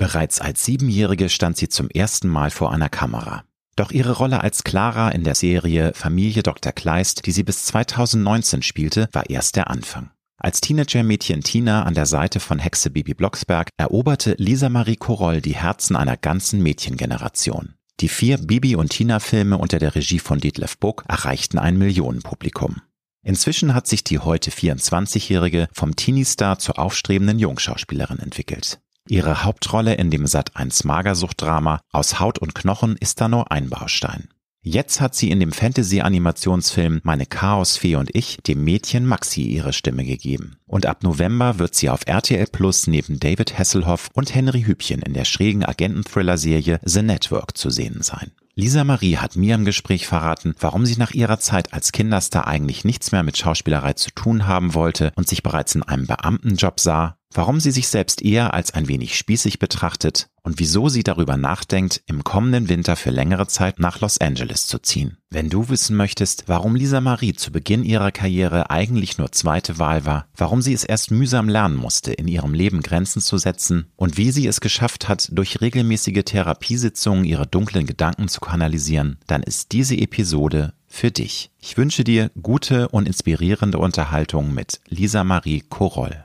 Bereits 0.00 0.40
als 0.40 0.64
Siebenjährige 0.64 1.28
stand 1.28 1.58
sie 1.58 1.68
zum 1.68 1.90
ersten 1.90 2.26
Mal 2.26 2.50
vor 2.50 2.72
einer 2.72 2.88
Kamera. 2.88 3.44
Doch 3.76 3.90
ihre 3.90 4.12
Rolle 4.12 4.40
als 4.40 4.64
Clara 4.64 5.10
in 5.10 5.24
der 5.24 5.34
Serie 5.34 5.92
Familie 5.94 6.42
Dr. 6.42 6.72
Kleist, 6.72 7.26
die 7.26 7.32
sie 7.32 7.42
bis 7.42 7.66
2019 7.66 8.62
spielte, 8.62 9.10
war 9.12 9.28
erst 9.28 9.56
der 9.56 9.68
Anfang. 9.68 10.10
Als 10.38 10.62
Teenager-Mädchen 10.62 11.42
Tina 11.42 11.82
an 11.82 11.92
der 11.92 12.06
Seite 12.06 12.40
von 12.40 12.58
Hexe 12.58 12.88
Bibi 12.88 13.12
Blocksberg 13.12 13.68
eroberte 13.76 14.36
Lisa 14.38 14.70
Marie 14.70 14.96
Koroll 14.96 15.42
die 15.42 15.56
Herzen 15.56 15.96
einer 15.96 16.16
ganzen 16.16 16.62
Mädchengeneration. 16.62 17.74
Die 18.00 18.08
vier 18.08 18.38
Bibi 18.38 18.76
und 18.76 18.88
Tina-Filme 18.88 19.58
unter 19.58 19.78
der 19.78 19.94
Regie 19.94 20.18
von 20.18 20.40
Detlef 20.40 20.78
Buck 20.78 21.04
erreichten 21.08 21.58
ein 21.58 21.76
Millionenpublikum. 21.76 22.76
Inzwischen 23.22 23.74
hat 23.74 23.86
sich 23.86 24.02
die 24.02 24.18
heute 24.18 24.50
24-Jährige 24.50 25.68
vom 25.74 25.94
Teenie-Star 25.94 26.58
zur 26.58 26.78
aufstrebenden 26.78 27.38
Jungschauspielerin 27.38 28.18
entwickelt. 28.18 28.80
Ihre 29.10 29.42
Hauptrolle 29.42 29.94
in 29.94 30.12
dem 30.12 30.24
Sat1 30.24 30.86
Magersucht-Drama 30.86 31.80
Aus 31.90 32.20
Haut 32.20 32.38
und 32.38 32.54
Knochen 32.54 32.96
ist 32.96 33.20
da 33.20 33.26
nur 33.26 33.50
ein 33.50 33.68
Baustein. 33.68 34.28
Jetzt 34.62 35.00
hat 35.00 35.16
sie 35.16 35.32
in 35.32 35.40
dem 35.40 35.50
Fantasy-Animationsfilm 35.50 37.00
Meine 37.02 37.26
Chaosfee 37.26 37.96
und 37.96 38.14
ich 38.14 38.36
dem 38.46 38.62
Mädchen 38.62 39.04
Maxi 39.06 39.42
ihre 39.42 39.72
Stimme 39.72 40.04
gegeben. 40.04 40.58
Und 40.64 40.86
ab 40.86 41.02
November 41.02 41.58
wird 41.58 41.74
sie 41.74 41.90
auf 41.90 42.06
RTL 42.06 42.46
Plus 42.52 42.86
neben 42.86 43.18
David 43.18 43.58
Hasselhoff 43.58 44.10
und 44.14 44.32
Henry 44.32 44.62
Hübchen 44.62 45.02
in 45.02 45.14
der 45.14 45.24
schrägen 45.24 45.64
Agenten-Thriller-Serie 45.64 46.78
The 46.84 47.02
Network 47.02 47.58
zu 47.58 47.68
sehen 47.68 48.02
sein. 48.02 48.30
Lisa 48.54 48.84
Marie 48.84 49.16
hat 49.16 49.34
mir 49.34 49.56
im 49.56 49.64
Gespräch 49.64 50.06
verraten, 50.06 50.54
warum 50.60 50.86
sie 50.86 50.98
nach 50.98 51.12
ihrer 51.12 51.40
Zeit 51.40 51.72
als 51.72 51.90
Kinderstar 51.90 52.46
eigentlich 52.46 52.84
nichts 52.84 53.10
mehr 53.10 53.24
mit 53.24 53.38
Schauspielerei 53.38 53.94
zu 53.94 54.10
tun 54.12 54.46
haben 54.46 54.74
wollte 54.74 55.12
und 55.16 55.28
sich 55.28 55.42
bereits 55.42 55.74
in 55.74 55.82
einem 55.82 56.06
Beamtenjob 56.06 56.78
sah, 56.78 57.16
warum 57.32 57.60
sie 57.60 57.70
sich 57.70 57.88
selbst 57.88 58.22
eher 58.22 58.54
als 58.54 58.72
ein 58.74 58.88
wenig 58.88 59.16
spießig 59.16 59.58
betrachtet 59.58 60.28
und 60.42 60.58
wieso 60.58 60.88
sie 60.88 61.02
darüber 61.02 61.36
nachdenkt, 61.36 62.02
im 62.06 62.24
kommenden 62.24 62.68
Winter 62.68 62.96
für 62.96 63.10
längere 63.10 63.46
Zeit 63.46 63.78
nach 63.78 64.00
Los 64.00 64.18
Angeles 64.18 64.66
zu 64.66 64.78
ziehen. 64.78 65.18
Wenn 65.30 65.50
du 65.50 65.68
wissen 65.68 65.96
möchtest, 65.96 66.44
warum 66.46 66.74
Lisa 66.74 67.00
Marie 67.00 67.34
zu 67.34 67.52
Beginn 67.52 67.84
ihrer 67.84 68.10
Karriere 68.10 68.70
eigentlich 68.70 69.18
nur 69.18 69.32
zweite 69.32 69.78
Wahl 69.78 70.04
war, 70.06 70.26
warum 70.36 70.62
sie 70.62 70.72
es 70.72 70.84
erst 70.84 71.10
mühsam 71.10 71.48
lernen 71.48 71.76
musste, 71.76 72.12
in 72.12 72.26
ihrem 72.26 72.54
Leben 72.54 72.82
Grenzen 72.82 73.20
zu 73.20 73.38
setzen 73.38 73.86
und 73.96 74.16
wie 74.16 74.32
sie 74.32 74.46
es 74.46 74.60
geschafft 74.60 75.08
hat, 75.08 75.28
durch 75.32 75.60
regelmäßige 75.60 76.24
Therapiesitzungen 76.24 77.24
ihre 77.24 77.46
dunklen 77.46 77.86
Gedanken 77.86 78.28
zu 78.28 78.40
kanalisieren, 78.40 79.18
dann 79.26 79.42
ist 79.42 79.72
diese 79.72 79.96
Episode 79.96 80.72
für 80.86 81.10
dich. 81.10 81.50
Ich 81.60 81.76
wünsche 81.76 82.02
dir 82.02 82.30
gute 82.42 82.88
und 82.88 83.06
inspirierende 83.06 83.78
Unterhaltung 83.78 84.52
mit 84.52 84.80
Lisa 84.88 85.22
Marie 85.22 85.62
Koroll. 85.68 86.24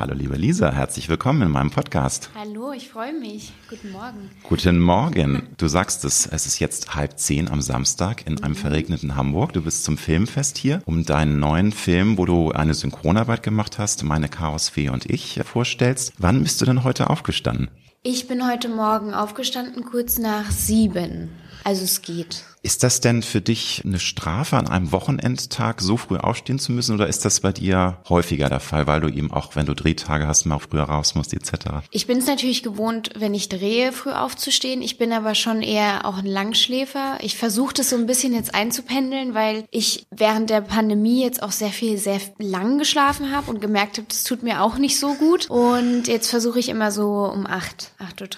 Hallo 0.00 0.14
liebe 0.14 0.36
Lisa, 0.36 0.72
herzlich 0.72 1.10
willkommen 1.10 1.42
in 1.42 1.50
meinem 1.50 1.70
Podcast. 1.70 2.30
Hallo, 2.34 2.72
ich 2.72 2.88
freue 2.88 3.12
mich. 3.12 3.52
Guten 3.68 3.90
Morgen. 3.90 4.30
Guten 4.44 4.78
Morgen. 4.78 5.42
Du 5.58 5.68
sagst 5.68 6.06
es, 6.06 6.24
es 6.24 6.46
ist 6.46 6.58
jetzt 6.58 6.94
halb 6.94 7.18
zehn 7.18 7.50
am 7.50 7.60
Samstag 7.60 8.26
in 8.26 8.42
einem 8.42 8.54
mhm. 8.54 8.56
verregneten 8.56 9.14
Hamburg. 9.14 9.52
Du 9.52 9.60
bist 9.60 9.84
zum 9.84 9.98
Filmfest 9.98 10.56
hier, 10.56 10.80
um 10.86 11.04
deinen 11.04 11.38
neuen 11.38 11.70
Film, 11.70 12.16
wo 12.16 12.24
du 12.24 12.50
eine 12.50 12.72
Synchronarbeit 12.72 13.42
gemacht 13.42 13.78
hast, 13.78 14.02
Meine 14.02 14.30
Chaosfee 14.30 14.88
und 14.88 15.04
ich, 15.04 15.38
vorstellst. 15.44 16.14
Wann 16.16 16.42
bist 16.44 16.62
du 16.62 16.64
denn 16.64 16.82
heute 16.82 17.10
aufgestanden? 17.10 17.68
Ich 18.02 18.26
bin 18.26 18.50
heute 18.50 18.70
Morgen 18.70 19.12
aufgestanden, 19.12 19.84
kurz 19.84 20.16
nach 20.16 20.50
sieben. 20.50 21.28
Also 21.62 21.84
es 21.84 22.00
geht. 22.00 22.46
Ist 22.62 22.82
das 22.82 23.00
denn 23.00 23.22
für 23.22 23.40
dich 23.40 23.82
eine 23.84 23.98
Strafe, 23.98 24.56
an 24.56 24.68
einem 24.68 24.92
Wochenendtag 24.92 25.80
so 25.80 25.96
früh 25.96 26.18
aufstehen 26.18 26.58
zu 26.58 26.72
müssen 26.72 26.94
oder 26.94 27.06
ist 27.06 27.24
das 27.24 27.40
bei 27.40 27.52
dir 27.52 27.98
häufiger 28.08 28.50
der 28.50 28.60
Fall, 28.60 28.86
weil 28.86 29.00
du 29.00 29.08
eben 29.08 29.32
auch, 29.32 29.56
wenn 29.56 29.64
du 29.64 29.74
Drehtage 29.74 30.26
hast, 30.26 30.44
mal 30.44 30.58
früher 30.58 30.82
raus 30.82 31.14
musst 31.14 31.32
etc.? 31.32 31.86
Ich 31.90 32.06
bin 32.06 32.18
es 32.18 32.26
natürlich 32.26 32.62
gewohnt, 32.62 33.10
wenn 33.16 33.32
ich 33.32 33.48
drehe, 33.48 33.92
früh 33.92 34.10
aufzustehen. 34.10 34.82
Ich 34.82 34.98
bin 34.98 35.12
aber 35.12 35.34
schon 35.34 35.62
eher 35.62 36.04
auch 36.04 36.18
ein 36.18 36.26
Langschläfer. 36.26 37.18
Ich 37.22 37.36
versuche 37.36 37.74
das 37.74 37.90
so 37.90 37.96
ein 37.96 38.06
bisschen 38.06 38.34
jetzt 38.34 38.54
einzupendeln, 38.54 39.32
weil 39.34 39.64
ich 39.70 40.06
während 40.10 40.50
der 40.50 40.60
Pandemie 40.60 41.22
jetzt 41.22 41.42
auch 41.42 41.52
sehr 41.52 41.70
viel, 41.70 41.96
sehr 41.96 42.20
lang 42.38 42.78
geschlafen 42.78 43.34
habe 43.34 43.50
und 43.50 43.60
gemerkt 43.60 43.96
habe, 43.96 44.06
das 44.08 44.24
tut 44.24 44.42
mir 44.42 44.62
auch 44.62 44.76
nicht 44.76 44.98
so 44.98 45.14
gut. 45.14 45.48
Und 45.48 46.08
jetzt 46.08 46.28
versuche 46.28 46.58
ich 46.58 46.68
immer 46.68 46.90
so 46.90 47.24
um 47.24 47.46
acht, 47.46 47.92
acht 47.98 48.20
Uhr. 48.20 48.28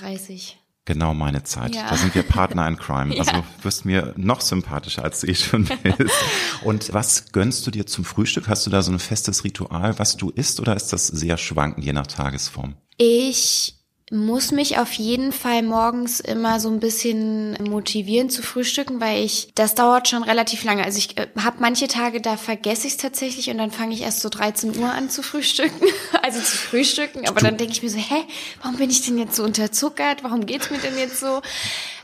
Genau 0.84 1.14
meine 1.14 1.44
Zeit. 1.44 1.76
Ja. 1.76 1.88
Da 1.88 1.96
sind 1.96 2.14
wir 2.14 2.24
Partner 2.24 2.66
in 2.66 2.76
Crime. 2.78 3.16
Also 3.16 3.30
ja. 3.30 3.44
wirst 3.62 3.84
mir 3.84 4.14
noch 4.16 4.40
sympathischer, 4.40 5.04
als 5.04 5.20
du 5.20 5.28
eh 5.28 5.34
schon 5.34 5.64
bist. 5.64 6.12
Und 6.64 6.92
was 6.92 7.30
gönnst 7.32 7.66
du 7.66 7.70
dir 7.70 7.86
zum 7.86 8.04
Frühstück? 8.04 8.48
Hast 8.48 8.66
du 8.66 8.70
da 8.70 8.82
so 8.82 8.90
ein 8.90 8.98
festes 8.98 9.44
Ritual, 9.44 9.98
was 9.98 10.16
du 10.16 10.30
isst, 10.30 10.58
oder 10.58 10.74
ist 10.74 10.92
das 10.92 11.06
sehr 11.06 11.36
schwankend, 11.38 11.84
je 11.84 11.92
nach 11.92 12.08
Tagesform? 12.08 12.74
Ich 12.96 13.81
muss 14.12 14.52
mich 14.52 14.76
auf 14.76 14.92
jeden 14.92 15.32
Fall 15.32 15.62
morgens 15.62 16.20
immer 16.20 16.60
so 16.60 16.68
ein 16.68 16.80
bisschen 16.80 17.56
motivieren 17.62 18.28
zu 18.28 18.42
frühstücken, 18.42 19.00
weil 19.00 19.24
ich, 19.24 19.48
das 19.54 19.74
dauert 19.74 20.06
schon 20.06 20.22
relativ 20.22 20.64
lange. 20.64 20.84
Also 20.84 20.98
ich 20.98 21.16
äh, 21.16 21.28
habe 21.42 21.56
manche 21.60 21.88
Tage, 21.88 22.20
da 22.20 22.36
vergesse 22.36 22.86
ich 22.86 22.92
es 22.92 22.98
tatsächlich 22.98 23.48
und 23.48 23.56
dann 23.56 23.70
fange 23.70 23.94
ich 23.94 24.02
erst 24.02 24.20
so 24.20 24.28
13 24.28 24.76
Uhr 24.76 24.92
an 24.92 25.08
zu 25.08 25.22
frühstücken, 25.22 25.86
also 26.22 26.40
zu 26.40 26.56
frühstücken. 26.58 27.26
Aber 27.26 27.40
dann 27.40 27.56
denke 27.56 27.72
ich 27.72 27.82
mir 27.82 27.88
so, 27.88 27.96
hä, 27.96 28.22
warum 28.60 28.76
bin 28.76 28.90
ich 28.90 29.02
denn 29.06 29.16
jetzt 29.16 29.34
so 29.34 29.44
unterzuckert? 29.44 30.22
Warum 30.22 30.44
geht's 30.44 30.70
mir 30.70 30.78
denn 30.78 30.98
jetzt 30.98 31.18
so? 31.18 31.40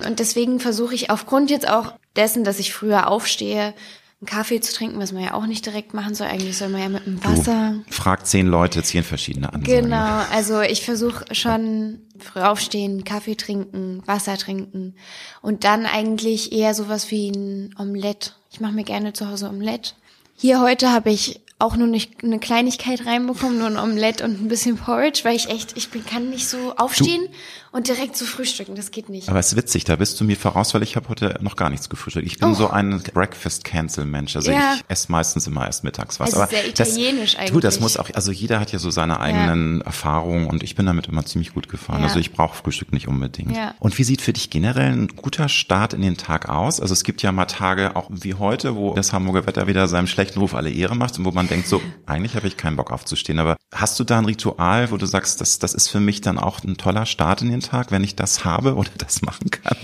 Und 0.07 0.19
deswegen 0.19 0.61
versuche 0.61 0.95
ich 0.95 1.11
aufgrund 1.11 1.51
jetzt 1.51 1.69
auch 1.69 1.93
dessen, 2.17 2.43
dass 2.43 2.59
ich 2.59 2.73
früher 2.73 3.09
aufstehe, 3.09 3.75
einen 4.21 4.27
Kaffee 4.27 4.61
zu 4.61 4.75
trinken, 4.75 4.99
was 4.99 5.13
man 5.13 5.23
ja 5.23 5.35
auch 5.35 5.47
nicht 5.47 5.65
direkt 5.65 5.95
machen 5.95 6.15
soll. 6.15 6.27
Eigentlich 6.27 6.57
soll 6.57 6.71
man 6.71 6.81
ja 6.81 6.89
mit 6.89 7.07
dem 7.07 7.25
Wasser. 7.25 7.75
Du 7.87 7.93
fragt 7.93 8.27
zehn 8.27 8.49
Leute, 8.49 8.83
zehn 8.83 9.05
verschiedene 9.05 9.53
Ansagen. 9.53 9.83
Genau, 9.83 10.23
also 10.33 10.61
ich 10.61 10.85
versuche 10.85 11.33
schon 11.35 12.01
früh 12.19 12.41
aufstehen, 12.41 13.05
Kaffee 13.05 13.37
trinken, 13.37 14.03
Wasser 14.07 14.37
trinken 14.37 14.97
und 15.41 15.63
dann 15.63 15.87
eigentlich 15.87 16.53
eher 16.53 16.75
sowas 16.75 17.13
wie 17.13 17.31
ein 17.31 17.75
Omelett. 17.79 18.35
Ich 18.51 18.61
mache 18.61 18.73
mir 18.73 18.85
gerne 18.85 19.13
zu 19.13 19.29
Hause 19.29 19.49
Omelett. 19.49 19.95
Hier 20.35 20.61
heute 20.61 20.91
habe 20.91 21.11
ich 21.11 21.41
auch 21.61 21.77
nur 21.77 21.89
nicht 21.89 22.23
eine 22.23 22.39
Kleinigkeit 22.39 23.05
reinbekommen, 23.05 23.59
nur 23.59 23.67
ein 23.67 23.79
Omelett 23.79 24.23
und 24.23 24.41
ein 24.41 24.49
bisschen 24.49 24.77
Porridge, 24.77 25.21
weil 25.25 25.35
ich 25.35 25.49
echt, 25.49 25.77
ich 25.77 25.91
bin, 25.91 26.05
kann 26.05 26.31
nicht 26.31 26.49
so 26.49 26.75
aufstehen 26.77 27.23
du, 27.27 27.31
und 27.73 27.89
direkt 27.89 28.17
zu 28.17 28.25
frühstücken, 28.25 28.75
das 28.75 28.91
geht 28.91 29.09
nicht. 29.09 29.29
Aber 29.29 29.39
es 29.39 29.49
ist 29.53 29.57
witzig, 29.57 29.85
da 29.85 29.97
bist 29.97 30.21
du 30.21 30.25
mir 30.25 30.37
voraus, 30.37 30.75
weil 30.75 30.83
ich 30.83 30.97
habe 30.97 31.09
heute 31.09 31.39
noch 31.41 31.57
gar 31.57 31.71
nichts 31.71 31.89
gefrühstückt. 31.89 32.27
Ich 32.27 32.39
bin 32.39 32.51
oh. 32.51 32.55
so 32.55 32.71
ein 32.71 33.03
Breakfast-Cancel-Mensch, 33.13 34.37
also 34.37 34.51
ja. 34.51 34.75
ich 34.77 34.85
esse 34.89 35.13
meistens 35.13 35.47
immer 35.47 35.67
erst 35.67 35.85
mittags 35.85 36.19
was. 36.19 36.29
Also 36.29 36.43
Aber 36.43 36.51
sehr 36.51 36.67
italienisch 36.67 37.33
das, 37.33 37.41
eigentlich. 37.41 37.53
Du, 37.53 37.61
das 37.61 37.81
muss 37.81 37.97
auch, 37.97 38.09
also 38.15 38.33
jeder 38.33 38.61
hat 38.61 38.73
ja 38.73 38.79
so 38.79 38.91
seine 38.91 39.21
eigenen 39.21 39.79
ja. 39.79 39.87
Erfahrungen 39.87 40.47
und 40.47 40.63
ich 40.63 40.75
bin 40.75 40.87
damit 40.87 41.09
immer 41.09 41.25
ziemlich 41.25 41.53
gut 41.55 41.69
gefahren. 41.69 42.01
Ja. 42.01 42.07
Also 42.07 42.19
ich 42.19 42.33
brauche 42.33 42.57
Frühstück 42.57 42.93
nicht 42.93 43.09
unbedingt. 43.09 43.55
Ja. 43.55 43.75
Und 43.79 43.99
wie 43.99 44.05
sieht 44.05 44.23
für 44.23 44.33
dich 44.33 44.51
generell 44.51 44.93
ein 44.93 45.09
guter 45.09 45.49
Start 45.49 45.93
in 45.93 46.03
den 46.03 46.17
Tag 46.17 46.49
aus? 46.49 46.81
Also 46.81 46.93
es 46.93 47.05
gibt 47.05 47.23
ja 47.23 47.33
mal 47.33 47.47
Tage, 47.47 47.97
auch 47.97 48.09
wie 48.11 48.35
heute, 48.35 48.77
wo 48.77 48.95
das 48.95 49.13
Hamburger 49.13 49.47
Wetter 49.47 49.67
wieder 49.67 49.89
seinem 49.89 50.07
schlechten 50.07 50.41
Ruf 50.41 50.55
alle 50.55 50.71
Ehre 50.71 50.97
macht 50.97 51.19
und 51.19 51.25
wo 51.25 51.33
man 51.33 51.49
denkt 51.49 51.69
so, 51.69 51.83
eigentlich 52.07 52.35
habe 52.35 52.47
ich 52.47 52.57
keinen 52.57 52.77
Bock 52.77 52.91
aufzustehen. 52.93 53.39
Aber 53.39 53.57
hast 53.75 54.01
du 54.01 54.05
da 54.05 54.19
ein 54.19 54.25
Ritual, 54.25 54.91
wo 54.91 54.97
du 54.97 55.07
sagst, 55.07 55.41
das, 55.41 55.59
das 55.59 55.75
ist 55.75 55.89
für 55.89 56.01
mich 56.01 56.21
dann 56.21 56.39
auch 56.39 56.63
ein 56.65 56.77
toller 56.77 57.07
Start 57.07 57.43
in 57.43 57.51
den 57.51 57.58
Tag, 57.61 57.91
wenn 57.91 58.05
ich 58.05 58.17
das 58.17 58.45
habe 58.45 58.75
oder 58.75 58.91
das 58.99 59.23
machen 59.23 59.51
kann? 59.51 59.77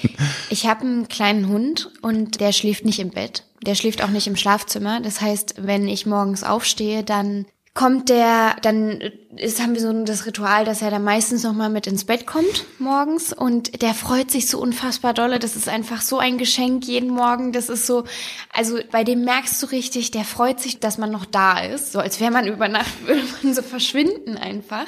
Ich 0.50 0.66
habe 0.66 0.82
einen 0.82 1.08
kleinen 1.08 1.48
Hund 1.48 1.90
und 2.02 2.40
der 2.40 2.52
schläft 2.52 2.84
nicht 2.84 2.98
im 2.98 3.10
Bett. 3.10 3.44
Der 3.62 3.74
schläft 3.74 4.02
auch 4.02 4.10
nicht 4.10 4.26
im 4.26 4.36
Schlafzimmer. 4.36 5.00
Das 5.00 5.20
heißt, 5.20 5.54
wenn 5.58 5.88
ich 5.88 6.06
morgens 6.06 6.44
aufstehe, 6.44 7.02
dann 7.02 7.46
kommt 7.74 8.08
der, 8.08 8.54
dann 8.62 9.00
ist, 9.36 9.60
haben 9.60 9.74
wir 9.74 9.80
so 9.80 9.92
das 10.04 10.26
Ritual, 10.26 10.64
dass 10.64 10.80
er 10.80 10.92
dann 10.92 11.02
meistens 11.02 11.42
nochmal 11.42 11.70
mit 11.70 11.88
ins 11.88 12.04
Bett 12.04 12.24
kommt 12.24 12.64
morgens 12.78 13.32
und 13.32 13.82
der 13.82 13.94
freut 13.94 14.30
sich 14.30 14.48
so 14.48 14.60
unfassbar 14.60 15.12
dolle. 15.12 15.40
Das 15.40 15.56
ist 15.56 15.68
einfach 15.68 16.00
so 16.00 16.18
ein 16.18 16.38
Geschenk 16.38 16.86
jeden 16.86 17.10
Morgen. 17.10 17.52
Das 17.52 17.68
ist 17.68 17.86
so, 17.86 18.04
also 18.52 18.78
bei 18.92 19.02
dem 19.02 19.24
merkst 19.24 19.60
du 19.60 19.66
richtig, 19.66 20.12
der 20.12 20.24
freut 20.24 20.60
sich, 20.60 20.78
dass 20.78 20.98
man 20.98 21.10
noch 21.10 21.24
da 21.24 21.58
ist. 21.58 21.90
So 21.90 21.98
als 21.98 22.20
wäre 22.20 22.30
man 22.30 22.46
über 22.46 22.68
Nacht, 22.68 22.92
würde 23.06 23.24
man 23.42 23.54
so 23.54 23.62
verschwinden 23.62 24.36
einfach. 24.38 24.86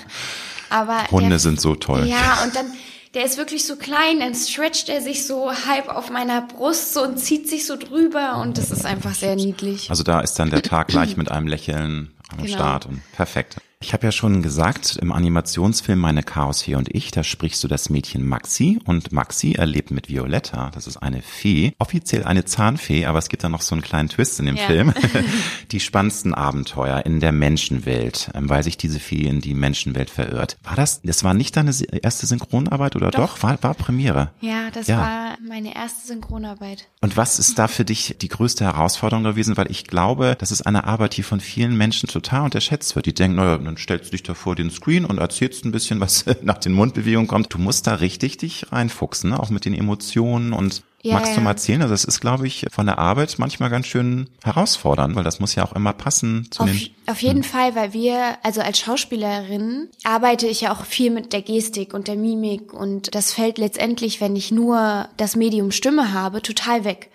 Aber 0.71 1.07
Hunde 1.11 1.31
der, 1.31 1.39
sind 1.39 1.61
so 1.61 1.75
toll. 1.75 2.07
Ja, 2.07 2.43
und 2.45 2.55
dann, 2.55 2.67
der 3.15 3.25
ist 3.25 3.39
wirklich 3.39 3.65
so 3.65 3.77
klein, 3.77 4.21
dann 4.21 4.35
stretcht 4.35 4.89
er 4.89 5.01
sich 5.01 5.27
so 5.27 5.51
halb 5.51 5.89
auf 5.89 6.11
meiner 6.11 6.43
Brust 6.43 6.95
so 6.95 7.03
und 7.03 7.19
zieht 7.19 7.49
sich 7.49 7.67
so 7.67 7.77
drüber 7.77 8.39
und 8.39 8.59
das 8.59 8.71
ist 8.71 8.85
einfach 8.85 9.15
sehr 9.15 9.37
niedlich. 9.37 9.91
Also 9.91 10.03
da 10.03 10.21
ist 10.21 10.39
dann 10.39 10.51
der 10.51 10.63
Tag 10.63 10.89
gleich 10.89 11.17
mit 11.17 11.31
einem 11.31 11.47
Lächeln 11.47 12.13
am 12.31 12.39
genau. 12.39 12.57
Start 12.57 12.87
und 12.87 13.01
perfekt. 13.13 13.57
Ich 13.83 13.93
habe 13.93 14.07
ja 14.07 14.13
schon 14.13 14.43
gesagt, 14.43 14.97
im 15.03 15.13
Animationsfilm 15.13 15.99
Meine 15.99 16.23
Chaos 16.23 16.63
Fee 16.63 16.77
und 16.77 16.89
ich, 16.95 17.11
da 17.11 17.23
sprichst 17.23 17.63
du 17.63 17.69
das 17.69 17.91
Mädchen 17.91 18.27
Maxi 18.27 18.79
und 18.87 19.13
Maxi 19.13 19.53
erlebt 19.53 19.91
mit 19.91 20.09
Violetta, 20.09 20.71
das 20.75 20.87
ist 20.87 20.97
eine 20.97 21.21
Fee, 21.21 21.75
offiziell 21.79 22.25
eine 22.25 22.47
Zahnfee, 22.47 23.05
aber 23.05 23.19
es 23.19 23.29
gibt 23.29 23.45
da 23.45 23.51
noch 23.51 23.61
so 23.61 23.75
einen 23.75 23.83
kleinen 23.83 24.09
Twist 24.09 24.41
in 24.41 24.47
dem 24.47 24.57
ja. 24.57 24.67
Film, 24.67 24.95
die 25.73 25.81
spannendsten 25.81 26.33
Abenteuer 26.33 27.05
in 27.05 27.21
der 27.21 27.33
Menschenwelt, 27.33 28.31
ähm, 28.35 28.49
weil 28.49 28.63
sich 28.63 28.79
diese 28.79 28.99
Fee 28.99 29.27
in 29.27 29.43
die 29.43 29.53
Menschenwelt 29.53 30.09
verirrt. 30.09 30.57
War 30.65 30.75
das, 30.75 31.03
das 31.03 31.23
war 31.23 31.35
nicht 31.35 31.55
deine 31.55 31.73
erste 32.03 32.27
Synchronarbeit 32.27 32.97
oder 32.97 33.11
doch? 33.11 33.35
doch? 33.35 33.43
War, 33.43 33.63
war 33.63 33.75
Premiere? 33.75 34.31
Ja, 34.41 34.71
das 34.73 34.87
ja. 34.87 34.99
war 34.99 35.39
meine 35.47 35.77
erste 35.77 36.07
Synchronarbeit. 36.07 36.89
Und 37.03 37.19
was 37.19 37.39
ist 37.39 37.59
da 37.59 37.69
für 37.69 37.85
dich 37.85 38.17
die 38.21 38.29
größte 38.29 38.65
Herausforderung 38.65 39.23
gewesen? 39.23 39.59
Weil 39.59 39.71
ich 39.71 39.85
glaube, 39.85 40.35
das 40.39 40.51
ist 40.51 40.63
eine 40.63 40.85
Arbeit, 40.85 41.19
die 41.19 41.23
von 41.23 41.41
vielen 41.41 41.77
Menschen 41.77 42.09
total 42.09 42.43
unterschätzt 42.43 42.97
wird. 42.97 43.05
Die 43.05 43.15
denken, 43.15 43.67
dann 43.77 43.83
stellst 43.83 44.07
du 44.07 44.11
dich 44.13 44.23
da 44.23 44.35
vor 44.35 44.57
den 44.57 44.71
Screen 44.71 45.05
und 45.05 45.19
erzählst 45.19 45.65
ein 45.65 45.73
bisschen, 45.73 46.01
was 46.01 46.25
nach 46.43 46.59
den 46.59 46.73
Mundbewegungen 46.73 47.29
kommt. 47.29 47.53
Du 47.53 47.59
musst 47.59 47.87
da 47.87 47.97
richtig 47.97 48.39
dich 48.39 48.73
reinfuchsen, 48.73 49.31
ne? 49.31 49.41
auch 49.41 49.51
mit 49.51 49.65
den 49.65 49.75
Emotionen 49.75 50.53
und 50.53 50.83
ja, 51.03 51.15
Magst 51.15 51.33
ja. 51.33 51.37
du 51.37 51.43
mal 51.43 51.51
erzählen? 51.51 51.83
Also 51.83 51.95
das 51.95 52.05
ist, 52.05 52.21
glaube 52.21 52.49
ich, 52.49 52.67
von 52.73 52.87
der 52.87 52.99
Arbeit 52.99 53.37
manchmal 53.39 53.71
ganz 53.71 53.87
schön 53.87 54.29
herausfordernd, 54.43 55.15
weil 55.15 55.23
das 55.23 55.39
muss 55.39 55.55
ja 55.55 55.65
auch 55.65 55.73
immer 55.73 55.93
passen 55.93 56.49
zu 56.51 56.65
auf, 56.65 56.69
den. 56.69 56.91
Auf 57.07 57.23
jeden 57.23 57.45
hm. 57.45 57.49
Fall, 57.49 57.77
weil 57.77 57.93
wir, 57.93 58.39
also 58.43 58.61
als 58.61 58.81
Schauspielerin 58.81 59.89
arbeite 60.03 60.49
ich 60.49 60.63
ja 60.63 60.73
auch 60.73 60.85
viel 60.85 61.13
mit 61.13 61.33
der 61.33 61.43
Gestik 61.43 61.95
und 61.95 62.09
der 62.09 62.17
Mimik 62.17 62.73
und 62.73 63.15
das 63.15 63.33
fällt 63.33 63.59
letztendlich, 63.59 64.21
wenn 64.21 64.35
ich 64.35 64.51
nur 64.51 65.09
das 65.17 65.37
Medium 65.37 65.71
Stimme 65.71 66.13
habe, 66.13 66.43
total 66.43 66.85
weg. 66.85 67.11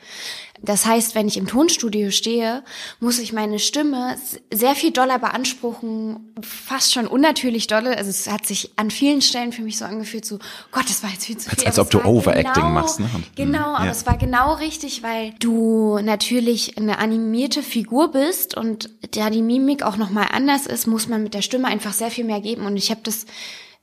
Das 0.63 0.85
heißt, 0.85 1.15
wenn 1.15 1.27
ich 1.27 1.37
im 1.37 1.47
Tonstudio 1.47 2.11
stehe, 2.11 2.63
muss 2.99 3.19
ich 3.19 3.33
meine 3.33 3.57
Stimme 3.57 4.15
sehr 4.53 4.75
viel 4.75 4.91
doller 4.91 5.17
beanspruchen, 5.17 6.33
fast 6.41 6.93
schon 6.93 7.07
unnatürlich 7.07 7.67
dolle. 7.67 7.97
Also 7.97 8.09
es 8.09 8.29
hat 8.29 8.45
sich 8.45 8.71
an 8.75 8.91
vielen 8.91 9.21
Stellen 9.21 9.51
für 9.51 9.63
mich 9.63 9.77
so 9.77 9.85
angefühlt, 9.85 10.25
so 10.25 10.37
Gott, 10.71 10.85
das 10.87 11.01
war 11.03 11.09
jetzt 11.09 11.25
viel 11.25 11.37
zu 11.37 11.49
viel. 11.49 11.59
Als, 11.59 11.65
als 11.65 11.79
ob 11.79 11.89
du 11.89 12.03
Overacting 12.03 12.53
genau, 12.53 12.69
machst. 12.69 12.99
Ne? 12.99 13.09
genau, 13.35 13.73
aber 13.73 13.85
ja. 13.85 13.91
es 13.91 14.05
war 14.05 14.17
genau 14.17 14.53
richtig, 14.53 15.01
weil 15.01 15.33
du 15.39 15.97
natürlich 15.99 16.77
eine 16.77 16.99
animierte 16.99 17.63
Figur 17.63 18.11
bist 18.11 18.55
und 18.55 18.89
da 19.15 19.29
die 19.29 19.41
Mimik 19.41 19.83
auch 19.83 19.97
nochmal 19.97 20.27
anders 20.31 20.67
ist, 20.67 20.85
muss 20.85 21.07
man 21.07 21.23
mit 21.23 21.33
der 21.33 21.41
Stimme 21.41 21.67
einfach 21.67 21.93
sehr 21.93 22.11
viel 22.11 22.25
mehr 22.25 22.41
geben. 22.41 22.65
Und 22.65 22.77
ich 22.77 22.91
habe 22.91 23.01
das 23.03 23.25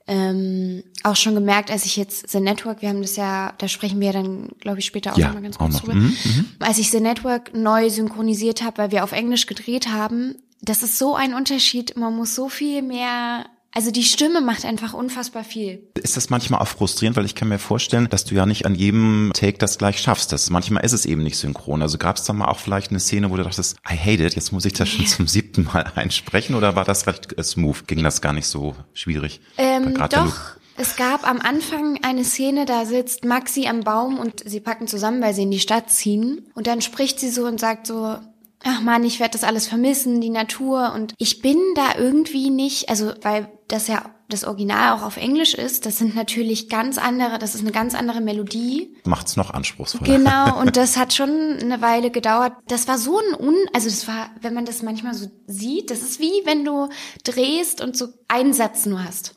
ähm, 0.09 0.83
auch 1.03 1.15
schon 1.15 1.35
gemerkt, 1.35 1.69
als 1.69 1.85
ich 1.85 1.95
jetzt 1.95 2.27
The 2.29 2.39
Network, 2.39 2.81
wir 2.81 2.89
haben 2.89 3.03
das 3.03 3.15
ja, 3.15 3.53
da 3.59 3.67
sprechen 3.67 3.99
wir 3.99 4.11
dann, 4.11 4.49
glaube 4.59 4.79
ich, 4.79 4.85
später 4.85 5.13
auch 5.13 5.17
ja, 5.17 5.27
nochmal 5.27 5.43
ganz 5.43 5.59
kurz 5.59 5.77
drüber. 5.77 5.93
Mhm, 5.93 6.17
mhm, 6.23 6.45
als 6.57 6.79
ich 6.79 6.89
The 6.89 6.99
Network 6.99 7.53
neu 7.53 7.91
synchronisiert 7.91 8.63
habe, 8.63 8.79
weil 8.79 8.91
wir 8.91 9.03
auf 9.03 9.11
Englisch 9.11 9.45
gedreht 9.45 9.87
haben, 9.87 10.35
das 10.61 10.81
ist 10.81 10.97
so 10.97 11.15
ein 11.15 11.35
Unterschied. 11.35 11.95
Man 11.95 12.15
muss 12.15 12.33
so 12.33 12.49
viel 12.49 12.81
mehr 12.81 13.45
also 13.73 13.91
die 13.91 14.03
Stimme 14.03 14.41
macht 14.41 14.65
einfach 14.65 14.93
unfassbar 14.93 15.43
viel. 15.43 15.87
Ist 16.01 16.17
das 16.17 16.29
manchmal 16.29 16.59
auch 16.59 16.67
frustrierend, 16.67 17.15
weil 17.17 17.25
ich 17.25 17.35
kann 17.35 17.49
mir 17.49 17.59
vorstellen, 17.59 18.09
dass 18.09 18.25
du 18.25 18.33
ja 18.33 18.45
nicht 18.45 18.65
an 18.65 18.73
jedem 18.73 19.31
Take 19.33 19.57
das 19.59 19.77
gleich 19.77 19.99
schaffst. 19.99 20.31
Das, 20.31 20.49
manchmal 20.49 20.83
ist 20.83 20.93
es 20.93 21.05
eben 21.05 21.21
nicht 21.23 21.37
synchron. 21.37 21.81
Also 21.81 21.97
gab 21.97 22.17
es 22.17 22.23
da 22.23 22.33
mal 22.33 22.47
auch 22.47 22.59
vielleicht 22.59 22.89
eine 22.89 22.99
Szene, 22.99 23.29
wo 23.29 23.37
du 23.37 23.43
dachtest, 23.43 23.77
I 23.89 23.95
hate 23.95 24.25
it, 24.25 24.35
jetzt 24.35 24.51
muss 24.51 24.65
ich 24.65 24.73
das 24.73 24.89
schon 24.89 25.05
zum 25.05 25.27
siebten 25.27 25.65
Mal 25.65 25.85
einsprechen 25.95 26.55
oder 26.55 26.75
war 26.75 26.83
das 26.83 27.05
recht 27.05 27.37
äh, 27.37 27.43
smooth? 27.43 27.87
Ging 27.87 28.03
das 28.03 28.21
gar 28.21 28.33
nicht 28.33 28.47
so 28.47 28.75
schwierig? 28.93 29.39
Ähm, 29.57 29.93
doch. 30.09 30.57
Es 30.81 30.95
gab 30.95 31.29
am 31.29 31.41
Anfang 31.41 31.99
eine 32.03 32.23
Szene, 32.23 32.65
da 32.65 32.85
sitzt 32.85 33.25
Maxi 33.25 33.67
am 33.67 33.81
Baum 33.81 34.17
und 34.17 34.49
sie 34.49 34.61
packen 34.61 34.87
zusammen, 34.87 35.21
weil 35.21 35.33
sie 35.33 35.43
in 35.43 35.51
die 35.51 35.59
Stadt 35.59 35.91
ziehen. 35.91 36.49
Und 36.55 36.67
dann 36.67 36.81
spricht 36.81 37.19
sie 37.19 37.29
so 37.29 37.45
und 37.45 37.59
sagt 37.59 37.85
so, 37.85 38.15
ach 38.63 38.81
man, 38.81 39.03
ich 39.03 39.19
werde 39.19 39.33
das 39.33 39.43
alles 39.43 39.67
vermissen, 39.67 40.21
die 40.21 40.29
Natur. 40.29 40.93
Und 40.93 41.13
ich 41.17 41.41
bin 41.41 41.57
da 41.75 41.97
irgendwie 41.97 42.49
nicht, 42.49 42.89
also 42.89 43.13
weil 43.21 43.49
das 43.67 43.87
ja 43.87 44.15
das 44.29 44.43
Original 44.43 44.95
auch 44.95 45.01
auf 45.01 45.17
Englisch 45.17 45.55
ist, 45.55 45.87
das 45.87 45.97
sind 45.97 46.15
natürlich 46.15 46.69
ganz 46.69 46.99
andere, 46.99 47.39
das 47.39 47.55
ist 47.55 47.61
eine 47.61 47.71
ganz 47.71 47.95
andere 47.95 48.21
Melodie. 48.21 48.95
Macht's 49.05 49.35
noch 49.35 49.49
anspruchsvoller. 49.49 50.17
Genau, 50.17 50.59
und 50.61 50.77
das 50.77 50.97
hat 50.97 51.13
schon 51.13 51.57
eine 51.59 51.81
Weile 51.81 52.11
gedauert. 52.11 52.53
Das 52.67 52.87
war 52.87 52.99
so 52.99 53.17
ein 53.17 53.39
Un, 53.39 53.55
also 53.73 53.89
das 53.89 54.07
war, 54.07 54.29
wenn 54.41 54.53
man 54.53 54.65
das 54.65 54.83
manchmal 54.83 55.15
so 55.15 55.27
sieht, 55.47 55.89
das 55.89 56.01
ist 56.01 56.19
wie 56.19 56.45
wenn 56.45 56.63
du 56.63 56.89
drehst 57.23 57.81
und 57.81 57.97
so 57.97 58.09
einen 58.27 58.53
Satz 58.53 58.85
nur 58.85 59.03
hast. 59.03 59.35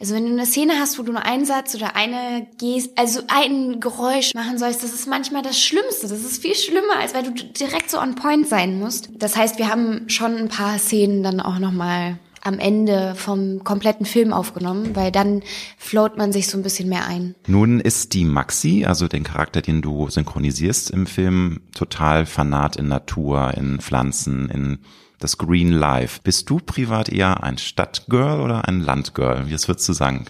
Also 0.00 0.14
wenn 0.14 0.26
du 0.26 0.32
eine 0.32 0.46
Szene 0.46 0.74
hast, 0.80 0.98
wo 0.98 1.02
du 1.02 1.12
nur 1.12 1.24
einen 1.24 1.44
Satz 1.44 1.74
oder 1.74 1.96
eine 1.96 2.46
Gest, 2.58 2.90
also 2.96 3.20
ein 3.28 3.80
Geräusch 3.80 4.34
machen 4.34 4.58
sollst, 4.58 4.82
das 4.82 4.92
ist 4.92 5.06
manchmal 5.06 5.42
das 5.42 5.60
Schlimmste. 5.60 6.08
Das 6.08 6.20
ist 6.20 6.42
viel 6.42 6.54
schlimmer, 6.54 6.98
als 7.00 7.14
weil 7.14 7.22
du 7.22 7.30
direkt 7.30 7.90
so 7.90 8.00
on 8.00 8.14
point 8.14 8.48
sein 8.48 8.78
musst. 8.78 9.10
Das 9.16 9.36
heißt, 9.36 9.58
wir 9.58 9.68
haben 9.68 10.08
schon 10.08 10.36
ein 10.36 10.48
paar 10.48 10.78
Szenen 10.78 11.22
dann 11.22 11.40
auch 11.40 11.58
nochmal 11.58 12.18
am 12.44 12.58
Ende 12.58 13.14
vom 13.16 13.64
kompletten 13.64 14.04
Film 14.04 14.32
aufgenommen, 14.32 14.94
weil 14.94 15.10
dann 15.10 15.42
float 15.78 16.18
man 16.18 16.32
sich 16.32 16.46
so 16.46 16.58
ein 16.58 16.62
bisschen 16.62 16.88
mehr 16.88 17.06
ein. 17.06 17.34
Nun 17.46 17.80
ist 17.80 18.12
die 18.12 18.26
Maxi, 18.26 18.84
also 18.84 19.08
den 19.08 19.24
Charakter, 19.24 19.62
den 19.62 19.80
du 19.80 20.10
synchronisierst 20.10 20.90
im 20.90 21.06
Film, 21.06 21.62
total 21.74 22.26
fanat 22.26 22.76
in 22.76 22.88
Natur, 22.88 23.54
in 23.56 23.80
Pflanzen, 23.80 24.50
in 24.50 24.78
das 25.24 25.38
Green 25.38 25.72
Life. 25.72 26.20
Bist 26.22 26.50
du 26.50 26.58
privat 26.58 27.08
eher 27.08 27.42
ein 27.42 27.56
Stadtgirl 27.58 28.40
oder 28.40 28.68
ein 28.68 28.80
Landgirl? 28.80 29.46
Wie 29.46 29.52
würdest 29.52 29.88
du 29.88 29.92
sagen? 29.94 30.26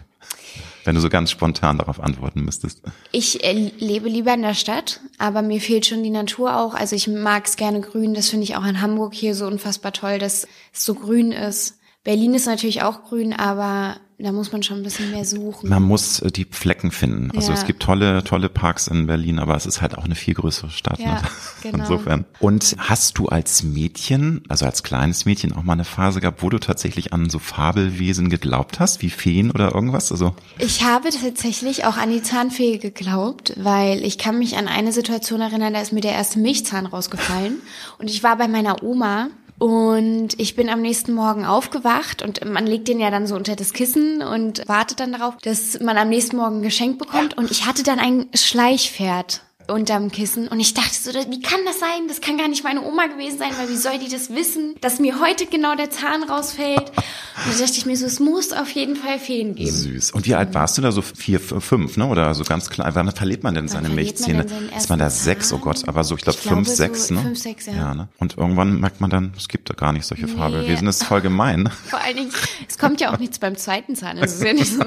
Wenn 0.84 0.94
du 0.94 1.00
so 1.00 1.08
ganz 1.08 1.30
spontan 1.30 1.78
darauf 1.78 1.98
antworten 1.98 2.44
müsstest. 2.44 2.82
Ich 3.10 3.42
äh, 3.42 3.72
lebe 3.78 4.08
lieber 4.08 4.34
in 4.34 4.42
der 4.42 4.54
Stadt, 4.54 5.00
aber 5.18 5.42
mir 5.42 5.60
fehlt 5.60 5.86
schon 5.86 6.02
die 6.02 6.10
Natur 6.10 6.56
auch. 6.56 6.74
Also 6.74 6.94
ich 6.94 7.08
mag 7.08 7.46
es 7.46 7.56
gerne 7.56 7.80
grün. 7.80 8.14
Das 8.14 8.28
finde 8.28 8.44
ich 8.44 8.56
auch 8.56 8.64
in 8.64 8.80
Hamburg 8.80 9.14
hier 9.14 9.34
so 9.34 9.46
unfassbar 9.46 9.92
toll, 9.92 10.18
dass 10.18 10.46
es 10.72 10.84
so 10.84 10.94
grün 10.94 11.32
ist. 11.32 11.78
Berlin 12.04 12.34
ist 12.34 12.46
natürlich 12.46 12.82
auch 12.82 13.02
grün, 13.04 13.32
aber 13.32 13.96
da 14.24 14.32
muss 14.32 14.52
man 14.52 14.62
schon 14.62 14.78
ein 14.78 14.82
bisschen 14.82 15.10
mehr 15.10 15.24
suchen. 15.24 15.68
Man 15.68 15.82
muss 15.82 16.20
äh, 16.20 16.30
die 16.30 16.46
Flecken 16.50 16.90
finden. 16.90 17.30
Also 17.36 17.52
ja. 17.52 17.58
es 17.58 17.66
gibt 17.66 17.82
tolle, 17.82 18.24
tolle 18.24 18.48
Parks 18.48 18.88
in 18.88 19.06
Berlin, 19.06 19.38
aber 19.38 19.54
es 19.54 19.66
ist 19.66 19.82
halt 19.82 19.96
auch 19.96 20.04
eine 20.04 20.14
viel 20.14 20.34
größere 20.34 20.70
Stadt. 20.70 20.98
Ja, 20.98 21.14
ne? 21.14 21.22
genau. 21.62 21.78
Insofern. 21.78 22.24
Und 22.40 22.74
hast 22.78 23.18
du 23.18 23.26
als 23.26 23.62
Mädchen, 23.62 24.42
also 24.48 24.66
als 24.66 24.82
kleines 24.82 25.24
Mädchen 25.26 25.52
auch 25.52 25.62
mal 25.62 25.74
eine 25.74 25.84
Phase 25.84 26.20
gehabt, 26.20 26.42
wo 26.42 26.50
du 26.50 26.58
tatsächlich 26.58 27.12
an 27.12 27.30
so 27.30 27.38
Fabelwesen 27.38 28.30
geglaubt 28.30 28.80
hast, 28.80 29.02
wie 29.02 29.10
Feen 29.10 29.50
oder 29.50 29.74
irgendwas? 29.74 30.10
Also 30.10 30.34
ich 30.58 30.82
habe 30.84 31.10
tatsächlich 31.10 31.84
auch 31.84 31.96
an 31.96 32.10
die 32.10 32.22
Zahnfee 32.22 32.78
geglaubt, 32.78 33.54
weil 33.56 34.04
ich 34.04 34.18
kann 34.18 34.38
mich 34.38 34.56
an 34.56 34.68
eine 34.68 34.92
Situation 34.92 35.40
erinnern, 35.40 35.74
da 35.74 35.80
ist 35.80 35.92
mir 35.92 36.00
der 36.00 36.12
erste 36.12 36.38
Milchzahn 36.38 36.86
rausgefallen 36.86 37.58
und 37.98 38.08
ich 38.08 38.22
war 38.22 38.36
bei 38.36 38.48
meiner 38.48 38.82
Oma 38.82 39.28
und 39.64 40.38
ich 40.38 40.56
bin 40.56 40.68
am 40.68 40.82
nächsten 40.82 41.14
Morgen 41.14 41.46
aufgewacht 41.46 42.20
und 42.20 42.44
man 42.44 42.66
legt 42.66 42.86
den 42.86 43.00
ja 43.00 43.10
dann 43.10 43.26
so 43.26 43.34
unter 43.34 43.56
das 43.56 43.72
Kissen 43.72 44.20
und 44.20 44.68
wartet 44.68 45.00
dann 45.00 45.12
darauf, 45.12 45.38
dass 45.38 45.80
man 45.80 45.96
am 45.96 46.10
nächsten 46.10 46.36
Morgen 46.36 46.58
ein 46.58 46.62
Geschenk 46.62 46.98
bekommt. 46.98 47.38
Und 47.38 47.50
ich 47.50 47.64
hatte 47.64 47.82
dann 47.82 47.98
ein 47.98 48.26
Schleichpferd 48.34 49.40
unterm 49.68 50.10
Kissen 50.10 50.48
und 50.48 50.60
ich 50.60 50.74
dachte 50.74 50.94
so, 50.94 51.10
wie 51.12 51.40
kann 51.40 51.60
das 51.64 51.80
sein? 51.80 52.08
Das 52.08 52.20
kann 52.20 52.36
gar 52.36 52.48
nicht 52.48 52.64
meine 52.64 52.82
Oma 52.82 53.06
gewesen 53.06 53.38
sein, 53.38 53.50
weil 53.56 53.68
wie 53.68 53.76
soll 53.76 53.98
die 53.98 54.08
das 54.08 54.30
wissen, 54.30 54.74
dass 54.80 54.98
mir 54.98 55.20
heute 55.20 55.46
genau 55.46 55.74
der 55.74 55.90
Zahn 55.90 56.22
rausfällt? 56.22 56.90
Und 56.90 57.54
da 57.54 57.58
dachte 57.58 57.76
ich 57.76 57.86
mir 57.86 57.96
so, 57.96 58.06
es 58.06 58.20
muss 58.20 58.52
auf 58.52 58.70
jeden 58.70 58.96
Fall 58.96 59.18
Feen 59.18 59.54
geben. 59.54 59.70
Süß. 59.70 60.12
Und 60.12 60.26
wie 60.26 60.34
alt 60.34 60.54
warst 60.54 60.78
du 60.78 60.82
da? 60.82 60.92
So 60.92 61.02
vier, 61.02 61.40
fünf, 61.40 61.96
ne? 61.96 62.06
Oder 62.06 62.34
so 62.34 62.44
ganz 62.44 62.70
klein? 62.70 62.94
Wann 62.94 63.10
verliert 63.10 63.42
man 63.42 63.54
denn 63.54 63.68
seine 63.68 63.88
Milchzähne? 63.88 64.46
Ist 64.76 64.88
man 64.88 64.98
da 64.98 65.10
sechs? 65.10 65.52
Oh 65.52 65.58
Gott, 65.58 65.88
aber 65.88 66.04
so, 66.04 66.16
ich 66.16 66.22
glaube 66.22 66.38
fünf, 66.38 66.66
glaube, 66.66 66.76
sechs, 66.76 67.08
so 67.08 67.14
ne? 67.14 67.20
Fünf, 67.22 67.38
sechs, 67.38 67.66
ja. 67.66 67.72
ja 67.72 67.94
ne? 67.94 68.08
Und 68.18 68.36
irgendwann 68.38 68.80
merkt 68.80 69.00
man 69.00 69.10
dann, 69.10 69.32
es 69.36 69.48
gibt 69.48 69.68
da 69.70 69.74
gar 69.74 69.92
nicht 69.92 70.06
solche 70.06 70.26
nee. 70.26 70.32
Fabelwesen. 70.32 70.86
Das 70.86 71.00
ist 71.00 71.04
voll 71.04 71.20
gemein. 71.20 71.70
Vor 71.88 72.00
allen 72.00 72.16
Dingen, 72.16 72.32
es 72.68 72.78
kommt 72.78 73.00
ja 73.00 73.12
auch 73.12 73.18
nichts 73.18 73.38
beim 73.38 73.56
zweiten 73.56 73.96
Zahn. 73.96 74.18
Es 74.18 74.34
ist 74.34 74.42
ja 74.44 74.52
nicht 74.52 74.72
so, 74.72 74.84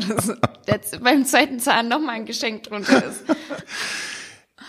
dass 0.66 1.00
beim 1.02 1.26
zweiten 1.26 1.60
Zahn 1.60 1.88
nochmal 1.90 2.16
ein 2.16 2.26
Geschenk 2.26 2.64
drunter 2.64 3.04
ist. 3.04 3.24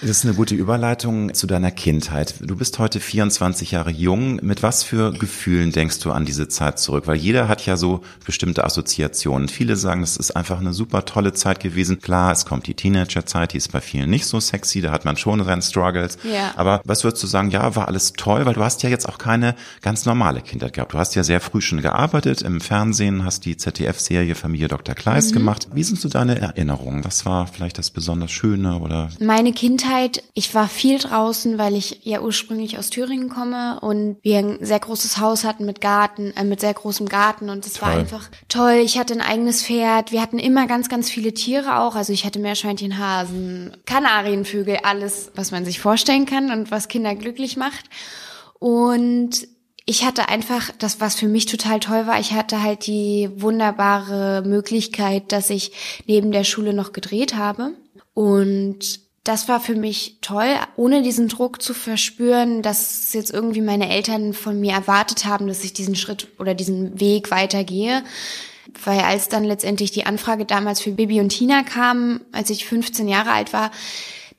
Das 0.01 0.11
ist 0.11 0.25
eine 0.25 0.35
gute 0.35 0.55
Überleitung 0.55 1.35
zu 1.35 1.49
deiner 1.49 1.73
Kindheit. 1.73 2.37
Du 2.41 2.55
bist 2.55 2.79
heute 2.79 3.01
24 3.01 3.73
Jahre 3.73 3.91
jung. 3.91 4.39
Mit 4.43 4.63
was 4.63 4.85
für 4.85 5.13
Gefühlen 5.13 5.73
denkst 5.73 5.99
du 5.99 6.13
an 6.13 6.25
diese 6.25 6.47
Zeit 6.47 6.79
zurück? 6.79 7.09
Weil 7.09 7.17
jeder 7.17 7.49
hat 7.49 7.67
ja 7.67 7.77
so 7.77 8.03
bestimmte 8.25 8.65
Assoziationen. 8.65 9.49
Viele 9.49 9.75
sagen, 9.75 10.05
es 10.05 10.17
ist 10.17 10.37
einfach 10.37 10.61
eine 10.61 10.73
super 10.73 11.05
tolle 11.05 11.33
Zeit 11.33 11.59
gewesen. 11.59 11.99
Klar, 11.99 12.31
es 12.31 12.47
kommt 12.47 12.69
die 12.69 12.75
Teenagerzeit, 12.75 13.55
die 13.55 13.57
ist 13.57 13.73
bei 13.73 13.81
vielen 13.81 14.09
nicht 14.09 14.27
so 14.27 14.39
sexy, 14.39 14.81
da 14.81 14.93
hat 14.93 15.05
man 15.05 15.17
schon 15.17 15.43
seine 15.43 15.63
Struggles. 15.63 16.17
Ja. 16.23 16.53
Aber 16.55 16.81
was 16.85 17.03
würdest 17.03 17.25
du 17.25 17.27
sagen, 17.27 17.51
ja, 17.51 17.75
war 17.75 17.89
alles 17.89 18.13
toll, 18.13 18.47
weil 18.47 18.55
du 18.55 18.63
hast 18.63 18.85
ja 18.85 18.91
jetzt 18.91 19.09
auch 19.09 19.19
keine 19.19 19.57
ganz 19.83 20.07
normale 20.07 20.43
Kindheit 20.43 20.75
gehabt. 20.75 20.95
Du 20.95 20.99
hast 20.99 21.17
ja 21.17 21.25
sehr 21.25 21.41
früh 21.41 21.61
schon 21.61 21.83
gearbeitet 21.83 22.43
im 22.43 22.61
Fernsehen, 22.61 23.25
hast 23.25 23.45
die 23.47 23.57
ZDF-Serie 23.57 24.37
Familie 24.37 24.69
Dr. 24.69 24.95
Kleist 24.95 25.33
mhm. 25.33 25.39
gemacht. 25.39 25.69
Wie 25.73 25.83
sind 25.83 26.01
so 26.01 26.09
deine 26.09 26.41
Erinnerungen? 26.41 27.05
Was 27.05 27.27
war 27.27 27.49
vielleicht 27.49 27.79
das 27.79 27.91
besonders 27.91 28.31
Schöne 28.31 28.79
oder? 28.79 29.09
Meine 29.19 29.53
Kindheit 29.53 29.88
Kindheit, 29.89 30.23
ich 30.35 30.55
war 30.55 30.69
viel 30.69 30.99
draußen, 30.99 31.57
weil 31.59 31.75
ich 31.75 32.05
ja 32.05 32.21
ursprünglich 32.21 32.79
aus 32.79 32.91
Thüringen 32.91 33.31
komme 33.31 33.81
und 33.81 34.19
wir 34.23 34.39
ein 34.39 34.59
sehr 34.61 34.81
großes 34.81 35.19
Haus 35.19 35.45
hatten 35.45 35.65
mit 35.65 35.81
Garten, 35.81 36.33
äh, 36.37 36.45
mit 36.45 36.61
sehr 36.61 36.75
großem 36.75 37.09
Garten 37.09 37.49
und 37.49 37.65
es 37.67 37.81
war 37.81 37.91
einfach 37.91 38.29
toll. 38.49 38.81
Ich 38.85 38.99
hatte 38.99 39.15
ein 39.15 39.23
eigenes 39.23 39.65
Pferd. 39.65 40.13
Wir 40.13 40.21
hatten 40.21 40.39
immer 40.39 40.67
ganz, 40.67 40.89
ganz 40.89 41.09
viele 41.09 41.33
Tiere 41.33 41.81
auch. 41.81 41.95
Also 41.95 42.13
ich 42.13 42.27
hatte 42.27 42.39
Meerschweinchen, 42.39 42.99
Hasen, 42.99 43.77
Kanarienvögel, 43.87 44.79
alles, 44.83 45.31
was 45.35 45.53
man 45.53 45.65
sich 45.65 45.81
vorstellen 45.81 46.27
kann 46.27 46.51
und 46.51 46.71
was 46.71 46.89
Kinder 46.89 47.15
glücklich 47.15 47.57
macht. 47.57 47.87
Und 48.59 49.49
ich 49.87 50.05
hatte 50.05 50.29
einfach, 50.29 50.71
das 50.79 51.01
was 51.01 51.15
für 51.15 51.29
mich 51.29 51.47
total 51.47 51.81
toll 51.81 52.07
war, 52.07 52.21
ich 52.21 52.33
hatte 52.33 52.63
halt 52.63 52.87
die 52.87 53.31
wunderbare 53.37 54.43
Möglichkeit, 54.47 55.33
dass 55.33 55.49
ich 55.49 55.73
neben 56.07 56.31
der 56.31 56.45
Schule 56.45 56.75
noch 56.75 56.93
gedreht 56.93 57.35
habe. 57.35 57.73
Und 58.13 59.08
das 59.29 59.47
war 59.47 59.61
für 59.61 59.75
mich 59.75 60.17
toll, 60.23 60.57
ohne 60.77 61.03
diesen 61.03 61.29
Druck 61.29 61.61
zu 61.61 61.75
verspüren, 61.75 62.63
dass 62.63 63.13
jetzt 63.13 63.31
irgendwie 63.31 63.61
meine 63.61 63.91
Eltern 63.91 64.33
von 64.33 64.59
mir 64.59 64.73
erwartet 64.73 65.27
haben, 65.27 65.49
dass 65.49 65.65
ich 65.65 65.75
diesen 65.75 65.97
Schritt 65.97 66.29
oder 66.39 66.55
diesen 66.55 66.99
Weg 66.99 67.31
weitergehe. 67.31 68.03
Weil 68.83 69.01
als 69.01 69.29
dann 69.29 69.45
letztendlich 69.45 69.91
die 69.91 70.07
Anfrage 70.07 70.47
damals 70.47 70.81
für 70.81 70.93
Bibi 70.93 71.21
und 71.21 71.29
Tina 71.29 71.63
kam, 71.63 72.23
als 72.33 72.49
ich 72.49 72.65
15 72.65 73.07
Jahre 73.07 73.33
alt 73.33 73.53
war, 73.53 73.71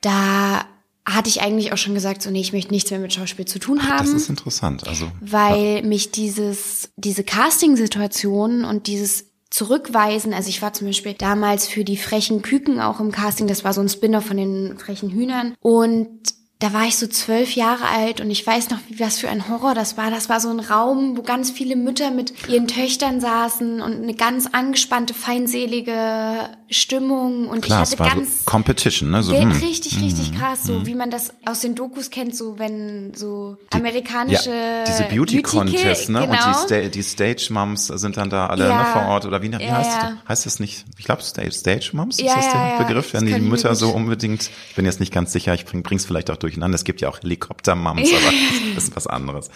da 0.00 0.64
hatte 1.04 1.28
ich 1.28 1.40
eigentlich 1.40 1.72
auch 1.72 1.78
schon 1.78 1.94
gesagt, 1.94 2.20
so 2.20 2.30
nee, 2.30 2.40
ich 2.40 2.52
möchte 2.52 2.72
nichts 2.72 2.90
mehr 2.90 2.98
mit 2.98 3.12
Schauspiel 3.12 3.44
zu 3.44 3.60
tun 3.60 3.88
haben. 3.88 4.06
Das 4.06 4.22
ist 4.22 4.28
interessant, 4.28 4.88
also 4.88 5.10
weil 5.20 5.82
mich 5.82 6.10
dieses 6.10 6.90
diese 6.96 7.22
Casting-Situation 7.22 8.64
und 8.64 8.88
dieses 8.88 9.29
Zurückweisen, 9.50 10.32
also 10.32 10.48
ich 10.48 10.62
war 10.62 10.72
zum 10.72 10.86
Beispiel 10.86 11.14
damals 11.14 11.66
für 11.66 11.84
die 11.84 11.96
frechen 11.96 12.40
Küken 12.40 12.80
auch 12.80 13.00
im 13.00 13.10
Casting, 13.10 13.48
das 13.48 13.64
war 13.64 13.72
so 13.72 13.80
ein 13.80 13.88
Spinner 13.88 14.22
von 14.22 14.36
den 14.36 14.78
frechen 14.78 15.10
Hühnern. 15.10 15.54
Und 15.60 16.39
da 16.60 16.72
war 16.74 16.84
ich 16.84 16.96
so 16.96 17.06
zwölf 17.06 17.54
Jahre 17.56 17.86
alt 17.88 18.20
und 18.20 18.30
ich 18.30 18.46
weiß 18.46 18.68
noch, 18.70 18.78
wie 18.88 19.00
was 19.00 19.18
für 19.18 19.28
ein 19.30 19.48
Horror 19.48 19.74
das 19.74 19.96
war. 19.96 20.10
Das 20.10 20.28
war 20.28 20.40
so 20.40 20.50
ein 20.50 20.60
Raum, 20.60 21.16
wo 21.16 21.22
ganz 21.22 21.50
viele 21.50 21.74
Mütter 21.74 22.10
mit 22.10 22.34
ihren 22.48 22.68
Töchtern 22.68 23.20
saßen 23.20 23.80
und 23.80 24.02
eine 24.02 24.14
ganz 24.14 24.46
angespannte, 24.52 25.14
feindselige 25.14 26.50
Stimmung 26.68 27.48
und 27.48 27.62
Klar, 27.62 27.82
ich 27.82 27.92
hatte 27.92 27.94
es 27.94 27.98
war 27.98 28.08
ganz 28.14 28.38
so 28.40 28.44
Competition, 28.44 29.10
ne? 29.10 29.22
So, 29.22 29.32
Ja, 29.32 29.40
hm. 29.40 29.52
richtig, 29.52 30.00
richtig 30.00 30.38
krass, 30.38 30.64
so 30.64 30.86
wie 30.86 30.94
man 30.94 31.10
das 31.10 31.32
aus 31.46 31.60
den 31.60 31.74
Dokus 31.74 32.10
kennt, 32.10 32.36
so 32.36 32.58
wenn 32.58 33.12
so 33.14 33.56
amerikanische 33.70 34.50
ja, 34.50 34.84
diese 34.84 35.04
Beauty 35.04 35.42
Contest, 35.42 36.10
ne? 36.10 36.20
genau. 36.20 36.32
Und 36.32 36.38
die, 36.46 36.54
Sta 36.54 36.88
die 36.88 37.02
Stage 37.02 37.48
Moms 37.50 37.86
sind 37.86 38.16
dann 38.16 38.30
da 38.30 38.46
alle 38.46 38.68
Ja. 38.68 38.76
ne, 38.76 38.84
vor 38.84 39.02
Ort 39.02 39.24
oder 39.26 39.42
wie, 39.42 39.50
wie 39.50 39.62
Ja, 39.64 39.78
heißt 39.78 40.02
ja. 40.02 40.16
heißt 40.28 40.46
das 40.46 40.60
nicht? 40.60 40.84
Ich 40.98 41.04
glaube 41.06 41.22
Stage 41.22 41.52
Stage 41.52 41.90
Moms 41.94 42.20
Ja, 42.20 42.26
ist 42.26 42.36
das 42.36 42.52
der 42.52 42.60
ja, 42.60 42.68
ja. 42.68 42.84
Begriff, 42.84 43.14
wenn 43.14 43.24
Das 43.26 43.34
die 43.34 43.40
Mütter 43.40 43.74
so 43.74 43.90
unbedingt. 43.90 44.50
Ich 44.68 44.76
bin 44.76 44.84
jetzt 44.84 45.00
nicht 45.00 45.12
ganz 45.12 45.32
sicher, 45.32 45.54
ich 45.54 45.64
bring, 45.64 45.82
bring's 45.82 46.04
vielleicht 46.04 46.30
auch 46.30 46.36
durcheinander. 46.50 46.74
Es 46.74 46.84
gibt 46.84 47.00
ja 47.00 47.08
auch 47.08 47.20
Helikopter 47.22 47.74
Moms, 47.74 48.10
aber 48.12 48.32
das 48.74 48.84
ist 48.84 48.96
was 48.96 49.06
anderes. 49.06 49.50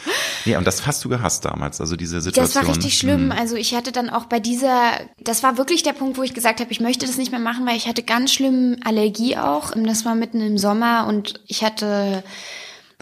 Nee, 0.44 0.56
und 0.56 0.66
das 0.66 0.86
hast 0.86 1.04
du 1.04 1.08
gehasst 1.08 1.44
damals, 1.44 1.80
also 1.80 1.96
diese 1.96 2.20
Situation. 2.20 2.62
Das 2.62 2.68
war 2.68 2.74
richtig 2.74 2.98
schlimm. 2.98 3.30
Hm. 3.30 3.32
Also 3.32 3.56
ich 3.56 3.74
hatte 3.74 3.92
dann 3.92 4.10
auch 4.10 4.26
bei 4.26 4.40
dieser, 4.40 4.92
das 5.18 5.42
war 5.42 5.58
wirklich 5.58 5.82
der 5.82 5.92
Punkt, 5.92 6.16
wo 6.16 6.22
ich 6.22 6.34
gesagt 6.34 6.60
habe, 6.60 6.70
ich 6.72 6.80
möchte 6.80 7.06
das 7.06 7.16
nicht 7.16 7.30
mehr 7.30 7.40
machen, 7.40 7.66
weil 7.66 7.76
ich 7.76 7.88
hatte 7.88 8.02
ganz 8.02 8.32
schlimm 8.32 8.76
Allergie 8.84 9.36
auch. 9.36 9.72
Das 9.74 10.04
war 10.04 10.14
mitten 10.14 10.40
im 10.40 10.58
Sommer 10.58 11.06
und 11.06 11.40
ich 11.46 11.62
hatte 11.62 12.24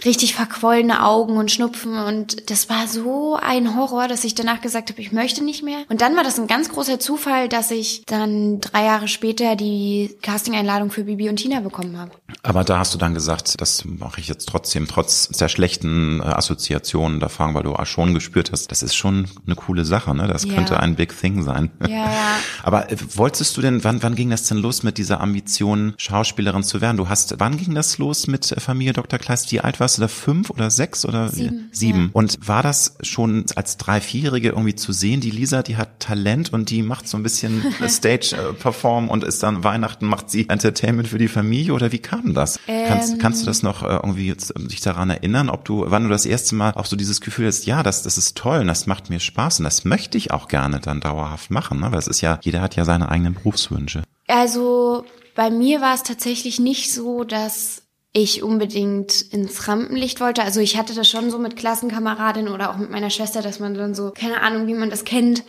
richtig 0.04 0.34
verquollene 0.34 1.04
Augen 1.04 1.36
und 1.36 1.50
Schnupfen 1.50 1.96
und 1.96 2.50
das 2.50 2.68
war 2.68 2.88
so 2.88 3.36
ein 3.40 3.76
Horror, 3.76 4.08
dass 4.08 4.24
ich 4.24 4.34
danach 4.34 4.60
gesagt 4.60 4.90
habe, 4.90 5.00
ich 5.00 5.12
möchte 5.12 5.44
nicht 5.44 5.62
mehr. 5.62 5.78
Und 5.88 6.00
dann 6.00 6.16
war 6.16 6.24
das 6.24 6.38
ein 6.38 6.46
ganz 6.46 6.68
großer 6.70 6.98
Zufall, 6.98 7.48
dass 7.48 7.70
ich 7.70 8.02
dann 8.06 8.60
drei 8.60 8.84
Jahre 8.84 9.08
später 9.08 9.54
die 9.54 10.16
Casting-Einladung 10.22 10.90
für 10.90 11.04
Bibi 11.04 11.28
und 11.28 11.36
Tina 11.36 11.60
bekommen 11.60 11.98
habe. 11.98 12.10
Aber 12.44 12.64
da 12.64 12.78
hast 12.80 12.92
du 12.92 12.98
dann 12.98 13.14
gesagt, 13.14 13.60
das 13.60 13.84
mache 13.84 14.20
ich 14.20 14.26
jetzt 14.26 14.48
trotzdem, 14.48 14.88
trotz 14.88 15.28
der 15.28 15.48
schlechten 15.48 16.18
äh, 16.20 16.24
Assoziationen 16.24 17.16
und 17.18 17.22
Erfahrungen, 17.22 17.54
weil 17.54 17.62
du 17.62 17.74
auch 17.74 17.86
schon 17.86 18.14
gespürt 18.14 18.50
hast, 18.50 18.72
das 18.72 18.82
ist 18.82 18.96
schon 18.96 19.28
eine 19.46 19.54
coole 19.54 19.84
Sache, 19.84 20.12
ne? 20.12 20.26
Das 20.26 20.44
Ja. 20.44 20.54
könnte 20.54 20.80
ein 20.80 20.96
Big 20.96 21.16
Thing 21.18 21.44
sein. 21.44 21.70
Ja, 21.82 21.88
ja. 21.88 22.10
Aber 22.64 22.90
äh, 22.90 22.96
wolltest 23.14 23.56
du 23.56 23.60
denn, 23.60 23.84
wann, 23.84 24.02
wann 24.02 24.16
ging 24.16 24.28
das 24.30 24.48
denn 24.48 24.58
los 24.58 24.82
mit 24.82 24.98
dieser 24.98 25.20
Ambition, 25.20 25.94
Schauspielerin 25.98 26.64
zu 26.64 26.80
werden? 26.80 26.96
Du 26.96 27.08
hast, 27.08 27.36
wann 27.38 27.56
ging 27.58 27.76
das 27.76 27.98
los 27.98 28.26
mit 28.26 28.50
äh, 28.50 28.58
Familie 28.58 28.92
Dr. 28.92 29.20
Kleist? 29.20 29.52
Wie 29.52 29.60
alt 29.60 29.78
warst 29.78 29.98
du 29.98 30.00
da? 30.02 30.08
Fünf 30.08 30.50
oder 30.50 30.70
sechs 30.72 31.04
oder? 31.04 31.28
Sieben, 31.28 31.68
Sieben. 31.70 32.04
ja. 32.06 32.10
Und 32.12 32.38
war 32.46 32.64
das 32.64 32.96
schon 33.02 33.44
als 33.54 33.76
drei, 33.76 34.00
vierjährige 34.00 34.48
irgendwie 34.48 34.74
zu 34.74 34.92
sehen? 34.92 35.20
Die 35.20 35.30
Lisa, 35.30 35.62
die 35.62 35.76
hat 35.76 36.00
Talent 36.00 36.52
und 36.52 36.70
die 36.70 36.82
macht 36.82 37.06
so 37.06 37.16
ein 37.16 37.22
bisschen 37.22 37.62
äh, 37.80 37.88
Stage 37.88 38.34
äh, 38.36 38.52
Perform 38.52 39.08
und 39.10 39.22
ist 39.22 39.44
dann 39.44 39.62
Weihnachten 39.62 40.06
macht 40.06 40.28
sie 40.28 40.48
Entertainment 40.48 41.06
für 41.06 41.18
die 41.18 41.28
Familie 41.28 41.72
oder 41.72 41.92
wie 41.92 41.98
kam 42.00 42.31
das? 42.34 42.58
kannst, 42.66 43.18
kannst 43.18 43.42
du 43.42 43.46
das 43.46 43.62
noch 43.62 43.82
äh, 43.82 43.94
irgendwie 43.94 44.26
jetzt, 44.26 44.52
ähm, 44.56 44.68
dich 44.68 44.80
daran 44.80 45.10
erinnern, 45.10 45.48
ob 45.48 45.64
du, 45.64 45.84
wann 45.88 46.04
du 46.04 46.08
das 46.08 46.26
erste 46.26 46.54
Mal 46.54 46.72
auch 46.74 46.86
so 46.86 46.96
dieses 46.96 47.20
Gefühl 47.20 47.46
hast, 47.46 47.66
ja, 47.66 47.82
das, 47.82 48.02
das 48.02 48.18
ist 48.18 48.36
toll 48.36 48.60
und 48.60 48.66
das 48.66 48.86
macht 48.86 49.10
mir 49.10 49.20
Spaß 49.20 49.60
und 49.60 49.64
das 49.64 49.84
möchte 49.84 50.18
ich 50.18 50.30
auch 50.30 50.48
gerne 50.48 50.80
dann 50.80 51.00
dauerhaft 51.00 51.50
machen, 51.50 51.80
ne? 51.80 51.92
Weil 51.92 51.98
es 51.98 52.08
ist 52.08 52.20
ja, 52.20 52.38
jeder 52.42 52.60
hat 52.60 52.76
ja 52.76 52.84
seine 52.84 53.10
eigenen 53.10 53.34
Berufswünsche. 53.34 54.02
Also 54.26 55.04
bei 55.34 55.50
mir 55.50 55.80
war 55.80 55.94
es 55.94 56.02
tatsächlich 56.02 56.58
nicht 56.58 56.92
so, 56.92 57.24
dass 57.24 57.82
ich 58.12 58.42
unbedingt 58.42 59.22
ins 59.22 59.68
Rampenlicht 59.68 60.20
wollte. 60.20 60.42
Also 60.42 60.60
ich 60.60 60.76
hatte 60.76 60.94
das 60.94 61.08
schon 61.08 61.30
so 61.30 61.38
mit 61.38 61.56
Klassenkameradinnen 61.56 62.52
oder 62.52 62.70
auch 62.70 62.76
mit 62.76 62.90
meiner 62.90 63.08
Schwester, 63.08 63.40
dass 63.40 63.58
man 63.58 63.74
dann 63.74 63.94
so, 63.94 64.10
keine 64.10 64.42
Ahnung, 64.42 64.66
wie 64.66 64.74
man 64.74 64.90
das 64.90 65.04
kennt, 65.04 65.44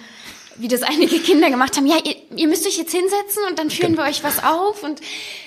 wie 0.57 0.67
das 0.67 0.81
einige 0.83 1.19
Kinder 1.19 1.50
gemacht 1.50 1.75
haben. 1.77 1.88
Ja, 1.88 1.98
ihr, 2.03 2.15
ihr 2.36 2.48
müsst 2.48 2.65
euch 2.67 2.77
jetzt 2.77 2.91
hinsetzen 2.91 3.43
und 3.50 3.60
dann 3.60 3.69
führen 3.69 3.95
wir 3.98 4.03
euch 4.03 4.24
was 4.24 4.43
auf. 4.43 4.83
Und 4.83 5.01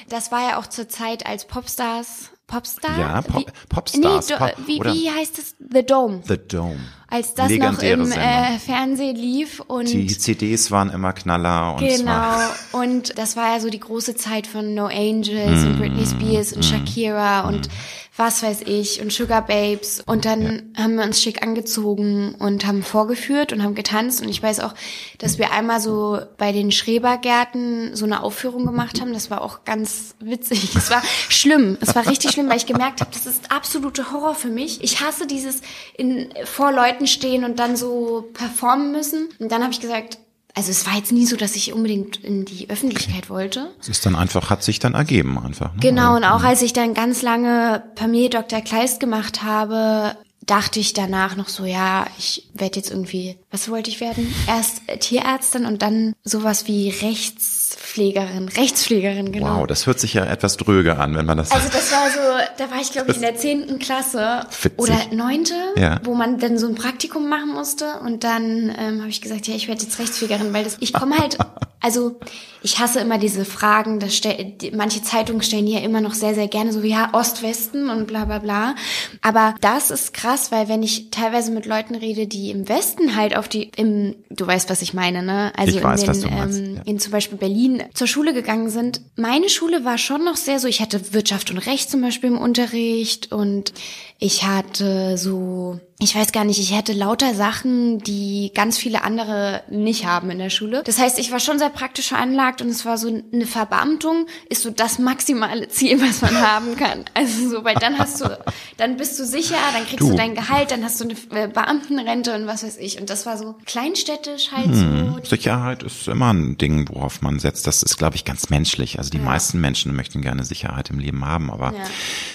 das 0.08 0.30
war 0.32 0.48
ja 0.50 0.58
auch 0.58 0.66
zur 0.66 0.88
Zeit 0.88 1.26
als 1.26 1.46
Popstars. 1.46 2.30
Popstar? 2.46 2.96
Ja, 2.98 3.22
Pop- 3.22 3.40
Wie- 3.40 3.46
Popstars, 3.68 4.28
Nee, 4.28 4.36
Pop- 4.36 4.52
wie, 4.66 4.78
oder- 4.80 4.94
wie 4.94 5.10
heißt 5.10 5.36
es? 5.40 5.56
The 5.58 5.82
Dome. 5.84 6.22
The 6.28 6.36
Dome. 6.38 6.78
Als 7.08 7.34
das 7.34 7.48
Legendäre 7.48 7.96
noch 7.98 8.06
im 8.06 8.12
äh, 8.12 8.58
Fernsehen 8.60 9.16
lief 9.16 9.58
und 9.66 9.88
Die 9.88 10.06
CDs 10.06 10.70
waren 10.70 10.90
immer 10.90 11.12
Knaller 11.12 11.74
und 11.74 11.80
Genau. 11.80 12.36
Und 12.72 13.18
das 13.18 13.36
war 13.36 13.54
ja 13.54 13.60
so 13.60 13.68
die 13.68 13.80
große 13.80 14.14
Zeit 14.16 14.46
von 14.46 14.74
No 14.74 14.86
Angels 14.86 15.62
und 15.64 15.78
Britney 15.78 16.06
Spears 16.06 16.52
und 16.52 16.64
Shakira 16.64 17.48
und 17.48 17.68
was 18.16 18.42
weiß 18.42 18.62
ich 18.62 19.00
und 19.00 19.12
Sugar 19.12 19.44
Babes. 19.44 20.02
Und 20.06 20.24
dann 20.24 20.72
haben 20.76 20.96
wir 20.96 21.04
uns 21.04 21.22
schick 21.22 21.42
angezogen 21.42 22.34
und 22.34 22.66
haben 22.66 22.82
vorgeführt 22.82 23.52
und 23.52 23.62
haben 23.62 23.74
getanzt. 23.74 24.22
Und 24.22 24.28
ich 24.28 24.42
weiß 24.42 24.60
auch, 24.60 24.74
dass 25.18 25.38
wir 25.38 25.52
einmal 25.52 25.80
so 25.80 26.20
bei 26.38 26.52
den 26.52 26.72
Schrebergärten 26.72 27.94
so 27.94 28.06
eine 28.06 28.22
Aufführung 28.22 28.64
gemacht 28.64 29.00
haben. 29.00 29.12
Das 29.12 29.30
war 29.30 29.42
auch 29.42 29.64
ganz 29.64 30.14
witzig. 30.20 30.74
Es 30.86 30.90
war 30.90 31.02
schlimm. 31.28 31.78
Es 31.80 31.94
war 31.94 32.06
richtig 32.06 32.30
schlimm, 32.30 32.48
weil 32.48 32.58
ich 32.58 32.66
gemerkt 32.66 33.00
habe, 33.00 33.10
das 33.12 33.26
ist 33.26 33.50
absolute 33.50 34.12
Horror 34.12 34.34
für 34.34 34.48
mich. 34.48 34.84
Ich 34.84 35.00
hasse 35.00 35.26
dieses 35.26 35.62
in, 35.96 36.28
vor 36.44 36.70
Leuten 36.70 37.06
stehen 37.06 37.44
und 37.44 37.58
dann 37.58 37.76
so 37.76 38.28
performen 38.34 38.92
müssen. 38.92 39.28
Und 39.38 39.50
dann 39.50 39.62
habe 39.62 39.72
ich 39.72 39.80
gesagt, 39.80 40.18
also 40.56 40.70
es 40.70 40.86
war 40.86 40.94
jetzt 40.94 41.12
nie 41.12 41.26
so, 41.26 41.36
dass 41.36 41.54
ich 41.54 41.74
unbedingt 41.74 42.16
in 42.24 42.46
die 42.46 42.70
Öffentlichkeit 42.70 43.28
wollte. 43.28 43.68
es 43.78 43.88
ist 43.88 44.06
dann 44.06 44.16
einfach, 44.16 44.48
hat 44.48 44.62
sich 44.62 44.78
dann 44.78 44.94
ergeben 44.94 45.38
einfach. 45.38 45.74
Ne? 45.74 45.80
Genau, 45.80 46.16
und 46.16 46.24
auch 46.24 46.42
als 46.42 46.62
ich 46.62 46.72
dann 46.72 46.94
ganz 46.94 47.20
lange 47.20 47.82
Familie 47.94 48.30
Dr. 48.30 48.62
Kleist 48.62 48.98
gemacht 48.98 49.42
habe, 49.42 50.16
dachte 50.46 50.78
ich 50.80 50.92
danach 50.92 51.36
noch 51.36 51.48
so, 51.48 51.64
ja, 51.64 52.06
ich 52.18 52.48
werde 52.54 52.76
jetzt 52.76 52.90
irgendwie, 52.90 53.36
was 53.50 53.68
wollte 53.68 53.90
ich 53.90 54.00
werden? 54.00 54.32
Erst 54.46 54.82
äh, 54.86 54.96
Tierärztin 54.98 55.66
und 55.66 55.82
dann 55.82 56.14
sowas 56.24 56.66
wie 56.68 56.90
Rechtspflegerin, 56.90 58.48
Rechtspflegerin, 58.48 59.32
genau. 59.32 59.60
Wow, 59.60 59.66
das 59.66 59.86
hört 59.86 60.00
sich 60.00 60.14
ja 60.14 60.24
etwas 60.24 60.56
dröge 60.56 60.98
an, 60.98 61.14
wenn 61.16 61.26
man 61.26 61.38
das 61.38 61.50
Also 61.50 61.68
das 61.68 61.90
war 61.92 62.10
so, 62.10 62.18
da 62.58 62.70
war 62.70 62.80
ich 62.80 62.92
glaube 62.92 63.10
ich 63.10 63.16
in 63.16 63.22
der 63.22 63.36
zehnten 63.36 63.78
Klasse 63.78 64.46
Witzig. 64.62 64.78
oder 64.78 64.96
neunte, 65.12 65.54
Ja. 65.76 66.00
wo 66.04 66.14
man 66.14 66.38
dann 66.38 66.58
so 66.58 66.66
ein 66.68 66.74
Praktikum 66.74 67.28
machen 67.28 67.52
musste 67.52 67.98
und 68.00 68.24
dann 68.24 68.74
ähm, 68.78 69.00
habe 69.00 69.08
ich 69.10 69.20
gesagt, 69.20 69.48
ja, 69.48 69.54
ich 69.54 69.68
werde 69.68 69.82
jetzt 69.82 69.98
Rechtspflegerin, 69.98 70.52
weil 70.52 70.64
das, 70.64 70.76
ich 70.80 70.92
komme 70.92 71.18
halt, 71.18 71.38
also 71.80 72.18
ich 72.62 72.78
hasse 72.78 73.00
immer 73.00 73.18
diese 73.18 73.44
Fragen, 73.44 74.00
das 74.00 74.16
stell, 74.16 74.54
manche 74.74 75.02
Zeitungen 75.02 75.42
stellen 75.42 75.66
ja 75.66 75.80
immer 75.80 76.00
noch 76.00 76.14
sehr, 76.14 76.34
sehr 76.34 76.48
gerne 76.48 76.72
so 76.72 76.82
wie 76.82 76.90
ja 76.90 77.10
Ost-Westen 77.12 77.90
und 77.90 78.06
bla 78.06 78.24
bla 78.24 78.38
bla. 78.40 78.74
Aber 79.22 79.54
das 79.60 79.90
ist 79.90 80.12
krass, 80.12 80.35
weil 80.52 80.68
wenn 80.68 80.82
ich 80.82 81.10
teilweise 81.10 81.50
mit 81.50 81.66
Leuten 81.66 81.94
rede, 81.94 82.26
die 82.26 82.50
im 82.50 82.68
Westen 82.68 83.16
halt 83.16 83.36
auf 83.36 83.48
die, 83.48 83.70
im, 83.76 84.14
du 84.30 84.46
weißt, 84.46 84.70
was 84.70 84.82
ich 84.82 84.94
meine, 84.94 85.22
ne? 85.22 85.52
Also 85.56 85.76
Ich 85.76 85.82
weiß, 85.82 86.02
in 86.02 86.08
was 86.08 86.20
den, 86.20 86.30
du 86.30 86.36
meinst, 86.36 86.58
ähm, 86.58 86.74
ja. 86.76 86.82
in 86.84 86.98
zum 86.98 87.12
Beispiel 87.12 87.38
Berlin 87.38 87.82
zur 87.94 88.06
Schule 88.06 88.34
gegangen 88.34 88.70
sind. 88.70 89.00
Meine 89.16 89.48
Schule 89.48 89.84
war 89.84 89.98
schon 89.98 90.24
noch 90.24 90.36
sehr 90.36 90.58
so, 90.60 90.68
ich 90.68 90.80
hatte 90.80 91.12
Wirtschaft 91.12 91.50
und 91.50 91.58
Recht 91.58 91.90
zum 91.90 92.02
Beispiel 92.02 92.30
im 92.30 92.38
Unterricht 92.38 93.32
und 93.32 93.72
ich 94.18 94.44
hatte 94.44 95.18
so, 95.18 95.78
ich 95.98 96.14
weiß 96.14 96.32
gar 96.32 96.44
nicht, 96.44 96.58
ich 96.58 96.72
hatte 96.74 96.92
lauter 96.94 97.34
Sachen, 97.34 97.98
die 97.98 98.50
ganz 98.54 98.78
viele 98.78 99.02
andere 99.04 99.62
nicht 99.70 100.06
haben 100.06 100.30
in 100.30 100.38
der 100.38 100.48
Schule. 100.50 100.82
Das 100.84 100.98
heißt, 100.98 101.18
ich 101.18 101.32
war 101.32 101.40
schon 101.40 101.58
sehr 101.58 101.68
praktisch 101.70 102.08
veranlagt 102.08 102.62
und 102.62 102.68
es 102.68 102.84
war 102.86 102.96
so 102.98 103.08
eine 103.32 103.46
Verbeamtung, 103.46 104.26
ist 104.48 104.62
so 104.62 104.70
das 104.70 104.98
maximale 104.98 105.68
Ziel, 105.70 106.00
was 106.00 106.22
man 106.22 106.34
haben 106.40 106.76
kann. 106.76 107.04
Also 107.14 107.48
so, 107.50 107.64
weil 107.64 107.74
dann 107.76 107.98
hast 107.98 108.20
du, 108.22 108.38
dann 108.78 108.96
bist 108.96 109.18
du 109.18 109.26
sicher, 109.26 109.56
dann 109.74 109.84
kriegst 109.86 110.00
du, 110.02 110.10
Du. 110.12 110.16
dein 110.16 110.34
Gehalt, 110.34 110.70
dann 110.70 110.82
hast 110.84 111.00
du 111.00 111.08
eine 111.30 111.48
Beamtenrente 111.48 112.34
und 112.34 112.46
was 112.46 112.62
weiß 112.62 112.78
ich. 112.78 112.98
Und 113.00 113.10
das 113.10 113.26
war 113.26 113.36
so 113.36 113.54
kleinstädtisch 113.66 114.50
halt 114.52 114.66
Hm. 114.66 115.14
so. 115.22 115.24
Sicherheit 115.28 115.82
ist 115.82 116.08
immer 116.08 116.32
ein 116.32 116.56
Ding, 116.58 116.88
worauf 116.90 117.20
man 117.22 117.38
setzt. 117.38 117.66
Das 117.66 117.82
ist, 117.82 117.96
glaube 117.98 118.16
ich, 118.16 118.24
ganz 118.24 118.48
menschlich. 118.50 118.98
Also 118.98 119.10
die 119.10 119.18
meisten 119.18 119.60
Menschen 119.60 119.94
möchten 119.94 120.22
gerne 120.22 120.44
Sicherheit 120.44 120.88
im 120.90 120.98
Leben 120.98 121.24
haben. 121.24 121.50
Aber 121.50 121.72
Ja. 121.72 121.84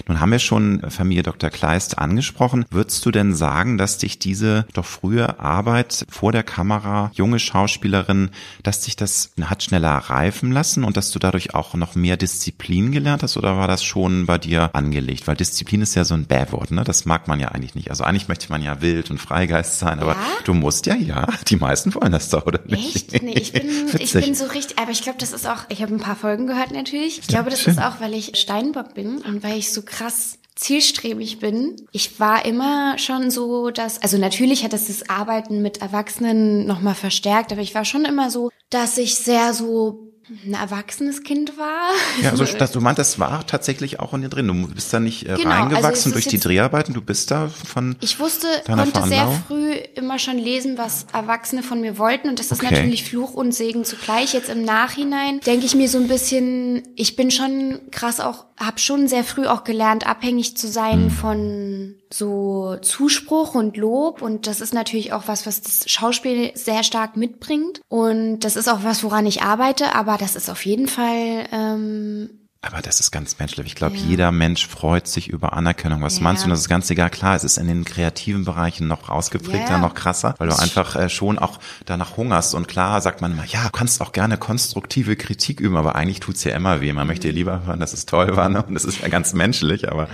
nun 0.07 0.19
haben 0.19 0.31
wir 0.31 0.39
schon 0.39 0.81
Familie 0.89 1.23
Dr. 1.23 1.49
Kleist 1.71 1.99
angesprochen. 1.99 2.65
Würdest 2.69 3.05
du 3.05 3.11
denn 3.11 3.33
sagen, 3.33 3.77
dass 3.77 3.97
dich 3.97 4.19
diese 4.19 4.65
doch 4.73 4.83
frühe 4.83 5.39
Arbeit 5.39 6.05
vor 6.09 6.33
der 6.33 6.43
Kamera, 6.43 7.11
junge 7.13 7.39
Schauspielerin, 7.39 8.31
dass 8.61 8.81
dich 8.81 8.97
das 8.97 9.31
hat 9.41 9.63
schneller 9.63 9.91
reifen 9.91 10.51
lassen 10.51 10.83
und 10.83 10.97
dass 10.97 11.11
du 11.11 11.19
dadurch 11.19 11.55
auch 11.55 11.73
noch 11.75 11.95
mehr 11.95 12.17
Disziplin 12.17 12.91
gelernt 12.91 13.23
hast 13.23 13.37
oder 13.37 13.55
war 13.55 13.69
das 13.69 13.85
schon 13.85 14.25
bei 14.25 14.37
dir 14.37 14.71
angelegt? 14.73 15.27
Weil 15.27 15.37
Disziplin 15.37 15.81
ist 15.81 15.95
ja 15.95 16.03
so 16.03 16.13
ein 16.13 16.25
Bärwort, 16.25 16.71
ne? 16.71 16.83
Das 16.83 17.05
mag 17.05 17.29
man 17.29 17.39
ja 17.39 17.47
eigentlich 17.49 17.73
nicht. 17.73 17.89
Also 17.89 18.03
eigentlich 18.03 18.27
möchte 18.27 18.49
man 18.49 18.61
ja 18.61 18.81
wild 18.81 19.09
und 19.09 19.19
Freigeist 19.19 19.79
sein, 19.79 19.99
aber 19.99 20.15
ja? 20.15 20.27
du 20.43 20.53
musst 20.53 20.87
ja, 20.87 20.95
ja, 20.95 21.25
die 21.47 21.55
meisten 21.55 21.95
wollen 21.95 22.11
das 22.11 22.27
doch, 22.27 22.47
oder 22.47 22.59
nicht? 22.65 23.13
Echt? 23.13 23.23
Nee, 23.23 23.35
ich 23.35 23.53
bin, 23.53 23.69
ich 23.97 24.11
bin 24.11 24.35
so 24.35 24.43
richtig, 24.47 24.77
aber 24.77 24.91
ich 24.91 25.03
glaube, 25.03 25.19
das 25.19 25.31
ist 25.31 25.47
auch, 25.47 25.63
ich 25.69 25.81
habe 25.81 25.93
ein 25.93 26.01
paar 26.01 26.17
Folgen 26.17 26.47
gehört 26.47 26.73
natürlich. 26.73 27.19
Ich 27.19 27.27
glaube, 27.27 27.49
das 27.49 27.61
schön. 27.61 27.75
ist 27.75 27.81
auch, 27.81 28.01
weil 28.01 28.13
ich 28.13 28.33
Steinbock 28.35 28.93
bin 28.93 29.19
und 29.19 29.41
weil 29.41 29.57
ich 29.57 29.71
so 29.71 29.83
krass 29.83 30.37
zielstrebig 30.61 31.39
bin. 31.39 31.75
Ich 31.91 32.19
war 32.19 32.45
immer 32.45 32.97
schon 32.97 33.31
so, 33.31 33.71
dass, 33.71 34.01
also 34.01 34.17
natürlich 34.17 34.63
hat 34.63 34.73
das 34.73 34.87
das 34.87 35.09
Arbeiten 35.09 35.61
mit 35.61 35.81
Erwachsenen 35.81 36.67
nochmal 36.67 36.95
verstärkt, 36.95 37.51
aber 37.51 37.61
ich 37.61 37.73
war 37.73 37.83
schon 37.83 38.05
immer 38.05 38.29
so, 38.29 38.51
dass 38.69 38.97
ich 38.97 39.15
sehr 39.15 39.53
so 39.53 40.10
ein 40.45 40.53
erwachsenes 40.53 41.23
Kind 41.23 41.57
war. 41.57 41.91
Ja, 42.21 42.31
also 42.31 42.45
dass 42.57 42.71
du 42.71 42.81
meintest, 42.81 43.13
das 43.13 43.19
war 43.19 43.45
tatsächlich 43.45 43.99
auch 43.99 44.13
in 44.13 44.21
dir 44.21 44.29
drin. 44.29 44.47
Du 44.47 44.67
bist 44.73 44.93
da 44.93 44.99
nicht 44.99 45.23
äh, 45.23 45.35
genau, 45.35 45.49
also 45.49 45.49
reingewachsen 45.49 45.87
also 45.87 46.11
durch 46.11 46.27
die 46.27 46.39
Dreharbeiten, 46.39 46.93
du 46.93 47.01
bist 47.01 47.31
da 47.31 47.49
von 47.49 47.95
Ich 48.01 48.19
wusste, 48.19 48.47
konnte 48.65 49.03
sehr 49.07 49.29
früh 49.47 49.73
immer 49.95 50.19
schon 50.19 50.37
lesen, 50.37 50.77
was 50.77 51.05
Erwachsene 51.13 51.63
von 51.63 51.81
mir 51.81 51.97
wollten 51.97 52.29
und 52.29 52.39
das 52.39 52.51
ist 52.51 52.63
okay. 52.63 52.73
natürlich 52.73 53.03
Fluch 53.03 53.33
und 53.33 53.53
Segen 53.53 53.83
zugleich. 53.83 54.33
Jetzt 54.33 54.49
im 54.49 54.63
Nachhinein 54.63 55.39
denke 55.41 55.65
ich 55.65 55.75
mir 55.75 55.89
so 55.89 55.97
ein 55.97 56.07
bisschen, 56.07 56.83
ich 56.95 57.15
bin 57.15 57.31
schon 57.31 57.79
krass 57.91 58.19
auch, 58.19 58.45
habe 58.57 58.79
schon 58.79 59.07
sehr 59.07 59.23
früh 59.23 59.47
auch 59.47 59.63
gelernt, 59.63 60.07
abhängig 60.07 60.55
zu 60.57 60.67
sein 60.67 61.05
hm. 61.05 61.11
von 61.11 61.95
so 62.13 62.77
Zuspruch 62.81 63.55
und 63.55 63.77
Lob 63.77 64.21
und 64.21 64.47
das 64.47 64.61
ist 64.61 64.73
natürlich 64.73 65.13
auch 65.13 65.27
was, 65.27 65.45
was 65.45 65.61
das 65.61 65.89
Schauspiel 65.89 66.51
sehr 66.55 66.83
stark 66.83 67.17
mitbringt 67.17 67.81
und 67.87 68.39
das 68.39 68.55
ist 68.55 68.67
auch 68.67 68.83
was, 68.83 69.03
woran 69.03 69.25
ich 69.25 69.41
arbeite, 69.41 69.95
aber 69.95 70.17
das 70.17 70.35
ist 70.35 70.49
auf 70.49 70.65
jeden 70.65 70.87
Fall 70.87 71.47
ähm, 71.51 72.29
aber 72.63 72.83
das 72.83 72.99
ist 72.99 73.09
ganz 73.09 73.39
menschlich. 73.39 73.65
Ich 73.65 73.75
glaube, 73.75 73.97
ja. 73.97 74.03
jeder 74.03 74.31
Mensch 74.31 74.67
freut 74.67 75.07
sich 75.07 75.29
über 75.29 75.53
Anerkennung. 75.53 76.03
Was 76.03 76.17
ja. 76.17 76.23
meinst 76.23 76.43
du? 76.43 76.45
Und 76.45 76.51
das 76.51 76.59
ist 76.59 76.69
ganz 76.69 76.87
egal. 76.91 77.09
Klar, 77.09 77.35
es 77.35 77.43
ist 77.43 77.57
in 77.57 77.67
den 77.67 77.85
kreativen 77.85 78.45
Bereichen 78.45 78.87
noch 78.87 79.09
ausgeprägter, 79.09 79.71
ja. 79.71 79.77
noch 79.79 79.95
krasser, 79.95 80.35
weil 80.37 80.47
du 80.47 80.55
einfach 80.55 80.95
äh, 80.95 81.09
schon 81.09 81.39
auch 81.39 81.59
danach 81.85 82.17
hungerst. 82.17 82.53
Und 82.53 82.67
klar 82.67 83.01
sagt 83.01 83.19
man 83.19 83.31
immer, 83.31 83.45
ja, 83.45 83.63
du 83.63 83.71
kannst 83.71 83.99
auch 83.99 84.11
gerne 84.11 84.37
konstruktive 84.37 85.15
Kritik 85.15 85.59
üben, 85.59 85.75
aber 85.75 85.95
eigentlich 85.95 86.19
tut's 86.19 86.43
ja 86.43 86.55
immer 86.55 86.81
weh. 86.81 86.93
Man 86.93 87.07
möchte 87.07 87.29
ja 87.29 87.33
lieber 87.33 87.65
hören, 87.65 87.79
dass 87.79 87.93
es 87.93 88.05
toll 88.05 88.35
war, 88.37 88.47
ne? 88.47 88.61
Und 88.61 88.75
das 88.75 88.85
ist 88.85 89.01
ja 89.01 89.07
ganz 89.07 89.33
menschlich, 89.33 89.91
aber 89.91 90.07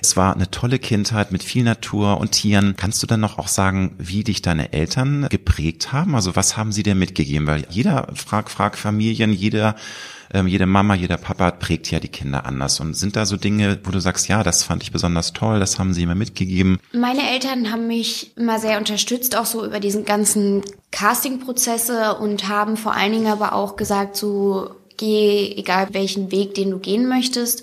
es 0.00 0.16
war 0.16 0.34
eine 0.34 0.50
tolle 0.50 0.78
Kindheit 0.78 1.32
mit 1.32 1.42
viel 1.42 1.64
Natur 1.64 2.18
und 2.18 2.32
Tieren. 2.32 2.74
Kannst 2.76 3.02
du 3.02 3.06
dann 3.06 3.20
noch 3.20 3.38
auch 3.38 3.48
sagen, 3.48 3.94
wie 3.98 4.24
dich 4.24 4.42
deine 4.42 4.72
Eltern 4.72 5.28
geprägt 5.28 5.92
haben? 5.92 6.14
Also 6.14 6.36
was 6.36 6.56
haben 6.56 6.72
sie 6.72 6.82
dir 6.82 6.94
mitgegeben? 6.94 7.46
Weil 7.46 7.66
jeder 7.70 8.08
frag, 8.14 8.50
frag 8.50 8.76
Familien, 8.76 9.32
jeder 9.32 9.74
ähm, 10.32 10.46
jede 10.46 10.66
Mama, 10.66 10.94
jeder 10.94 11.16
Papa 11.16 11.50
prägt 11.50 11.90
ja 11.90 12.00
die 12.00 12.08
Kinder 12.08 12.44
anders. 12.46 12.80
Und 12.80 12.94
sind 12.94 13.16
da 13.16 13.26
so 13.26 13.36
Dinge, 13.36 13.78
wo 13.84 13.90
du 13.90 14.00
sagst, 14.00 14.28
ja, 14.28 14.42
das 14.42 14.62
fand 14.62 14.82
ich 14.82 14.92
besonders 14.92 15.32
toll, 15.32 15.58
das 15.58 15.78
haben 15.78 15.94
sie 15.94 16.06
mir 16.06 16.14
mitgegeben? 16.14 16.78
Meine 16.92 17.30
Eltern 17.30 17.70
haben 17.72 17.86
mich 17.86 18.36
immer 18.36 18.58
sehr 18.58 18.78
unterstützt, 18.78 19.36
auch 19.36 19.46
so 19.46 19.64
über 19.64 19.80
diesen 19.80 20.04
ganzen 20.04 20.62
Casting-Prozesse 20.90 22.16
und 22.16 22.48
haben 22.48 22.76
vor 22.76 22.94
allen 22.94 23.12
Dingen 23.12 23.28
aber 23.28 23.54
auch 23.54 23.76
gesagt, 23.76 24.16
so 24.16 24.70
geh, 24.96 25.54
egal 25.56 25.88
welchen 25.92 26.30
Weg, 26.30 26.54
den 26.54 26.70
du 26.70 26.78
gehen 26.78 27.08
möchtest. 27.08 27.62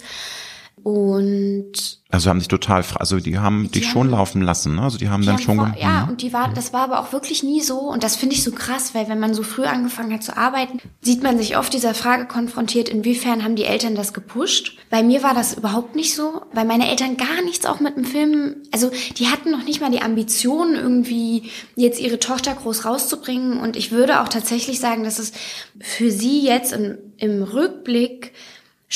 Und 0.85 1.97
also 2.11 2.29
haben 2.29 2.39
sich 2.39 2.47
total, 2.47 2.85
also 2.99 3.19
die 3.19 3.39
haben 3.39 3.63
die 3.63 3.79
dich 3.79 3.85
haben, 3.85 3.91
schon 3.91 4.11
laufen 4.11 4.43
lassen, 4.43 4.75
ne? 4.75 4.83
Also 4.83 4.99
die 4.99 5.09
haben 5.09 5.21
die 5.21 5.25
dann 5.25 5.37
haben 5.37 5.41
schon. 5.41 5.57
Vor, 5.57 5.73
ja, 5.81 6.03
mhm. 6.03 6.09
und 6.09 6.21
die 6.21 6.31
war, 6.31 6.53
das 6.53 6.73
war 6.73 6.81
aber 6.81 6.99
auch 6.99 7.11
wirklich 7.11 7.41
nie 7.41 7.61
so. 7.61 7.79
Und 7.79 8.03
das 8.03 8.15
finde 8.15 8.35
ich 8.35 8.43
so 8.43 8.51
krass, 8.51 8.93
weil 8.93 9.09
wenn 9.09 9.19
man 9.19 9.33
so 9.33 9.41
früh 9.41 9.63
angefangen 9.63 10.13
hat 10.13 10.21
zu 10.21 10.37
arbeiten, 10.37 10.79
sieht 11.01 11.23
man 11.23 11.39
sich 11.39 11.57
oft 11.57 11.73
dieser 11.73 11.95
Frage 11.95 12.27
konfrontiert, 12.27 12.87
inwiefern 12.87 13.43
haben 13.43 13.55
die 13.55 13.63
Eltern 13.63 13.95
das 13.95 14.13
gepusht? 14.13 14.77
Bei 14.91 15.01
mir 15.01 15.23
war 15.23 15.33
das 15.33 15.55
überhaupt 15.55 15.95
nicht 15.95 16.13
so, 16.13 16.43
weil 16.53 16.65
meine 16.65 16.87
Eltern 16.87 17.17
gar 17.17 17.41
nichts 17.43 17.65
auch 17.65 17.79
mit 17.79 17.97
dem 17.97 18.05
Film, 18.05 18.57
also 18.71 18.91
die 19.17 19.29
hatten 19.29 19.49
noch 19.49 19.63
nicht 19.63 19.81
mal 19.81 19.89
die 19.89 20.03
Ambition, 20.03 20.75
irgendwie 20.75 21.49
jetzt 21.75 21.99
ihre 21.99 22.19
Tochter 22.19 22.53
groß 22.53 22.85
rauszubringen. 22.85 23.57
Und 23.57 23.75
ich 23.75 23.91
würde 23.91 24.21
auch 24.21 24.29
tatsächlich 24.29 24.79
sagen, 24.79 25.03
dass 25.03 25.17
es 25.17 25.31
für 25.79 26.11
sie 26.11 26.45
jetzt 26.45 26.73
im, 26.73 26.99
im 27.17 27.41
Rückblick 27.41 28.33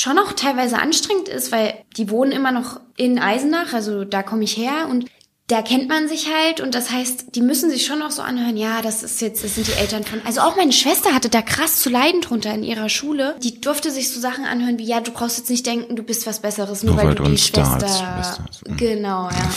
schon 0.00 0.18
auch 0.18 0.32
teilweise 0.32 0.78
anstrengend 0.78 1.28
ist, 1.28 1.52
weil 1.52 1.74
die 1.96 2.10
wohnen 2.10 2.32
immer 2.32 2.52
noch 2.52 2.80
in 2.96 3.18
Eisenach, 3.18 3.74
also 3.74 4.04
da 4.04 4.22
komme 4.22 4.44
ich 4.44 4.56
her 4.56 4.88
und 4.88 5.06
da 5.46 5.62
kennt 5.62 5.88
man 5.88 6.08
sich 6.08 6.28
halt 6.32 6.60
und 6.60 6.76
das 6.76 6.92
heißt, 6.92 7.34
die 7.34 7.40
müssen 7.40 7.70
sich 7.70 7.84
schon 7.84 8.02
auch 8.02 8.12
so 8.12 8.22
anhören, 8.22 8.56
ja, 8.56 8.82
das 8.82 9.02
ist 9.02 9.20
jetzt, 9.20 9.42
das 9.42 9.56
sind 9.56 9.66
die 9.66 9.72
Eltern 9.72 10.04
von. 10.04 10.22
Also 10.24 10.42
auch 10.42 10.56
meine 10.56 10.72
Schwester 10.72 11.12
hatte 11.12 11.28
da 11.28 11.42
krass 11.42 11.80
zu 11.80 11.90
leiden 11.90 12.20
drunter 12.20 12.54
in 12.54 12.62
ihrer 12.62 12.88
Schule. 12.88 13.34
Die 13.42 13.60
durfte 13.60 13.90
sich 13.90 14.10
so 14.10 14.20
Sachen 14.20 14.44
anhören 14.44 14.78
wie, 14.78 14.84
ja, 14.84 15.00
du 15.00 15.10
brauchst 15.10 15.38
jetzt 15.38 15.50
nicht 15.50 15.66
denken, 15.66 15.96
du 15.96 16.04
bist 16.04 16.26
was 16.26 16.38
Besseres, 16.38 16.84
nur, 16.84 16.94
nur 16.94 17.02
weil, 17.02 17.08
weil, 17.08 17.14
du 17.16 17.24
die 17.24 17.36
Schwester. 17.36 17.80
Schwester 17.80 18.44
mhm. 18.68 18.76
Genau, 18.76 19.28
ja. 19.28 19.50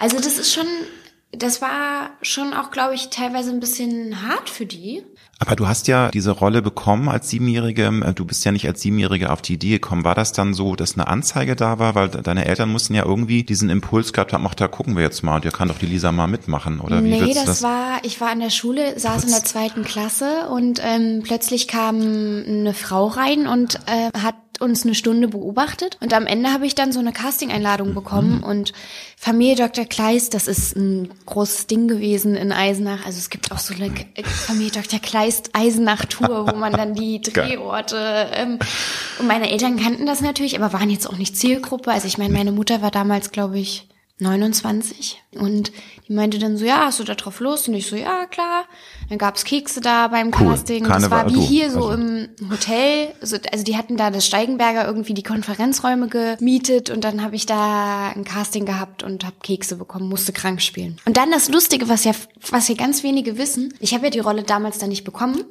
Also 0.00 0.16
das 0.16 0.36
ist 0.38 0.52
schon, 0.52 0.66
das 1.32 1.62
war 1.62 2.10
schon 2.22 2.52
auch, 2.54 2.70
glaube 2.70 2.94
ich, 2.94 3.10
teilweise 3.10 3.50
ein 3.50 3.60
bisschen 3.60 4.26
hart 4.26 4.50
für 4.50 4.66
die. 4.66 5.02
Aber 5.38 5.56
du 5.56 5.66
hast 5.66 5.88
ja 5.88 6.10
diese 6.10 6.32
Rolle 6.32 6.60
bekommen 6.60 7.08
als 7.08 7.30
Siebenjährige. 7.30 7.86
Äh, 8.04 8.12
du 8.12 8.26
bist 8.26 8.44
ja 8.44 8.52
nicht 8.52 8.66
als 8.66 8.82
Siebenjährige 8.82 9.30
auf 9.30 9.40
die 9.40 9.54
Idee 9.54 9.70
gekommen. 9.70 10.04
War 10.04 10.14
das 10.14 10.32
dann 10.32 10.52
so, 10.52 10.76
dass 10.76 10.94
eine 10.94 11.08
Anzeige 11.08 11.56
da 11.56 11.78
war? 11.78 11.94
Weil 11.94 12.08
deine 12.08 12.44
Eltern 12.44 12.70
mussten 12.70 12.94
ja 12.94 13.06
irgendwie 13.06 13.42
diesen 13.42 13.70
Impuls 13.70 14.12
gehabt 14.12 14.34
haben, 14.34 14.46
ach, 14.46 14.54
da 14.54 14.68
gucken 14.68 14.96
wir 14.96 15.02
jetzt 15.02 15.22
mal 15.22 15.36
und 15.36 15.44
ihr 15.46 15.50
kann 15.50 15.68
doch 15.68 15.78
die 15.78 15.86
Lisa 15.86 16.12
mal 16.12 16.26
mitmachen, 16.26 16.80
oder 16.80 17.02
wie 17.02 17.10
Nee, 17.10 17.32
das, 17.32 17.44
das, 17.44 17.62
war, 17.62 18.00
ich 18.02 18.20
war 18.20 18.32
in 18.32 18.40
der 18.40 18.50
Schule, 18.50 18.98
saß 18.98 19.24
in 19.24 19.30
der 19.30 19.44
zweiten 19.44 19.82
Klasse 19.82 20.48
und 20.50 20.80
ähm, 20.84 21.22
plötzlich 21.24 21.68
kam 21.68 21.96
eine 21.96 22.74
Frau 22.74 23.06
rein 23.06 23.46
und 23.46 23.76
äh, 23.86 24.10
hat 24.18 24.34
uns 24.60 24.84
eine 24.84 24.94
Stunde 24.94 25.28
beobachtet 25.28 25.98
und 26.00 26.12
am 26.12 26.26
Ende 26.26 26.52
habe 26.52 26.66
ich 26.66 26.74
dann 26.74 26.92
so 26.92 27.00
eine 27.00 27.12
Casting-Einladung 27.12 27.94
bekommen 27.94 28.38
mhm. 28.38 28.44
und 28.44 28.72
Familie 29.16 29.56
Dr. 29.56 29.84
Kleist, 29.84 30.34
das 30.34 30.48
ist 30.48 30.76
ein 30.76 31.10
großes 31.26 31.66
Ding 31.66 31.88
gewesen 31.88 32.36
in 32.36 32.52
Eisenach. 32.52 33.04
Also 33.04 33.18
es 33.18 33.30
gibt 33.30 33.52
auch 33.52 33.58
so 33.58 33.74
eine 33.74 33.92
Familie 34.24 34.70
Dr. 34.70 35.00
Kleist 35.00 35.50
Eisenach-Tour, 35.52 36.52
wo 36.52 36.56
man 36.56 36.72
dann 36.72 36.94
die 36.94 37.20
Drehorte 37.22 38.30
ähm, 38.32 38.58
und 39.18 39.26
meine 39.26 39.50
Eltern 39.50 39.76
kannten 39.76 40.06
das 40.06 40.20
natürlich, 40.20 40.56
aber 40.60 40.72
waren 40.72 40.90
jetzt 40.90 41.08
auch 41.08 41.18
nicht 41.18 41.36
Zielgruppe. 41.36 41.90
Also 41.90 42.06
ich 42.06 42.18
meine, 42.18 42.32
meine 42.32 42.52
Mutter 42.52 42.82
war 42.82 42.90
damals, 42.90 43.30
glaube 43.32 43.58
ich, 43.58 43.89
29 44.20 45.22
und 45.36 45.72
die 46.08 46.12
meinte 46.12 46.38
dann 46.38 46.56
so, 46.56 46.64
ja, 46.64 46.86
hast 46.86 46.98
du 46.98 47.04
da 47.04 47.14
drauf 47.14 47.38
Lust? 47.40 47.68
Und 47.68 47.74
ich 47.74 47.86
so, 47.86 47.94
ja, 47.94 48.26
klar. 48.26 48.64
Dann 49.08 49.18
gab's 49.18 49.44
Kekse 49.44 49.80
da 49.80 50.08
beim 50.08 50.28
cool. 50.28 50.48
Casting. 50.48 50.84
Keine 50.84 51.02
das 51.02 51.10
war 51.10 51.28
wie 51.28 51.34
du. 51.34 51.40
hier 51.40 51.70
so 51.70 51.88
also. 51.88 51.92
im 51.92 52.28
Hotel. 52.50 53.12
Also, 53.20 53.36
also 53.52 53.64
die 53.64 53.76
hatten 53.76 53.96
da 53.96 54.10
das 54.10 54.26
Steigenberger 54.26 54.84
irgendwie 54.86 55.14
die 55.14 55.22
Konferenzräume 55.22 56.08
gemietet 56.08 56.90
und 56.90 57.04
dann 57.04 57.22
habe 57.22 57.36
ich 57.36 57.46
da 57.46 58.08
ein 58.08 58.24
Casting 58.24 58.66
gehabt 58.66 59.02
und 59.02 59.24
habe 59.24 59.36
Kekse 59.42 59.76
bekommen, 59.76 60.08
musste 60.08 60.32
krank 60.32 60.60
spielen. 60.62 60.98
Und 61.04 61.16
dann 61.16 61.30
das 61.30 61.48
Lustige, 61.48 61.88
was 61.88 62.04
ja, 62.04 62.12
was 62.50 62.68
ja 62.68 62.74
ganz 62.74 63.04
wenige 63.04 63.38
wissen, 63.38 63.72
ich 63.78 63.94
habe 63.94 64.06
ja 64.06 64.10
die 64.10 64.18
Rolle 64.18 64.42
damals 64.42 64.78
dann 64.78 64.88
nicht 64.88 65.04
bekommen, 65.04 65.44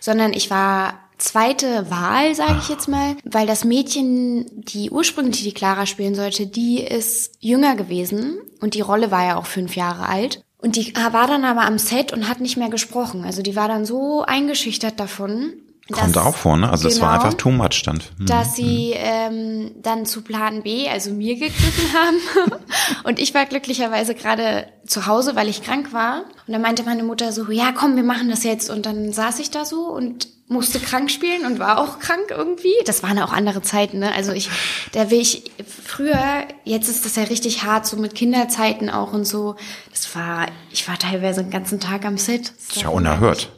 sondern 0.00 0.32
ich 0.32 0.50
war 0.50 0.94
zweite 1.18 1.90
Wahl, 1.90 2.34
sage 2.34 2.58
ich 2.60 2.68
jetzt 2.68 2.88
mal, 2.88 3.16
weil 3.24 3.46
das 3.46 3.64
Mädchen, 3.64 4.46
die 4.64 4.90
ursprünglich 4.90 5.42
die 5.42 5.52
Clara 5.52 5.86
spielen 5.86 6.14
sollte, 6.14 6.46
die 6.46 6.80
ist 6.80 7.36
jünger 7.40 7.76
gewesen 7.76 8.38
und 8.60 8.74
die 8.74 8.80
Rolle 8.80 9.10
war 9.10 9.24
ja 9.24 9.36
auch 9.36 9.46
fünf 9.46 9.76
Jahre 9.76 10.08
alt. 10.08 10.42
Und 10.58 10.76
die 10.76 10.94
war 10.96 11.26
dann 11.26 11.44
aber 11.44 11.62
am 11.62 11.78
Set 11.78 12.12
und 12.12 12.28
hat 12.28 12.40
nicht 12.40 12.56
mehr 12.56 12.70
gesprochen. 12.70 13.24
Also 13.24 13.42
die 13.42 13.56
war 13.56 13.68
dann 13.68 13.84
so 13.84 14.22
eingeschüchtert 14.22 14.98
davon, 14.98 15.52
Kommt 15.92 16.18
auch 16.18 16.34
vor, 16.34 16.56
ne? 16.56 16.68
Also 16.68 16.88
es 16.88 17.00
war 17.00 17.12
genau. 17.12 17.24
einfach 17.24 17.38
too 17.38 17.50
much 17.50 17.74
stand. 17.74 18.10
Mhm. 18.18 18.26
Dass 18.26 18.56
sie 18.56 18.92
ähm, 18.96 19.70
dann 19.80 20.04
zu 20.04 20.22
Plan 20.22 20.64
B, 20.64 20.88
also 20.88 21.12
mir 21.12 21.36
gegriffen 21.36 21.92
haben. 21.94 22.52
und 23.04 23.20
ich 23.20 23.34
war 23.34 23.46
glücklicherweise 23.46 24.16
gerade 24.16 24.66
zu 24.84 25.06
Hause, 25.06 25.36
weil 25.36 25.48
ich 25.48 25.62
krank 25.62 25.92
war. 25.92 26.24
Und 26.46 26.52
dann 26.52 26.60
meinte 26.60 26.82
meine 26.82 27.04
Mutter 27.04 27.30
so, 27.30 27.52
ja 27.52 27.70
komm, 27.70 27.94
wir 27.94 28.02
machen 28.02 28.28
das 28.28 28.42
jetzt. 28.42 28.68
Und 28.68 28.84
dann 28.84 29.12
saß 29.12 29.38
ich 29.38 29.52
da 29.52 29.64
so 29.64 29.82
und 29.82 30.26
musste 30.48 30.78
krank 30.78 31.10
spielen 31.10 31.44
und 31.44 31.58
war 31.58 31.78
auch 31.78 31.98
krank 31.98 32.30
irgendwie. 32.30 32.74
Das 32.84 33.02
waren 33.02 33.18
auch 33.18 33.32
andere 33.32 33.62
Zeiten, 33.62 33.98
ne? 33.98 34.12
Also 34.14 34.32
ich, 34.32 34.50
der 34.94 35.10
will 35.10 35.20
ich 35.20 35.50
früher, 35.84 36.44
jetzt 36.64 36.88
ist 36.88 37.04
das 37.04 37.16
ja 37.16 37.24
richtig 37.24 37.64
hart, 37.64 37.86
so 37.86 37.96
mit 37.96 38.14
Kinderzeiten 38.14 38.88
auch 38.88 39.12
und 39.12 39.24
so. 39.24 39.56
Das 39.90 40.14
war, 40.14 40.46
ich 40.70 40.86
war 40.88 40.98
teilweise 40.98 41.42
den 41.42 41.50
ganzen 41.50 41.80
Tag 41.80 42.04
am 42.04 42.18
Set. 42.18 42.52
Das 42.56 42.76
ist 42.76 42.82
ja 42.82 42.88
unerhört 42.88 43.50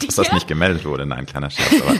dass 0.06 0.16
das 0.16 0.32
nicht 0.32 0.48
gemeldet 0.48 0.84
wurde. 0.84 1.06
Nein, 1.06 1.26
kleiner 1.26 1.50
Scherz. 1.50 1.82
Aber, 1.82 1.94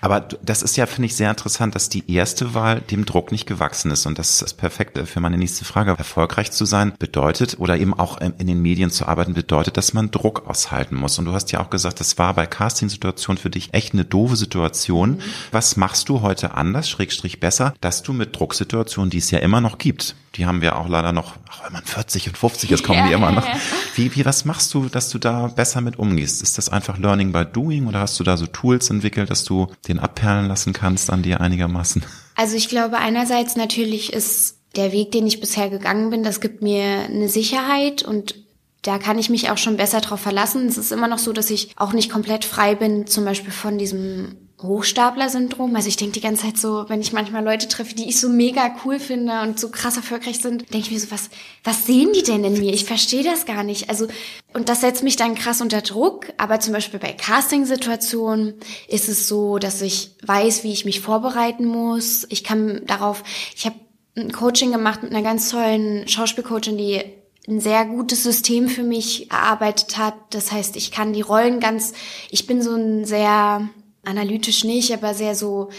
aber 0.20 0.28
das 0.42 0.62
ist 0.62 0.76
ja, 0.76 0.86
finde 0.86 1.06
ich, 1.06 1.16
sehr 1.16 1.30
interessant, 1.30 1.74
dass 1.74 1.88
die 1.88 2.10
erste 2.12 2.54
Wahl 2.54 2.80
dem 2.80 3.04
Druck 3.04 3.32
nicht 3.32 3.46
gewachsen 3.46 3.90
ist. 3.90 4.06
Und 4.06 4.18
das 4.18 4.42
ist 4.42 4.54
perfekt 4.54 4.98
für 5.06 5.20
meine 5.20 5.38
nächste 5.38 5.64
Frage. 5.64 5.94
Erfolgreich 5.96 6.50
zu 6.50 6.64
sein 6.64 6.92
bedeutet 6.98 7.58
oder 7.58 7.76
eben 7.76 7.94
auch 7.94 8.18
in 8.20 8.46
den 8.46 8.60
Medien 8.60 8.90
zu 8.90 9.06
arbeiten 9.06 9.34
bedeutet, 9.34 9.76
dass 9.76 9.92
man 9.92 10.10
Druck 10.10 10.48
aushalten 10.48 10.96
muss. 10.96 11.18
Und 11.18 11.26
du 11.26 11.32
hast 11.32 11.52
ja 11.52 11.60
auch 11.60 11.70
gesagt, 11.70 12.00
das 12.00 12.18
war 12.18 12.34
bei 12.34 12.46
Casting-Situationen 12.46 13.38
für 13.38 13.50
dich 13.50 13.74
echt 13.74 13.92
eine 13.92 14.04
doofe 14.04 14.36
Situation. 14.36 15.10
Mhm. 15.12 15.20
Was 15.50 15.76
machst 15.76 16.08
du 16.08 16.22
heute 16.22 16.54
anders, 16.54 16.88
schrägstrich 16.88 17.40
besser, 17.40 17.74
dass 17.80 18.02
du 18.02 18.12
mit 18.12 18.38
Drucksituationen, 18.38 19.10
die 19.10 19.18
es 19.18 19.30
ja 19.30 19.38
immer 19.38 19.60
noch 19.60 19.78
gibt, 19.78 20.14
Die 20.34 20.46
haben 20.46 20.62
wir 20.62 20.78
auch 20.78 20.88
leider 20.88 21.12
noch, 21.12 21.36
auch 21.50 21.64
wenn 21.64 21.72
man 21.72 21.84
40 21.84 22.28
und 22.28 22.38
50 22.38 22.70
ist, 22.70 22.84
kommen 22.84 23.00
Ja, 23.00 23.06
die 23.06 23.12
immer 23.12 23.32
noch. 23.32 23.46
Wie, 23.94 24.14
wie, 24.16 24.24
was 24.24 24.46
machst 24.46 24.72
du, 24.72 24.88
dass 24.88 25.10
du 25.10 25.18
da 25.18 25.48
besser 25.48 25.82
mit 25.82 25.98
umgehst? 25.98 26.42
Ist 26.42 26.56
das 26.56 26.70
einfach 26.70 26.96
Learning 26.98 27.32
by 27.32 27.44
Doing 27.44 27.86
oder 27.86 28.00
hast 28.00 28.18
du 28.18 28.24
da 28.24 28.38
so 28.38 28.46
Tools 28.46 28.88
entwickelt, 28.88 29.30
dass 29.30 29.44
du 29.44 29.68
den 29.88 29.98
abperlen 29.98 30.48
lassen 30.48 30.72
kannst 30.72 31.10
an 31.10 31.22
dir 31.22 31.40
einigermaßen? 31.40 32.02
Also 32.34 32.56
ich 32.56 32.68
glaube, 32.68 32.96
einerseits 32.96 33.56
natürlich 33.56 34.12
ist 34.12 34.56
der 34.76 34.92
Weg, 34.92 35.12
den 35.12 35.26
ich 35.26 35.40
bisher 35.40 35.68
gegangen 35.68 36.08
bin, 36.08 36.22
das 36.22 36.40
gibt 36.40 36.62
mir 36.62 37.02
eine 37.04 37.28
Sicherheit 37.28 38.02
und 38.02 38.34
da 38.80 38.98
kann 38.98 39.18
ich 39.18 39.30
mich 39.30 39.50
auch 39.50 39.58
schon 39.58 39.76
besser 39.76 40.00
drauf 40.00 40.20
verlassen. 40.20 40.66
Es 40.66 40.76
ist 40.76 40.92
immer 40.92 41.08
noch 41.08 41.18
so, 41.18 41.32
dass 41.32 41.50
ich 41.50 41.72
auch 41.76 41.92
nicht 41.92 42.10
komplett 42.10 42.44
frei 42.44 42.74
bin, 42.74 43.06
zum 43.06 43.24
Beispiel 43.24 43.52
von 43.52 43.78
diesem 43.78 44.36
Hochstapler-Syndrom. 44.62 45.74
Also 45.74 45.88
ich 45.88 45.96
denke 45.96 46.14
die 46.14 46.20
ganze 46.20 46.44
Zeit 46.44 46.58
so, 46.58 46.84
wenn 46.88 47.00
ich 47.00 47.12
manchmal 47.12 47.44
Leute 47.44 47.68
treffe, 47.68 47.94
die 47.94 48.08
ich 48.08 48.20
so 48.20 48.28
mega 48.28 48.74
cool 48.84 48.98
finde 48.98 49.42
und 49.42 49.58
so 49.58 49.70
krass 49.70 49.96
erfolgreich 49.96 50.40
sind, 50.40 50.72
denke 50.72 50.86
ich 50.86 50.90
mir 50.90 51.00
so, 51.00 51.10
was, 51.10 51.30
was 51.64 51.86
sehen 51.86 52.12
die 52.14 52.22
denn 52.22 52.44
in 52.44 52.58
mir? 52.58 52.72
Ich 52.72 52.84
verstehe 52.84 53.24
das 53.24 53.46
gar 53.46 53.62
nicht. 53.62 53.90
Also, 53.90 54.06
und 54.54 54.68
das 54.68 54.80
setzt 54.80 55.02
mich 55.02 55.16
dann 55.16 55.34
krass 55.34 55.60
unter 55.60 55.80
Druck. 55.80 56.32
Aber 56.38 56.60
zum 56.60 56.72
Beispiel 56.72 57.00
bei 57.00 57.12
Casting-Situationen 57.12 58.54
ist 58.88 59.08
es 59.08 59.28
so, 59.28 59.58
dass 59.58 59.82
ich 59.82 60.16
weiß, 60.22 60.64
wie 60.64 60.72
ich 60.72 60.84
mich 60.84 61.00
vorbereiten 61.00 61.66
muss. 61.66 62.26
Ich 62.28 62.44
kann 62.44 62.82
darauf, 62.86 63.24
ich 63.56 63.66
habe 63.66 63.76
ein 64.16 64.32
Coaching 64.32 64.72
gemacht 64.72 65.02
mit 65.02 65.12
einer 65.12 65.22
ganz 65.22 65.50
tollen 65.50 66.06
Schauspielcoachin, 66.06 66.76
die 66.76 67.02
ein 67.48 67.60
sehr 67.60 67.84
gutes 67.86 68.22
System 68.22 68.68
für 68.68 68.82
mich 68.82 69.30
erarbeitet 69.30 69.98
hat. 69.98 70.14
Das 70.30 70.52
heißt, 70.52 70.76
ich 70.76 70.92
kann 70.92 71.12
die 71.12 71.22
Rollen 71.22 71.60
ganz, 71.60 71.92
ich 72.30 72.46
bin 72.46 72.62
so 72.62 72.74
ein 72.74 73.04
sehr 73.04 73.68
analytisch 74.04 74.64
nicht, 74.64 74.92
aber 74.92 75.14
sehr 75.14 75.34
so 75.34 75.70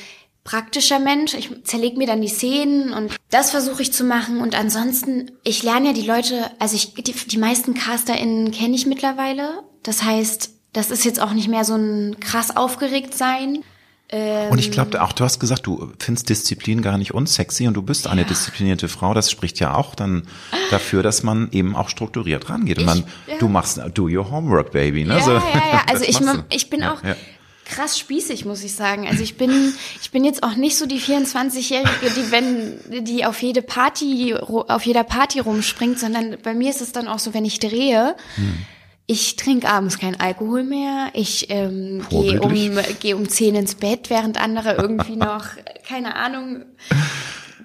praktischer 0.43 0.99
Mensch. 0.99 1.33
Ich 1.33 1.49
zerlege 1.63 1.97
mir 1.97 2.07
dann 2.07 2.21
die 2.21 2.27
Szenen 2.27 2.93
und 2.93 3.15
das 3.29 3.51
versuche 3.51 3.81
ich 3.81 3.93
zu 3.93 4.03
machen. 4.03 4.41
Und 4.41 4.55
ansonsten, 4.55 5.31
ich 5.43 5.63
lerne 5.63 5.88
ja 5.88 5.93
die 5.93 6.05
Leute, 6.05 6.51
also 6.59 6.75
ich, 6.75 6.93
die, 6.93 7.13
die 7.13 7.38
meisten 7.38 7.73
CasterInnen 7.73 8.51
kenne 8.51 8.75
ich 8.75 8.86
mittlerweile. 8.86 9.63
Das 9.83 10.03
heißt, 10.03 10.51
das 10.73 10.91
ist 10.91 11.05
jetzt 11.05 11.21
auch 11.21 11.33
nicht 11.33 11.47
mehr 11.47 11.65
so 11.65 11.75
ein 11.75 12.19
krass 12.19 12.55
aufgeregt 12.55 13.13
sein. 13.13 13.63
Und 14.51 14.59
ich 14.59 14.69
glaube 14.69 15.01
auch, 15.01 15.12
du 15.12 15.23
hast 15.23 15.39
gesagt, 15.39 15.65
du 15.65 15.91
findest 15.97 16.29
Disziplin 16.29 16.83
gar 16.83 16.99
nicht 16.99 17.15
unsexy 17.15 17.67
und 17.67 17.73
du 17.73 17.81
bist 17.81 18.05
eine 18.05 18.25
disziplinierte 18.25 18.88
Frau. 18.88 19.15
Das 19.15 19.31
spricht 19.31 19.59
ja 19.59 19.73
auch 19.73 19.95
dann 19.95 20.27
dafür, 20.69 21.01
dass 21.01 21.23
man 21.23 21.49
eben 21.51 21.75
auch 21.75 21.89
strukturiert 21.89 22.47
rangeht. 22.47 22.77
Und 22.77 22.86
man, 22.86 23.03
ja. 23.25 23.38
du 23.39 23.47
machst, 23.47 23.81
do 23.95 24.03
your 24.03 24.29
homework, 24.29 24.71
baby. 24.71 25.03
Ne? 25.03 25.15
Ja, 25.15 25.23
So, 25.23 25.31
ja, 25.31 25.41
ja. 25.55 25.81
Also 25.88 26.03
ich, 26.03 26.19
ich 26.51 26.69
bin 26.69 26.81
Ja, 26.81 26.93
auch 26.93 27.03
ja. 27.03 27.15
Krass 27.65 27.97
spießig, 27.97 28.45
muss 28.45 28.63
ich 28.63 28.73
sagen. 28.76 29.08
Also 29.08 29.23
ich 29.23 29.38
bin, 29.38 29.73
ich 30.02 30.12
bin 30.12 30.23
jetzt 30.23 30.43
auch 30.43 30.56
nicht 30.56 30.78
so 30.78 30.86
die 30.86 30.99
24-Jährige, 30.99 32.10
die 32.15 32.32
wenn, 32.32 33.04
die 33.06 33.26
auf 33.26 33.41
jede 33.41 33.62
Party, 33.62 34.36
auf 34.36 34.86
jeder 34.86 35.04
Party 35.04 35.39
rumspringt, 35.39 35.99
sondern 35.99 36.38
bei 36.43 36.54
mir 36.54 36.69
ist 36.69 36.82
es 36.82 36.91
dann 36.91 37.08
auch 37.08 37.19
so, 37.19 37.34
wenn 37.34 37.45
ich 37.45 37.60
drehe, 37.60 38.15
Hm. 38.36 38.58
ich 39.08 39.36
trinke 39.36 39.69
abends 39.69 39.99
keinen 39.99 40.19
Alkohol 40.19 40.63
mehr. 40.63 41.10
Ich 41.13 41.49
ähm, 41.49 42.06
gehe 42.10 42.41
um, 42.41 42.54
gehe 42.99 43.15
um 43.15 43.28
10 43.28 43.56
ins 43.56 43.76
Bett, 43.76 44.10
während 44.10 44.39
andere 44.41 44.73
irgendwie 44.73 45.15
noch, 45.15 45.45
keine 45.88 46.15
Ahnung, 46.15 46.63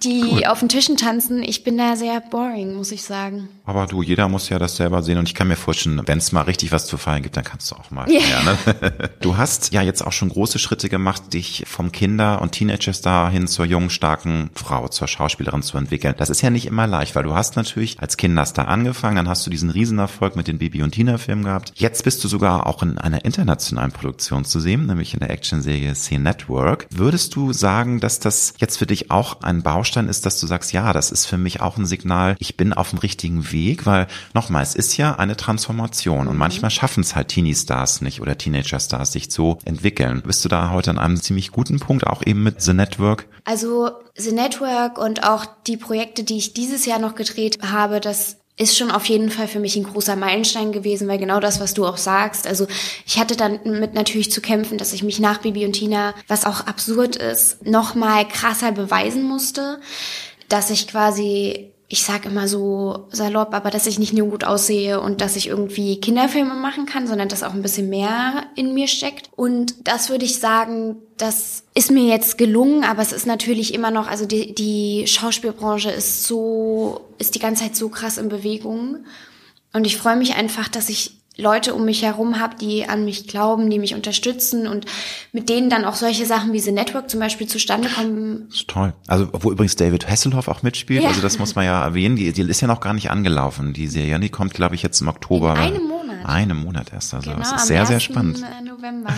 die 0.03 0.47
auf 0.47 0.61
den 0.61 0.69
Tischen 0.69 0.97
tanzen. 0.97 1.43
Ich 1.43 1.65
bin 1.65 1.77
da 1.77 1.97
sehr 1.97 2.21
boring, 2.21 2.75
muss 2.75 2.93
ich 2.93 3.03
sagen. 3.03 3.49
Aber 3.69 3.87
du, 3.87 4.03
jeder 4.03 4.29
muss 4.29 4.49
ja 4.49 4.59
das 4.59 4.77
selber 4.77 5.03
sehen 5.03 5.19
und 5.19 5.29
ich 5.29 5.35
kann 5.35 5.47
mir 5.47 5.57
vorstellen, 5.57 6.01
wenn 6.07 6.17
es 6.19 6.33
mal 6.33 6.41
richtig 6.43 6.73
was 6.73 6.87
zu 6.87 6.97
feiern 6.97 7.23
gibt, 7.23 7.37
dann 7.37 7.45
kannst 7.45 7.71
du 7.71 7.75
auch 7.77 7.91
mal 7.91 8.11
Ja. 8.11 8.21
feiern. 8.21 8.59
Ne? 8.65 8.93
Du 9.21 9.37
hast 9.37 9.73
ja 9.75 9.83
jetzt 9.83 10.07
auch 10.07 10.13
schon 10.13 10.31
große 10.31 10.59
Schritte 10.59 10.89
gemacht, 10.89 11.35
dich 11.35 11.65
vom 11.67 11.93
Kinder- 11.93 12.41
und 12.41 12.53
Teenager-Star 12.53 13.31
hin 13.31 13.47
zur 13.47 13.67
jungen, 13.67 13.91
starken 13.91 14.49
Frau, 14.55 14.89
zur 14.89 15.07
Schauspielerin 15.07 15.63
zu 15.63 15.77
entwickeln. 15.77 16.15
Das 16.17 16.31
ist 16.31 16.41
ja 16.41 16.49
nicht 16.51 16.67
immer 16.67 16.87
leicht, 16.87 17.15
weil 17.15 17.25
du 17.25 17.35
hast 17.35 17.57
natürlich 17.57 18.01
als 18.01 18.17
Kinderstar 18.17 18.69
angefangen, 18.69 19.17
dann 19.17 19.29
hast 19.29 19.45
du 19.45 19.51
diesen 19.51 19.69
Riesenerfolg 19.71 20.35
mit 20.37 20.47
den 20.49 20.59
Bibi 20.59 20.83
und 20.83 20.93
Tina-Filmen 20.93 21.45
gehabt. 21.45 21.73
Jetzt 21.75 22.05
bist 22.05 22.25
du 22.25 22.29
sogar 22.29 22.67
auch 22.67 22.83
in 22.83 22.97
einer 22.97 23.25
internationalen 23.27 23.93
Produktion 23.93 24.45
zu 24.47 24.61
sehen, 24.61 24.87
nämlich 24.87 25.13
in 25.13 25.21
der 25.21 25.31
Actionserie 25.31 25.93
C 25.95 26.19
Network. 26.19 26.87
Würdest 26.91 27.35
du 27.37 27.53
sagen, 27.53 28.01
dass 28.01 28.19
das 28.21 28.55
jetzt 28.59 28.79
für 28.79 28.87
dich 28.87 29.11
auch 29.11 29.43
ein 29.43 29.63
Baustein 29.63 30.09
ist, 30.09 30.25
dass 30.25 30.41
du 30.41 30.47
sagst, 30.47 30.73
ja, 30.73 30.93
das 30.95 31.11
ist 31.11 31.27
für 31.27 31.37
mich 31.39 31.61
auch 31.61 31.77
ein 31.77 31.85
Signal, 31.87 32.37
ich 32.39 32.57
bin 32.57 32.73
auf 32.73 32.91
dem 32.91 32.99
richtigen 33.01 33.51
Weg, 33.53 33.58
weil 33.85 34.07
nochmal, 34.35 34.63
es 34.63 34.75
ist 34.75 34.97
ja 34.97 35.17
eine 35.17 35.37
Transformation 35.37 36.29
und 36.29 36.37
manchmal 36.37 36.71
schaffen 36.71 37.01
es 37.01 37.15
halt 37.15 37.29
Teenie-Stars 37.29 38.01
nicht 38.03 38.21
oder 38.21 38.39
Teenager-Stars 38.39 39.13
sich 39.13 39.31
zu 39.31 39.59
entwickeln. 39.65 40.23
Bist 40.25 40.45
du 40.45 40.49
da 40.49 40.71
heute 40.71 40.91
an 40.91 40.99
einem 40.99 41.21
ziemlich 41.21 41.53
guten 41.53 41.81
Punkt, 41.81 42.07
auch 42.07 42.23
eben 42.25 42.43
mit 42.43 42.63
The 42.63 42.73
Network? 42.73 43.27
Also 43.45 43.91
The 44.17 44.33
Network 44.33 44.99
und 44.99 45.25
auch 45.25 45.47
die 45.67 45.77
Projekte, 45.77 46.25
die 46.25 46.39
ich 46.39 46.55
dieses 46.55 46.87
Jahr 46.87 46.99
noch 46.99 47.15
gedreht 47.15 47.59
habe, 47.63 48.01
das 48.01 48.37
ist 48.59 48.77
schon 48.77 48.91
auf 48.91 49.05
jeden 49.05 49.31
Fall 49.31 49.47
für 49.47 49.61
mich 49.61 49.77
ein 49.77 49.85
großer 49.85 50.17
Meilenstein 50.17 50.73
gewesen, 50.73 51.07
weil 51.07 51.19
genau 51.19 51.39
das, 51.39 51.61
was 51.61 51.75
du 51.75 51.87
auch 51.87 51.97
sagst. 51.97 52.47
Also 52.47 52.67
ich 53.07 53.19
hatte 53.19 53.37
dann 53.37 53.61
mit 53.65 53.95
natürlich 53.95 54.33
zu 54.33 54.41
kämpfen, 54.41 54.79
dass 54.79 54.93
ich 54.93 55.05
mich 55.05 55.21
nach 55.21 55.39
Bibi 55.39 55.65
und 55.65 55.75
Tina, 55.75 56.13
was 56.27 56.45
auch 56.45 56.67
absurd 56.67 57.15
ist, 57.17 57.65
noch 57.65 57.95
mal 57.95 58.27
krasser 58.27 58.73
beweisen 58.73 59.23
musste, 59.23 59.81
dass 60.49 60.71
ich 60.71 60.89
quasi 60.89 61.73
ich 61.91 62.05
sag 62.05 62.27
immer 62.27 62.49
so 62.49 63.09
salopp, 63.11 63.55
aber 63.55 63.71
dass 63.71 63.87
ich 63.87 63.99
nicht 63.99 64.13
nur 64.13 64.29
gut 64.29 64.45
aussehe 64.45 65.01
und 65.01 65.23
dass 65.23 65.37
ich 65.37 65.49
irgendwie 65.49 65.99
Kinderfilme 65.99 66.53
machen 66.55 66.85
kann, 66.85 67.07
sondern 67.07 67.31
dass 67.31 67.43
auch 67.43 67.55
ein 67.55 67.63
bisschen 67.63 67.89
mehr 67.89 68.45
in 68.57 68.75
mir 68.75 68.89
steckt. 68.89 69.31
Und 69.37 69.89
das 69.89 70.11
würde 70.11 70.27
ich 70.27 70.39
sagen, 70.39 70.97
das 71.17 71.65
ist 71.75 71.91
mir 71.91 72.05
jetzt 72.05 72.37
gelungen, 72.37 72.85
aber 72.85 73.01
es 73.01 73.13
ist 73.13 73.27
natürlich 73.27 73.73
immer 73.73 73.91
noch, 73.91 74.07
also 74.07 74.27
die, 74.27 74.55
die 74.55 75.07
Schauspielbranche 75.07 75.91
ist 75.91 76.25
so, 76.25 77.01
ist 77.17 77.35
die 77.35 77.41
ganze 77.41 77.65
Zeit 77.65 77.77
so 77.77 77.89
krass 77.89 78.19
in 78.19 78.29
Bewegung. 78.29 79.07
Und 79.73 79.87
ich 79.87 79.97
freue 79.97 80.17
mich 80.17 80.35
einfach, 80.35 80.69
dass 80.69 80.91
ich 80.91 81.19
Leute 81.41 81.73
um 81.75 81.85
mich 81.85 82.03
herum 82.03 82.41
habe, 82.41 82.57
die 82.57 82.89
an 82.89 83.05
mich 83.05 83.29
glauben, 83.29 83.71
die 83.71 83.79
mich 83.79 83.95
unterstützen 83.95 84.67
und 84.67 84.87
mit 85.33 85.49
denen 85.49 85.71
dann 85.71 85.85
auch 85.85 85.95
solche 85.95 86.27
Sachen 86.27 86.53
wie 86.53 86.59
The 86.59 86.73
Network 86.73 87.09
zum 87.09 87.21
Beispiel 87.21 87.47
zustande 87.47 87.89
kommen. 87.89 88.47
Das 88.49 88.59
ist 88.61 88.69
toll. 88.69 88.93
Also, 89.07 89.29
wo 89.33 89.53
übrigens 89.53 89.77
David 89.77 90.09
Hasselhoff 90.09 90.49
auch 90.49 90.63
mitspielt, 90.65 91.03
Ja. 91.03 91.09
also 91.11 91.21
das 91.21 91.39
muss 91.39 91.55
man 91.55 91.65
ja 91.65 91.81
erwähnen, 91.85 92.17
die, 92.17 92.33
die 92.33 92.43
ist 92.43 92.61
ja 92.61 92.67
noch 92.67 92.81
gar 92.81 92.93
nicht 92.93 93.11
angelaufen, 93.11 93.73
die 93.73 93.87
Serie, 93.87 94.19
die 94.19 94.31
kommt, 94.31 94.53
glaube 94.53 94.75
ich, 94.75 94.83
jetzt 94.83 95.01
im 95.01 95.07
Oktober. 95.09 95.53
In 95.53 95.59
einem 95.59 95.87
Monat. 95.87 96.08
Einem 96.29 96.59
Monat 96.59 96.93
erst, 96.93 97.15
also 97.15 97.31
Genau, 97.31 97.41
das 97.41 97.49
ist 97.53 97.61
am 97.63 97.67
sehr, 97.67 97.87
sehr 97.87 97.97
1. 97.97 98.03
spannend. 98.03 98.45
November. 98.65 99.11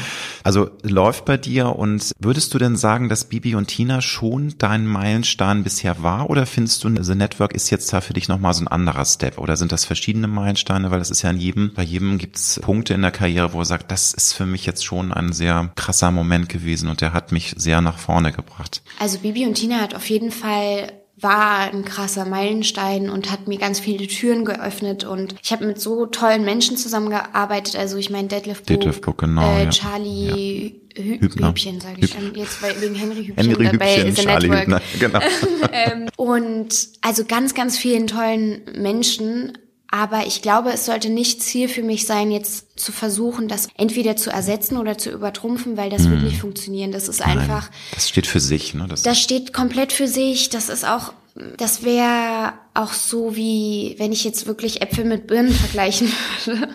Also 0.42 0.70
läuft 0.83 1.25
bei 1.25 1.37
dir 1.37 1.77
und 1.77 2.12
würdest 2.18 2.55
du 2.55 2.59
denn 2.59 2.77
sagen, 2.77 3.09
dass 3.09 3.25
Bibi 3.25 3.55
und 3.55 3.66
Tina 3.66 4.01
schon 4.01 4.55
dein 4.59 4.87
Meilenstein 4.87 5.62
bisher 5.64 6.03
war 6.03 6.31
oder 6.31 6.46
findest 6.46 6.85
du, 6.85 7.03
The 7.03 7.14
Network 7.14 7.55
ist 7.55 7.70
jetzt 7.70 7.92
da 7.92 8.01
für 8.01 8.12
dich 8.12 8.29
nochmal 8.29 8.55
so 8.55 8.64
ein 8.64 8.68
anderer 8.68 9.05
Step 9.05 9.38
oder 9.38 9.57
sind 9.57 9.73
das 9.73 9.85
verschiedene 9.85 10.29
Meilensteine, 10.29 10.90
weil 10.90 10.99
das 10.99 11.11
ist 11.11 11.23
ja 11.23 11.31
in 11.31 11.38
jedem, 11.38 11.73
bei 11.75 11.83
jedem 11.83 12.18
gibt's 12.18 12.61
Punkte 12.62 12.94
in 12.94 13.03
der 13.03 13.11
Karriere, 13.11 13.53
wo 13.53 13.61
er 13.61 13.64
sagt, 13.64 13.90
das 13.90 14.14
ist 14.14 14.33
für 14.33 14.46
mich 14.46 14.66
jetzt 14.66 14.85
schon 14.85 15.12
ein 15.12 15.33
sehr 15.33 15.70
krasser 15.77 16.11
Moment 16.11 16.49
gewesen 16.49 16.88
und 16.88 17.01
der 17.01 17.12
hat 17.12 17.33
mich 17.33 17.55
sehr 17.57 17.81
nach 17.81 17.99
vorne 17.99 18.33
gebracht. 18.33 18.83
Also 18.99 19.18
Bibi 19.18 19.46
und 19.46 19.55
Tina 19.55 19.81
hat 19.81 19.94
auf 19.94 20.09
jeden 20.09 20.31
Fall 20.31 20.92
war 21.23 21.73
ein 21.73 21.85
krasser 21.85 22.25
Meilenstein 22.25 23.11
und 23.11 23.31
hat 23.31 23.49
mir 23.49 23.59
ganz 23.59 23.81
viele 23.81 24.07
Türen 24.07 24.45
geöffnet 24.45 25.05
und 25.05 25.35
ich 25.43 25.53
habe 25.53 25.67
mit 25.67 25.81
so 25.81 26.07
tollen 26.07 26.45
Menschen 26.45 26.77
zusammengearbeitet. 26.77 27.77
Also 27.77 27.97
ich 27.97 28.11
meine 28.11 28.29
Detlef 28.29 28.59
Book, 28.59 28.67
Detlef 28.67 29.01
Book, 29.01 29.19
genau, 29.19 29.57
äh, 29.57 29.65
ja. 29.65 29.71
Charlie 29.71 30.81
Hü 30.97 31.21
Hübner. 31.21 31.49
Hübchen, 31.49 31.81
sage 31.81 31.97
ich 32.01 32.15
Hüb- 32.15 32.21
schon. 32.21 32.35
Jetzt 32.35 32.61
bei, 32.61 32.81
wegen 32.81 32.95
Henry 32.95 33.25
Hübchen, 33.27 33.37
Henry 33.37 33.67
äh, 33.67 33.77
bei 33.77 33.97
Hübchen, 33.97 34.17
The 34.17 34.23
Charlie 34.23 34.49
Network. 34.49 34.83
Hübner, 34.83 34.83
genau. 35.01 35.21
ähm, 35.73 36.09
und 36.17 36.89
also 37.01 37.25
ganz, 37.25 37.55
ganz 37.55 37.79
vielen 37.79 38.07
tollen 38.07 38.63
Menschen. 38.77 39.59
Aber 39.92 40.26
ich 40.26 40.40
glaube, 40.40 40.70
es 40.72 40.87
sollte 40.87 41.11
nicht 41.11 41.42
Ziel 41.42 41.68
für 41.68 41.83
mich 41.83 42.07
sein, 42.07 42.31
jetzt 42.31 42.79
zu 42.79 42.92
versuchen, 42.92 43.48
das 43.48 43.68
entweder 43.76 44.14
zu 44.16 44.31
ersetzen 44.31 44.76
oder 44.76 44.96
zu 44.96 45.11
übertrumpfen, 45.11 45.76
weil 45.76 45.90
das 45.90 46.09
wird 46.09 46.22
nicht 46.22 46.40
funktionieren. 46.40 46.92
Das 46.92 47.09
ist 47.09 47.20
einfach, 47.22 47.70
Nein, 47.70 47.79
das 47.94 48.09
steht 48.09 48.26
für 48.29 48.38
sich, 48.40 48.72
ne? 48.74 48.87
Das, 48.88 49.03
das 49.03 49.18
steht 49.20 49.53
komplett 49.53 49.92
für 49.92 50.07
sich. 50.07 50.48
Das 50.48 50.68
ist 50.68 50.87
auch, 50.87 51.12
das 51.57 51.83
wäre 51.83 52.53
auch 52.74 52.92
so 52.92 53.35
wie, 53.35 53.96
wenn 53.98 54.12
ich 54.12 54.22
jetzt 54.22 54.46
wirklich 54.46 54.81
Äpfel 54.81 55.05
mit 55.05 55.26
Birnen 55.26 55.53
vergleichen 55.53 56.12
würde. 56.44 56.68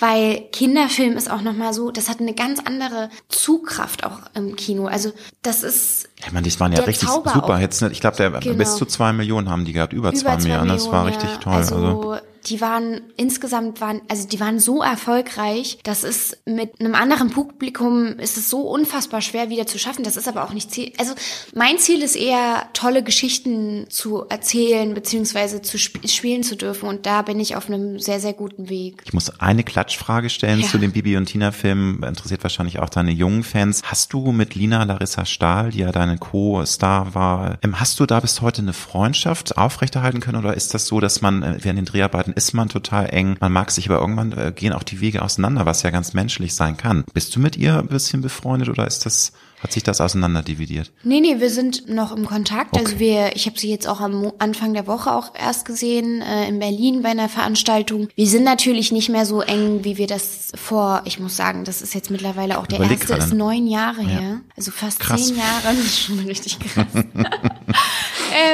Weil 0.00 0.44
Kinderfilm 0.52 1.16
ist 1.18 1.30
auch 1.30 1.42
nochmal 1.42 1.74
so, 1.74 1.90
das 1.90 2.08
hat 2.08 2.20
eine 2.20 2.32
ganz 2.34 2.60
andere 2.64 3.10
Zugkraft 3.28 4.04
auch 4.04 4.20
im 4.34 4.56
Kino. 4.56 4.86
Also 4.86 5.12
das 5.42 5.62
ist 5.62 6.08
ich 6.24 6.32
meine, 6.32 6.48
die 6.48 6.60
waren 6.60 6.72
ja 6.72 6.82
richtig 6.82 7.08
Zauber 7.08 7.32
super. 7.34 7.58
Hits. 7.58 7.82
ne? 7.82 7.90
Ich 7.92 8.00
glaube, 8.00 8.16
Genau. 8.16 8.56
bis 8.56 8.76
zu 8.76 8.86
zwei 8.86 9.12
Millionen 9.12 9.50
haben 9.50 9.66
die 9.66 9.72
gehabt, 9.74 9.92
über, 9.92 10.12
zwei 10.14 10.32
über 10.32 10.38
zwei 10.38 10.48
Millionen. 10.48 10.68
Das 10.68 10.90
war 10.90 11.04
Millionen, 11.04 11.22
richtig 11.26 11.44
toll. 11.44 11.52
Also, 11.52 11.74
Also, 11.74 12.16
die 12.46 12.60
waren 12.60 13.00
insgesamt 13.16 13.80
waren, 13.80 14.02
also 14.08 14.28
die 14.28 14.40
waren 14.40 14.58
so 14.58 14.82
erfolgreich, 14.82 15.78
das 15.82 16.04
ist 16.04 16.38
mit 16.46 16.80
einem 16.80 16.94
anderen 16.94 17.30
Publikum 17.30 18.18
ist 18.18 18.36
es 18.36 18.50
so 18.50 18.62
unfassbar 18.62 19.20
schwer 19.20 19.50
wieder 19.50 19.66
zu 19.66 19.78
schaffen. 19.78 20.04
Das 20.04 20.16
ist 20.16 20.28
aber 20.28 20.44
auch 20.44 20.52
nicht 20.52 20.70
Ziel. 20.70 20.92
Also 20.98 21.14
mein 21.54 21.78
Ziel 21.78 22.02
ist 22.02 22.16
eher 22.16 22.68
tolle 22.72 23.02
Geschichten 23.02 23.86
zu 23.88 24.24
erzählen 24.28 24.94
beziehungsweise 24.94 25.62
zu 25.62 25.76
sp 25.80 26.04
spielen 26.06 26.42
zu 26.42 26.56
dürfen 26.56 26.88
und 26.88 27.06
da 27.06 27.22
bin 27.22 27.40
ich 27.40 27.56
auf 27.56 27.68
einem 27.68 27.98
sehr 27.98 28.20
sehr 28.20 28.34
guten 28.34 28.68
Weg. 28.68 29.02
Ich 29.04 29.12
muss 29.12 29.40
eine 29.40 29.64
Klatschfrage 29.64 30.28
stellen 30.28 30.60
ja. 30.60 30.68
zu 30.68 30.78
dem 30.78 30.92
Bibi 30.92 31.16
und 31.16 31.26
Tina 31.26 31.50
Film. 31.50 32.04
Interessiert 32.04 32.42
wahrscheinlich 32.42 32.78
auch 32.78 32.88
deine 32.88 33.10
jungen 33.10 33.42
Fans. 33.42 33.82
Hast 33.84 34.12
du 34.12 34.32
mit 34.32 34.54
Lina 34.54 34.84
Larissa 34.84 35.24
Stahl, 35.24 35.70
die 35.70 35.78
ja 35.78 35.92
deine 35.92 36.18
Co-Star 36.18 37.14
war, 37.14 37.58
ähm, 37.62 37.80
hast 37.80 37.98
du 38.00 38.06
da 38.06 38.20
bis 38.20 38.40
heute 38.40 38.62
eine 38.62 38.72
Freundschaft 38.72 39.56
aufrechterhalten 39.56 40.20
können 40.20 40.38
oder 40.38 40.54
ist 40.54 40.74
das 40.74 40.86
so, 40.86 41.00
dass 41.00 41.22
man 41.22 41.42
äh, 41.42 41.58
während 41.60 41.78
den 41.78 41.86
Dreharbeiten 41.86 42.33
ist 42.34 42.54
man 42.54 42.68
total 42.68 43.06
eng, 43.10 43.36
man 43.40 43.52
mag 43.52 43.70
sich 43.70 43.90
aber 43.90 44.00
irgendwann 44.00 44.32
äh, 44.32 44.52
gehen 44.54 44.72
auch 44.72 44.82
die 44.82 45.00
Wege 45.00 45.22
auseinander, 45.22 45.66
was 45.66 45.82
ja 45.82 45.90
ganz 45.90 46.14
menschlich 46.14 46.54
sein 46.54 46.76
kann. 46.76 47.04
Bist 47.12 47.34
du 47.34 47.40
mit 47.40 47.56
ihr 47.56 47.78
ein 47.78 47.88
bisschen 47.88 48.20
befreundet 48.20 48.68
oder 48.68 48.86
ist 48.86 49.06
das 49.06 49.32
hat 49.64 49.72
sich 49.72 49.82
das 49.82 50.02
auseinanderdividiert? 50.02 50.92
Nee, 51.04 51.20
nee, 51.20 51.40
wir 51.40 51.48
sind 51.48 51.88
noch 51.88 52.14
im 52.14 52.26
Kontakt. 52.26 52.76
Also 52.76 52.84
okay. 52.84 52.84
Also 52.84 52.98
wir, 52.98 53.34
ich 53.34 53.46
habe 53.46 53.58
sie 53.58 53.70
jetzt 53.70 53.88
auch 53.88 53.98
am 54.02 54.30
Anfang 54.38 54.74
der 54.74 54.86
Woche 54.86 55.10
auch 55.10 55.32
erst 55.34 55.64
gesehen, 55.64 56.20
äh, 56.20 56.46
in 56.46 56.58
Berlin 56.58 57.00
bei 57.00 57.08
einer 57.08 57.30
Veranstaltung. 57.30 58.08
Wir 58.14 58.26
sind 58.26 58.44
natürlich 58.44 58.92
nicht 58.92 59.08
mehr 59.08 59.24
so 59.24 59.40
eng, 59.40 59.82
wie 59.82 59.96
wir 59.96 60.06
das 60.06 60.52
vor, 60.54 61.00
ich 61.06 61.18
muss 61.18 61.36
sagen, 61.36 61.64
das 61.64 61.80
ist 61.80 61.94
jetzt 61.94 62.10
mittlerweile 62.10 62.58
auch 62.58 62.66
der 62.66 62.78
Überleg 62.78 63.00
erste, 63.00 63.14
ist 63.14 63.32
neun 63.32 63.66
Jahre 63.66 64.02
ja. 64.02 64.08
her. 64.08 64.40
Also 64.54 64.70
fast 64.70 65.00
krass. 65.00 65.28
zehn 65.28 65.38
Jahre, 65.38 65.62
das 65.62 65.78
ist 65.78 65.98
schon 65.98 66.18
richtig 66.18 66.58
krass. 66.58 66.86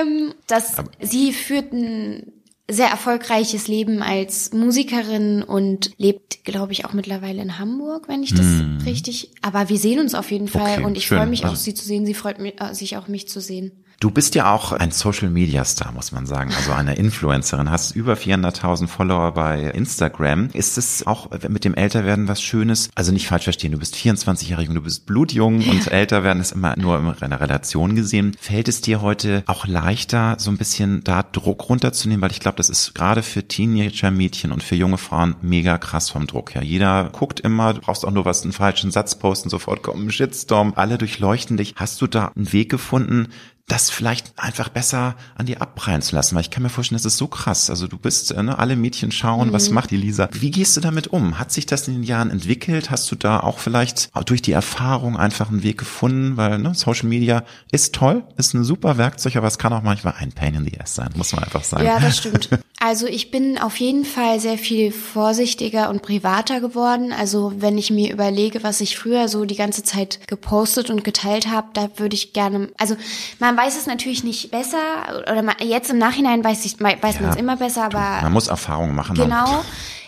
ähm, 0.01 0.33
dass 0.47 0.79
Aber 0.79 0.93
sie 1.01 1.33
führten 1.33 2.40
sehr 2.71 2.89
erfolgreiches 2.89 3.69
Leben 3.69 4.03
als 4.03 4.53
Musikerin 4.53 5.43
und 5.43 5.91
lebt, 5.99 6.45
glaube 6.45 6.73
ich, 6.73 6.85
auch 6.85 6.93
mittlerweile 6.93 7.43
in 7.43 7.59
Hamburg, 7.59 8.09
wenn 8.09 8.23
ich 8.23 8.35
das 8.35 8.47
hm. 8.47 8.79
richtig. 8.85 9.31
Aber 9.43 9.69
wir 9.69 9.79
sehen 9.79 10.01
uns 10.01 10.15
auf 10.15 10.31
jeden 10.31 10.49
Fall 10.49 10.79
okay, 10.79 10.85
und 10.85 10.97
ich 10.97 11.09
freue 11.09 11.27
mich 11.27 11.45
auch, 11.45 11.51
also 11.51 11.63
sie 11.63 11.75
zu 11.75 11.85
sehen. 11.85 12.07
Sie 12.07 12.15
freut 12.15 12.39
mich, 12.39 12.61
äh, 12.61 12.75
sich 12.75 12.97
auch 12.97 13.09
mich 13.09 13.29
zu 13.29 13.41
sehen. 13.41 13.85
Du 14.01 14.11
bist 14.11 14.35
ja 14.35 14.55
auch 14.55 14.73
ein 14.73 14.93
Social 14.93 15.29
Media 15.29 15.63
Star, 15.63 15.93
muss 15.93 16.11
man 16.11 16.25
sagen, 16.25 16.55
also 16.57 16.73
eine 16.73 16.95
Influencerin, 16.95 17.71
hast 17.71 17.95
über 17.95 18.15
400.000 18.15 18.87
Follower 18.87 19.33
bei 19.33 19.61
Instagram. 19.61 20.49
Ist 20.55 20.79
es 20.79 21.07
auch 21.07 21.29
mit 21.47 21.67
dem 21.67 21.75
Älterwerden 21.75 22.27
was 22.27 22.41
Schönes? 22.41 22.89
Also 22.95 23.13
nicht 23.13 23.27
falsch 23.27 23.45
verstehen, 23.45 23.73
du 23.73 23.79
bist 23.79 23.95
24-jährig 23.97 24.71
und 24.71 24.77
du 24.77 24.81
bist 24.81 25.05
blutjung 25.05 25.57
und 25.69 25.87
älter 25.89 26.25
werden 26.25 26.41
ist 26.41 26.53
immer 26.53 26.77
nur 26.79 26.99
in 26.99 27.23
einer 27.23 27.43
Relation 27.43 27.95
gesehen. 27.95 28.35
Fällt 28.41 28.69
es 28.69 28.81
dir 28.81 29.03
heute 29.03 29.43
auch 29.45 29.67
leichter, 29.67 30.37
so 30.39 30.51
ein 30.51 30.57
bisschen 30.57 31.05
da 31.05 31.23
Druck 31.23 31.69
runterzunehmen? 31.69 32.23
Weil 32.23 32.31
ich 32.31 32.41
glaube, 32.41 32.57
das 32.57 32.71
ist 32.71 32.95
gerade 32.95 33.23
für 33.23 33.47
Teenager-Mädchen 33.47 34.51
und 34.51 34.63
für 34.63 34.77
junge 34.77 34.97
Frauen 34.97 35.37
mega 35.43 35.77
krass 35.77 36.09
vom 36.09 36.27
Druck 36.27 36.55
her. 36.55 36.63
Jeder 36.63 37.11
guckt 37.13 37.41
immer, 37.41 37.75
du 37.75 37.83
brauchst 37.83 38.07
auch 38.07 38.13
nur 38.13 38.25
was, 38.25 38.45
einen 38.45 38.55
falschen 38.55 38.93
Satz 38.93 39.17
posten, 39.17 39.51
sofort 39.51 39.83
kommt 39.83 40.03
ein 40.03 40.11
Shitstorm, 40.11 40.73
alle 40.77 40.97
durchleuchten 40.97 41.59
dich. 41.59 41.75
Hast 41.77 42.01
du 42.01 42.07
da 42.07 42.33
einen 42.35 42.51
Weg 42.55 42.71
gefunden, 42.71 43.29
das 43.71 43.89
vielleicht 43.89 44.33
einfach 44.37 44.69
besser 44.69 45.15
an 45.37 45.47
dir 45.47 45.63
abprallen 45.63 46.03
zu 46.03 46.17
lassen, 46.17 46.35
weil 46.35 46.43
ich 46.43 46.51
kann 46.51 46.63
mir 46.63 46.69
vorstellen, 46.69 46.97
das 46.97 47.05
ist 47.05 47.19
so 47.19 47.29
krass. 47.29 47.71
Also 47.71 47.87
du 47.87 47.99
bist, 47.99 48.33
äh, 48.33 48.43
ne, 48.43 48.59
alle 48.59 48.75
Mädchen 48.75 49.13
schauen, 49.13 49.49
mhm. 49.49 49.53
was 49.53 49.71
macht 49.71 49.91
die 49.93 49.97
Lisa? 49.97 50.29
Wie 50.33 50.51
gehst 50.51 50.77
du 50.77 50.81
damit 50.81 51.09
um? 51.09 51.39
Hat 51.39 51.53
sich 51.53 51.67
das 51.67 51.87
in 51.87 51.95
den 51.95 52.03
Jahren 52.03 52.31
entwickelt? 52.31 52.91
Hast 52.91 53.11
du 53.13 53.17
da 53.17 53.41
auch 53.41 53.59
vielleicht 53.59 54.11
durch 54.27 54.43
die 54.43 54.53
Erfahrung 54.53 55.17
einfach 55.17 55.51
einen 55.51 55.63
Weg 55.63 55.79
gefunden? 55.79 56.37
Weil 56.37 56.59
ne, 56.59 56.75
Social 56.75 57.09
Media 57.09 57.45
ist 57.71 57.95
toll, 57.95 58.25
ist 58.37 58.55
ein 58.55 58.65
super 58.65 58.99
Werkzeug, 58.99 59.37
aber 59.37 59.47
es 59.47 59.59
kann 59.59 59.73
auch 59.73 59.83
manchmal 59.83 60.15
ein 60.19 60.33
Pain 60.33 60.55
in 60.55 60.65
the 60.65 60.81
Ass 60.81 60.97
sein, 60.97 61.11
muss 61.15 61.33
man 61.33 61.45
einfach 61.45 61.63
sagen. 61.63 61.85
Ja, 61.85 62.01
das 62.01 62.17
stimmt. 62.19 62.49
Also 62.83 63.07
ich 63.07 63.31
bin 63.31 63.59
auf 63.59 63.77
jeden 63.77 64.07
Fall 64.07 64.41
sehr 64.41 64.57
viel 64.57 64.91
vorsichtiger 64.91 65.91
und 65.91 66.01
privater 66.01 66.63
geworden. 66.63 67.13
Also 67.13 67.53
wenn 67.59 67.77
ich 67.77 67.91
mir 67.91 68.11
überlege, 68.11 68.63
was 68.63 68.81
ich 68.81 68.97
früher 68.97 69.29
so 69.29 69.45
die 69.45 69.55
ganze 69.55 69.83
Zeit 69.83 70.27
gepostet 70.27 70.89
und 70.89 71.05
geteilt 71.05 71.47
habe, 71.47 71.69
da 71.75 71.91
würde 71.99 72.17
ich 72.17 72.33
gerne, 72.33 72.71
also 72.79 72.97
man 73.39 73.60
weiß 73.61 73.77
es 73.77 73.87
natürlich 73.87 74.25
nicht 74.25 74.51
besser 74.51 75.25
oder 75.31 75.43
man, 75.43 75.57
jetzt 75.61 75.91
im 75.91 75.99
Nachhinein 75.99 76.43
weiß, 76.43 76.65
ich, 76.65 76.81
weiß 76.81 77.17
ja, 77.17 77.21
man 77.21 77.31
es 77.31 77.37
immer 77.37 77.57
besser, 77.57 77.85
aber 77.85 78.23
man 78.23 78.33
muss 78.33 78.49
Erfahrungen 78.49 78.95
machen. 78.95 79.15
Genau. 79.17 79.65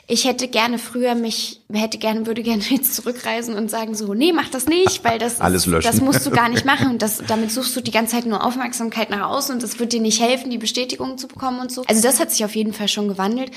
Ich 0.08 0.24
hätte 0.24 0.48
gerne 0.48 0.78
früher 0.78 1.14
mich, 1.14 1.60
hätte 1.72 1.96
gerne, 1.98 2.26
würde 2.26 2.42
gerne 2.42 2.62
jetzt 2.68 2.94
zurückreisen 2.94 3.54
und 3.54 3.70
sagen 3.70 3.94
so, 3.94 4.14
nee, 4.14 4.32
mach 4.32 4.48
das 4.48 4.66
nicht, 4.66 5.04
weil 5.04 5.18
das, 5.18 5.40
Alles 5.40 5.66
löschen. 5.66 5.90
das 5.90 6.00
musst 6.00 6.24
du 6.26 6.30
gar 6.30 6.48
nicht 6.48 6.64
machen 6.72 6.90
und 6.90 7.02
das, 7.02 7.22
damit 7.26 7.52
suchst 7.52 7.76
du 7.76 7.80
die 7.80 7.90
ganze 7.90 8.16
Zeit 8.16 8.26
nur 8.26 8.44
Aufmerksamkeit 8.44 9.10
nach 9.10 9.28
außen 9.28 9.54
und 9.54 9.62
das 9.62 9.78
wird 9.78 9.92
dir 9.92 10.00
nicht 10.00 10.20
helfen, 10.20 10.50
die 10.50 10.58
Bestätigung 10.58 11.18
zu 11.18 11.28
bekommen 11.28 11.60
und 11.60 11.70
so. 11.70 11.84
Also 11.86 12.02
das 12.02 12.20
hat 12.20 12.30
sich 12.30 12.44
auf 12.44 12.54
jeden 12.54 12.72
Fall 12.72 12.88
schon 12.88 13.08
gewandelt. 13.08 13.50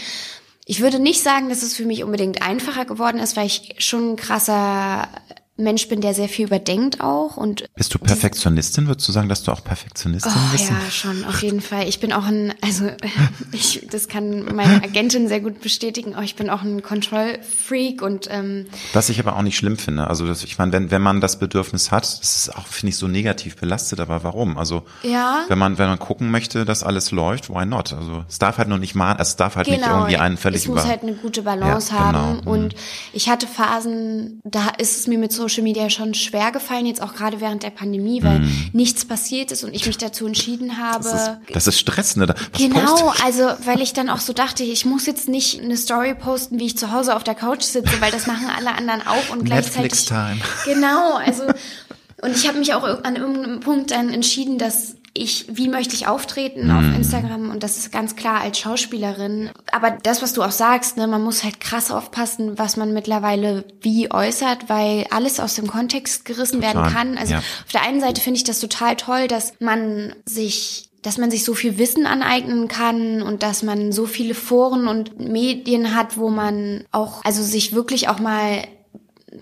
Ich 0.65 0.81
würde 0.81 0.99
nicht 0.99 1.21
sagen, 1.21 1.49
dass 1.49 1.61
es 1.61 1.75
für 1.75 1.85
mich 1.85 2.03
unbedingt 2.03 2.41
einfacher 2.41 2.85
geworden 2.85 3.19
ist, 3.19 3.37
weil 3.37 3.45
ich 3.45 3.75
schon 3.77 4.13
ein 4.13 4.15
krasser 4.15 5.07
Mensch 5.57 5.87
bin, 5.87 6.01
der 6.01 6.13
sehr 6.13 6.27
viel 6.27 6.47
überdenkt 6.47 6.99
auch 6.99 7.37
und 7.37 7.65
bist 7.75 7.93
du 7.93 7.99
Perfektionistin? 7.99 8.87
Würdest 8.87 9.07
du 9.07 9.13
sagen, 9.13 9.29
dass 9.29 9.43
du 9.43 9.53
auch 9.53 9.63
Perfektionistin 9.63 10.33
oh, 10.35 10.51
bist? 10.51 10.69
Ja, 10.69 10.75
schon 10.91 11.23
auf 11.23 11.41
jeden 11.41 11.61
Fall. 11.61 11.87
Ich 11.87 12.01
bin 12.01 12.11
auch 12.11 12.25
ein, 12.25 12.53
also 12.61 12.89
ich, 13.53 13.87
das 13.89 14.09
kann 14.09 14.53
meine 14.53 14.83
Agentin 14.83 15.29
sehr 15.29 15.39
gut 15.39 15.61
bestätigen. 15.61 16.15
Oh, 16.17 16.21
ich 16.21 16.35
bin 16.35 16.49
auch 16.49 16.61
ein 16.61 16.83
Control-Freak 16.83 18.01
und 18.01 18.27
ähm, 18.29 18.65
was 18.91 19.07
ich 19.07 19.17
aber 19.17 19.37
auch 19.37 19.41
nicht 19.43 19.55
schlimm 19.55 19.77
finde. 19.77 20.07
Also 20.07 20.27
das, 20.27 20.43
ich 20.43 20.57
meine, 20.57 20.73
wenn 20.73 20.91
wenn 20.91 21.01
man 21.01 21.21
das 21.21 21.39
Bedürfnis 21.39 21.89
hat, 21.89 22.03
das 22.03 22.19
ist 22.47 22.55
auch 22.57 22.67
finde 22.67 22.89
ich 22.89 22.97
so 22.97 23.07
negativ 23.07 23.55
belastet. 23.55 24.01
Aber 24.01 24.25
warum? 24.25 24.57
Also 24.57 24.83
ja, 25.03 25.45
wenn 25.47 25.57
man 25.57 25.77
wenn 25.77 25.87
man 25.87 25.99
gucken 25.99 26.31
möchte, 26.31 26.65
dass 26.65 26.83
alles 26.83 27.11
läuft, 27.11 27.49
why 27.49 27.65
not? 27.65 27.93
Also 27.93 28.25
es 28.27 28.39
darf 28.39 28.57
halt 28.57 28.67
nur 28.67 28.77
nicht 28.77 28.93
mal, 28.93 29.15
es 29.19 29.37
darf 29.37 29.55
halt 29.55 29.67
genau, 29.67 29.77
nicht 29.77 29.87
irgendwie 29.87 30.17
einen 30.17 30.35
völlig 30.35 30.63
es 30.63 30.67
muss 30.67 30.81
über. 30.81 30.89
halt 30.89 31.03
eine 31.03 31.13
gute 31.13 31.43
Balance 31.43 31.93
ja, 31.93 31.99
haben 31.99 32.39
genau. 32.39 32.51
und 32.51 32.75
ich 33.13 33.29
hatte 33.29 33.47
Phasen, 33.47 34.41
da 34.43 34.67
ist 34.77 34.97
es 34.99 35.07
mir 35.07 35.17
mit 35.17 35.31
so 35.31 35.44
Social 35.47 35.63
Media 35.63 35.89
schon 35.89 36.13
schwer 36.13 36.51
gefallen, 36.51 36.85
jetzt 36.85 37.01
auch 37.01 37.13
gerade 37.13 37.39
während 37.41 37.63
der 37.63 37.69
Pandemie, 37.69 38.23
weil 38.23 38.39
mm. 38.39 38.69
nichts 38.73 39.05
passiert 39.05 39.51
ist 39.51 39.63
und 39.63 39.73
ich 39.75 39.85
mich 39.85 39.97
dazu 39.97 40.25
entschieden 40.25 40.77
habe. 40.77 41.03
Das 41.03 41.13
ist, 41.13 41.31
das 41.53 41.67
ist 41.67 41.79
Stress, 41.79 42.15
ne? 42.15 42.27
Was 42.27 42.37
genau, 42.53 43.13
also 43.23 43.43
weil 43.63 43.81
ich 43.81 43.93
dann 43.93 44.09
auch 44.09 44.19
so 44.19 44.33
dachte, 44.33 44.63
ich 44.63 44.85
muss 44.85 45.05
jetzt 45.05 45.27
nicht 45.27 45.61
eine 45.61 45.77
Story 45.77 46.15
posten, 46.15 46.59
wie 46.59 46.65
ich 46.65 46.77
zu 46.77 46.91
Hause 46.91 47.15
auf 47.15 47.23
der 47.23 47.35
Couch 47.35 47.61
sitze, 47.61 48.01
weil 48.01 48.11
das 48.11 48.27
machen 48.27 48.47
alle 48.55 48.73
anderen 48.75 49.05
auch 49.05 49.29
und 49.29 49.45
gleichzeitig. 49.45 49.91
Netflix 49.91 50.05
Time. 50.05 50.37
Genau, 50.65 51.15
also 51.15 51.43
und 52.21 52.35
ich 52.35 52.47
habe 52.47 52.57
mich 52.57 52.73
auch 52.73 52.83
an 53.03 53.15
irgendeinem 53.15 53.59
Punkt 53.59 53.91
dann 53.91 54.11
entschieden, 54.11 54.57
dass 54.57 54.95
ich, 55.17 55.45
wie 55.49 55.69
möchte 55.69 55.95
ich 55.95 56.07
auftreten 56.07 56.69
auf 56.69 56.83
mhm. 56.83 56.95
Instagram 56.95 57.49
und 57.49 57.63
das 57.63 57.77
ist 57.77 57.91
ganz 57.91 58.15
klar 58.17 58.41
als 58.41 58.59
Schauspielerin. 58.59 59.49
Aber 59.71 59.91
das, 59.91 60.21
was 60.21 60.33
du 60.33 60.43
auch 60.43 60.51
sagst, 60.51 60.97
ne, 60.97 61.07
man 61.07 61.23
muss 61.23 61.43
halt 61.43 61.61
krass 61.61 61.89
aufpassen, 61.89 62.57
was 62.57 62.75
man 62.75 62.93
mittlerweile 62.93 63.63
wie 63.81 64.11
äußert, 64.11 64.67
weil 64.67 65.07
alles 65.11 65.39
aus 65.39 65.55
dem 65.55 65.67
Kontext 65.67 66.25
gerissen 66.25 66.61
total. 66.61 66.75
werden 66.75 66.93
kann. 66.93 67.17
Also 67.17 67.33
ja. 67.33 67.39
auf 67.39 67.71
der 67.71 67.83
einen 67.83 68.01
Seite 68.01 68.21
finde 68.21 68.37
ich 68.37 68.43
das 68.43 68.59
total 68.59 68.97
toll, 68.97 69.27
dass 69.27 69.53
man 69.59 70.13
sich 70.25 70.89
dass 71.01 71.19
man 71.19 71.29
sich 71.29 71.43
so 71.43 71.53
viel 71.53 71.77
Wissen 71.77 72.07
aneignen 72.07 72.67
kann 72.67 73.21
und 73.21 73.43
dass 73.43 73.61
man 73.61 73.91
so 73.91 74.07
viele 74.07 74.33
Foren 74.33 74.87
und 74.87 75.19
Medien 75.19 75.93
hat, 75.93 76.17
wo 76.17 76.29
man 76.29 76.83
auch, 76.91 77.23
also 77.23 77.43
sich 77.43 77.73
wirklich 77.73 78.09
auch 78.09 78.17
mal 78.17 78.63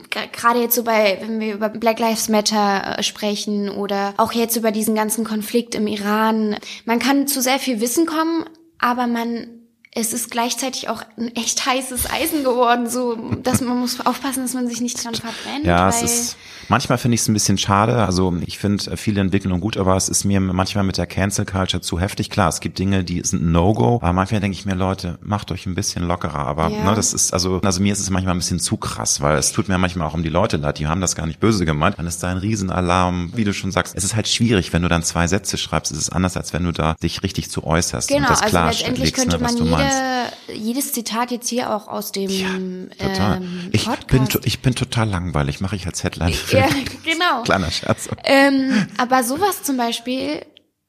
gerade 0.10 0.62
jetzt 0.62 0.76
so 0.76 0.84
bei, 0.84 1.18
wenn 1.22 1.40
wir 1.40 1.54
über 1.54 1.70
Black 1.70 2.00
Lives 2.00 2.30
Matter 2.30 2.98
äh, 2.98 3.04
sprechen 3.04 3.70
oder 3.70 4.14
auch 4.18 4.32
jetzt 4.32 4.56
über 4.56 4.72
diesen 4.72 4.96
ganzen 4.96 5.24
Konflikt 5.24 5.76
im 5.76 5.88
Iran, 5.88 6.58
man 6.86 7.00
kann 7.00 7.28
zu 7.28 7.42
sehr 7.42 7.60
viel 7.60 7.82
Wissen 7.82 8.06
kommen, 8.06 8.46
aber 8.80 9.08
man 9.08 9.63
es 9.96 10.12
ist 10.14 10.32
gleichzeitig 10.32 10.90
auch 10.90 11.04
ein 11.18 11.36
echt 11.36 11.66
heißes 11.66 12.10
Eisen 12.12 12.44
geworden, 12.44 12.90
so 12.90 13.16
dass 13.44 13.62
man 13.62 13.80
muss 13.80 14.04
aufpassen, 14.06 14.42
dass 14.42 14.54
man 14.54 14.68
sich 14.68 14.82
nicht 14.82 15.04
dran 15.04 15.14
verbrennt. 15.14 15.66
Ja, 15.66 15.88
es 15.88 16.02
ist 16.02 16.38
manchmal 16.68 16.98
finde 16.98 17.16
ich 17.16 17.22
es 17.22 17.28
ein 17.28 17.34
bisschen 17.34 17.58
schade. 17.58 18.04
Also 18.04 18.36
ich 18.46 18.58
finde 18.58 18.98
viele 18.98 19.22
Entwicklungen 19.22 19.62
gut, 19.62 19.78
aber 19.78 19.96
es 19.96 20.10
ist 20.10 20.24
mir 20.24 20.40
manchmal 20.40 20.84
mit 20.84 20.98
der 20.98 21.06
Cancel 21.06 21.46
Culture 21.46 21.82
zu 21.82 22.00
heftig. 22.00 22.30
Klar, 22.30 22.50
es 22.50 22.60
gibt 22.60 22.80
Dinge, 22.80 23.04
die 23.04 23.22
sind 23.24 23.46
No-Go, 23.46 24.00
aber 24.02 24.14
manchmal 24.14 24.42
denke 24.42 24.58
ich 24.58 24.66
mir, 24.66 24.76
Leute, 24.76 25.20
macht 25.22 25.52
euch 25.52 25.66
ein 25.66 25.76
bisschen 25.76 26.08
lockerer. 26.08 26.40
Aber 26.40 26.70
ja. 26.70 26.84
ne, 26.84 26.96
das 26.96 27.14
ist 27.14 27.34
also, 27.34 27.62
also 27.64 27.82
mir 27.82 27.94
ist 27.94 28.00
es 28.00 28.10
manchmal 28.10 28.34
ein 28.34 28.40
bisschen 28.40 28.60
zu 28.60 28.78
krass, 28.78 29.22
weil 29.22 29.38
es 29.38 29.52
tut 29.52 29.68
mir 29.70 29.78
manchmal 29.78 30.08
auch 30.08 30.14
um 30.14 30.24
die 30.24 30.30
Leute 30.30 30.58
leid. 30.58 30.80
Die 30.80 30.88
haben 30.88 31.02
das 31.02 31.16
gar 31.16 31.28
nicht 31.28 31.40
böse 31.40 31.66
gemeint. 31.66 32.00
Dann 32.00 32.08
ist 32.08 32.24
da 32.24 32.30
ein 32.30 32.38
Riesenalarm, 32.38 33.32
wie 33.36 33.44
du 33.44 33.54
schon 33.54 33.72
sagst. 33.72 33.96
Es 33.96 34.04
ist 34.04 34.16
halt 34.16 34.28
schwierig, 34.28 34.74
wenn 34.74 34.82
du 34.82 34.90
dann 34.90 35.04
zwei 35.04 35.28
Sätze 35.28 35.58
schreibst. 35.58 35.92
Es 35.92 35.98
ist 35.98 36.10
anders, 36.10 36.36
als 36.38 36.54
wenn 36.54 36.64
du 36.64 36.72
da 36.72 36.96
dich 37.04 37.24
richtig 37.24 37.50
zu 37.50 37.64
äußerst 37.64 38.08
genau, 38.08 38.22
und 38.22 38.30
das 38.30 38.42
also 38.42 38.50
klar 38.50 38.68
letztendlich 38.68 39.06
legst, 39.06 39.16
könnte 39.16 39.38
ne, 39.38 39.44
was 39.44 39.54
man 39.54 39.66
du 39.66 39.72
jede 39.84 40.64
jedes 40.64 40.94
Zitat 40.94 41.32
jetzt 41.32 41.50
hier 41.50 41.74
auch 41.74 41.88
aus 41.88 42.12
dem 42.12 42.30
ja, 42.30 42.50
total. 42.98 43.38
Ähm, 43.38 43.70
ich 43.72 43.88
bin 44.08 44.28
ich 44.44 44.62
bin 44.62 44.76
total 44.76 45.10
langweilig, 45.10 45.62
mache 45.62 45.76
ich 45.76 45.86
als 45.86 46.04
Headline. 46.04 46.34
Ja, 46.52 46.68
genau. 47.04 47.44
Kleiner 47.44 47.72
Scherz. 47.72 48.10
Ähm, 48.24 48.88
aber 48.98 49.24
sowas 49.24 49.64
zum 49.64 49.78
Beispiel, 49.78 50.42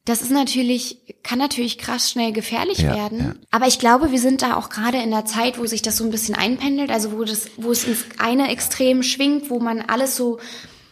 das 0.04 0.20
ist 0.20 0.30
natürlich, 0.30 0.98
kann 1.22 1.38
natürlich 1.38 1.78
krass 1.78 2.10
schnell 2.10 2.32
gefährlich 2.32 2.78
ja, 2.78 2.94
werden. 2.94 3.18
Ja. 3.18 3.34
Aber 3.50 3.66
ich 3.66 3.78
glaube, 3.78 4.10
wir 4.10 4.18
sind 4.18 4.42
da 4.42 4.56
auch 4.56 4.68
gerade 4.68 4.98
in 4.98 5.10
der 5.10 5.24
Zeit, 5.24 5.58
wo 5.58 5.66
sich 5.66 5.80
das 5.80 5.96
so 5.96 6.04
ein 6.04 6.10
bisschen 6.10 6.34
einpendelt, 6.34 6.90
also 6.90 7.12
wo 7.12 7.24
das, 7.24 7.48
wo 7.56 7.70
es 7.70 7.84
ins 7.84 8.04
eine 8.18 8.50
Extrem 8.50 9.02
schwingt, 9.02 9.48
wo 9.48 9.60
man 9.60 9.80
alles 9.80 10.16
so 10.16 10.38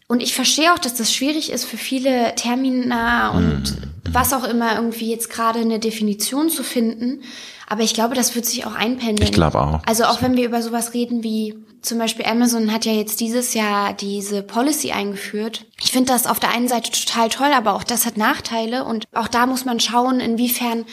Und 0.08 0.22
ich 0.22 0.34
verstehe 0.34 0.72
auch, 0.72 0.78
dass 0.78 0.94
das 0.94 1.12
schwierig 1.12 1.52
ist 1.52 1.64
für 1.64 1.76
viele 1.76 2.34
Termina 2.36 3.30
und 3.30 3.62
mhm. 3.62 3.92
was 4.10 4.32
auch 4.32 4.44
immer 4.44 4.76
irgendwie 4.76 5.10
jetzt 5.10 5.28
gerade 5.28 5.60
eine 5.60 5.78
Definition 5.78 6.48
zu 6.48 6.62
finden. 6.64 7.22
Aber 7.72 7.84
ich 7.84 7.94
glaube, 7.94 8.14
das 8.14 8.34
wird 8.34 8.44
sich 8.44 8.66
auch 8.66 8.74
einpendeln. 8.74 9.30
Ich 9.30 9.32
glaube 9.32 9.58
auch. 9.58 9.80
Also 9.86 10.04
auch 10.04 10.20
wenn 10.20 10.36
wir 10.36 10.44
über 10.44 10.60
sowas 10.60 10.92
reden 10.92 11.22
wie 11.22 11.54
zum 11.80 11.96
Beispiel 11.96 12.26
Amazon 12.26 12.70
hat 12.70 12.84
ja 12.84 12.92
jetzt 12.92 13.18
dieses 13.18 13.54
Jahr 13.54 13.94
diese 13.94 14.42
Policy 14.42 14.92
eingeführt. 14.92 15.64
Ich 15.82 15.90
finde 15.90 16.12
das 16.12 16.26
auf 16.26 16.38
der 16.38 16.50
einen 16.50 16.68
Seite 16.68 16.90
total 16.90 17.30
toll, 17.30 17.50
aber 17.50 17.72
auch 17.72 17.82
das 17.82 18.04
hat 18.04 18.18
Nachteile 18.18 18.84
und 18.84 19.06
auch 19.14 19.26
da 19.26 19.46
muss 19.46 19.64
man 19.64 19.80
schauen, 19.80 20.20
inwiefern 20.20 20.84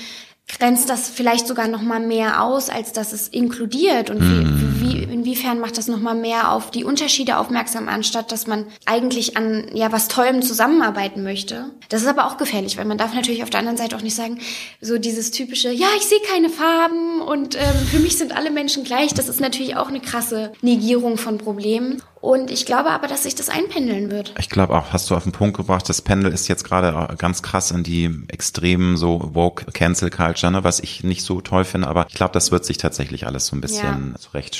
grenzt 0.48 0.90
das 0.90 1.10
vielleicht 1.10 1.50
sogar 1.50 1.68
noch 1.68 1.82
mal 1.82 2.00
mehr 2.00 2.42
aus, 2.42 2.70
als 2.70 2.94
dass 2.94 3.12
es 3.12 3.28
inkludiert 3.28 4.10
und 4.10 4.22
wie, 4.22 4.69
wie, 4.80 5.04
inwiefern 5.04 5.60
macht 5.60 5.78
das 5.78 5.88
noch 5.88 6.00
mal 6.00 6.16
mehr 6.16 6.52
auf 6.52 6.72
die 6.72 6.84
Unterschiede 6.84 7.38
aufmerksam, 7.38 7.90
anstatt 7.90 8.32
dass 8.32 8.48
man 8.48 8.66
eigentlich 8.86 9.38
an 9.38 9.70
ja 9.74 9.92
was 9.92 10.08
Tollem 10.08 10.42
zusammenarbeiten 10.42 11.24
möchte. 11.24 11.66
Das 11.90 12.02
ist 12.02 12.08
aber 12.08 12.28
auch 12.28 12.38
gefährlich, 12.38 12.78
weil 12.78 12.86
man 12.86 12.98
darf 12.98 13.14
natürlich 13.14 13.44
auf 13.44 13.50
der 13.50 13.60
anderen 13.60 13.78
Seite 13.78 13.96
auch 13.96 14.02
nicht 14.02 14.16
sagen, 14.16 14.40
so 14.82 14.98
dieses 14.98 15.32
typische, 15.32 15.72
ja, 15.72 15.88
ich 15.98 16.06
sehe 16.06 16.20
keine 16.32 16.50
Farben 16.50 17.22
und 17.22 17.56
ähm, 17.56 17.62
für 17.92 18.00
mich 18.00 18.18
sind 18.18 18.36
alle 18.36 18.52
Menschen 18.52 18.84
gleich. 18.84 19.14
Das 19.14 19.30
ist 19.30 19.40
natürlich 19.40 19.76
auch 19.76 19.88
eine 19.88 20.00
krasse 20.00 20.52
Negierung 20.62 21.18
von 21.18 21.38
Problemen. 21.38 22.02
Und 22.22 22.52
ich 22.52 22.66
glaube 22.66 22.90
aber, 22.90 23.08
dass 23.08 23.24
sich 23.24 23.36
das 23.36 23.50
einpendeln 23.50 24.12
wird. 24.12 24.34
Ich 24.40 24.50
glaube 24.50 24.76
auch, 24.76 24.92
hast 24.92 25.10
du 25.10 25.16
auf 25.16 25.24
den 25.24 25.32
Punkt 25.32 25.56
gebracht, 25.56 25.88
das 25.88 26.02
Pendel 26.02 26.34
ist 26.34 26.50
jetzt 26.50 26.66
gerade 26.66 27.16
ganz 27.18 27.42
krass 27.42 27.72
in 27.72 27.84
die 27.84 28.10
extremen 28.28 28.98
so 28.98 29.30
woke 29.34 29.72
Cancel 29.72 30.10
Culture, 30.10 30.52
ne, 30.52 30.64
was 30.64 30.82
ich 30.82 31.04
nicht 31.04 31.24
so 31.24 31.40
toll 31.40 31.64
finde, 31.64 31.88
aber 31.88 32.08
ich 32.10 32.16
glaube, 32.16 32.34
das 32.34 32.52
wird 32.52 32.66
sich 32.66 32.78
tatsächlich 32.78 33.26
alles 33.26 33.48
so 33.48 33.56
ein 33.56 33.62
bisschen 33.62 34.12
ja. 34.12 34.20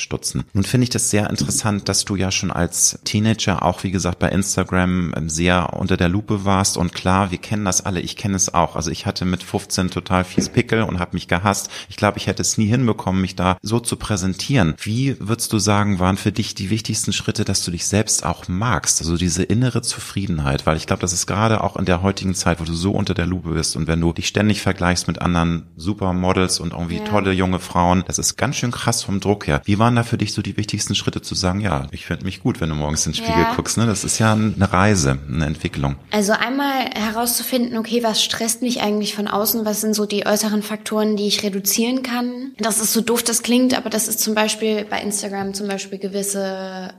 Zurechtstutzen. 0.10 0.44
Nun 0.54 0.64
finde 0.64 0.84
ich 0.84 0.90
das 0.90 1.10
sehr 1.10 1.30
interessant, 1.30 1.88
dass 1.88 2.06
du 2.06 2.16
ja 2.16 2.32
schon 2.32 2.52
als 2.52 3.00
Teenager 3.04 3.64
auch, 3.64 3.84
wie 3.84 3.92
gesagt, 3.92 4.20
bei 4.20 4.30
Instagram 4.30 5.14
ähm, 5.16 5.30
sehr 5.30 5.74
unter 5.74 5.98
der 5.98 6.10
Lupe 6.10 6.46
warst 6.46 6.78
und 6.78 6.94
klar, 6.94 7.32
wir 7.32 7.38
kennen 7.38 7.66
das 7.66 7.86
alle, 7.86 8.00
ich 8.02 8.16
kenne 8.16 8.36
es 8.36 8.54
auch. 8.54 8.76
Also 8.76 8.92
ich 8.92 9.06
hatte 9.06 9.26
mit 9.26 9.44
15 9.44 9.92
total 9.92 10.24
fies 10.24 10.50
Pickel 10.50 10.84
und 10.84 11.00
habe 11.00 11.12
mich 11.14 11.28
gehasst. 11.28 11.70
Ich 11.90 11.96
glaube, 11.96 12.18
ich 12.18 12.28
hätte 12.28 12.42
es 12.42 12.58
nie 12.58 12.68
hinbekommen, 12.68 13.22
mich 13.22 13.36
da 13.36 13.58
so 13.62 13.80
zu 13.80 13.96
präsentieren. 13.96 14.76
Wie 14.82 15.16
würdest 15.20 15.54
du 15.54 15.60
sagen, 15.60 16.00
waren 16.00 16.18
für 16.18 16.32
dich 16.32 16.56
die 16.56 16.70
wichtigsten 16.70 17.14
Schritte, 17.14 17.46
dass 17.46 17.64
du 17.64 17.72
dich 17.72 17.86
selbst 17.86 18.26
auch 18.26 18.48
magst, 18.48 19.02
also 19.02 19.18
diese 19.18 19.44
innere 19.44 19.82
Zufriedenheit, 19.82 20.66
weil 20.66 20.78
ich 20.78 20.88
glaube, 20.88 21.02
das 21.02 21.14
ist 21.14 21.28
gerade 21.28 21.64
auch 21.64 21.76
in 21.76 21.86
der 21.86 22.02
heutigen 22.02 22.36
Zeit, 22.36 22.60
wo 22.60 22.64
du 22.64 22.74
so 22.74 22.92
unter 22.92 23.14
der 23.14 23.26
Lupe 23.26 23.52
bist 23.52 23.76
und 23.76 23.88
wenn 23.88 24.02
du 24.02 24.14
dich 24.14 24.28
ständig 24.28 24.62
vergleichst 24.62 25.08
mit 25.08 25.22
anderen 25.22 25.68
Supermodels 25.76 26.60
und 26.60 26.74
irgendwie 26.74 26.98
ja. 26.98 27.06
tolle 27.06 27.32
junge 27.32 27.60
Frauen, 27.60 28.04
das 28.08 28.20
ist 28.20 28.38
ganz 28.38 28.56
schön 28.56 28.72
krass 28.72 29.04
vom 29.04 29.20
Druck 29.20 29.48
her. 29.48 29.62
Wie 29.66 29.80
waren 29.80 29.96
da 30.00 30.04
für 30.04 30.18
dich 30.18 30.34
so 30.34 30.42
die 30.42 30.58
wichtigsten 30.58 30.96
Schritte 30.96 31.22
zu 31.22 31.36
sagen, 31.36 31.60
ja, 31.60 31.88
ich 31.92 32.06
finde 32.06 32.26
mich 32.26 32.42
gut, 32.42 32.62
wenn 32.62 32.70
du 32.70 32.76
morgens 32.76 33.06
in 33.06 33.12
den 33.12 33.18
Spiegel 33.18 33.42
ja. 33.42 33.54
guckst, 33.56 33.78
ne? 33.78 33.86
Das 33.86 34.04
ist 34.04 34.20
ja 34.20 34.34
eine 34.34 34.74
Reise, 34.74 35.20
eine 35.28 35.46
Entwicklung. 35.46 35.96
Also 36.12 36.34
einmal 36.34 36.86
herauszufinden, 36.96 37.78
okay, 37.78 38.04
was 38.04 38.24
stresst 38.24 38.62
mich 38.62 38.82
eigentlich 38.82 39.16
von 39.16 39.28
außen, 39.28 39.66
was 39.66 39.82
sind 39.82 39.94
so 39.94 40.06
die 40.06 40.26
äußeren 40.26 40.64
Faktoren, 40.64 41.16
die 41.16 41.28
ich 41.28 41.44
reduzieren 41.44 42.04
kann. 42.04 42.54
Das 42.58 42.80
ist 42.80 42.94
so 42.94 43.02
doof, 43.02 43.24
das 43.24 43.44
klingt, 43.44 43.78
aber 43.78 43.90
das 43.90 44.08
ist 44.08 44.20
zum 44.20 44.36
Beispiel 44.36 44.86
bei 44.86 45.02
Instagram 45.02 45.54
zum 45.54 45.68
Beispiel 45.68 46.00
gewisse 46.00 46.94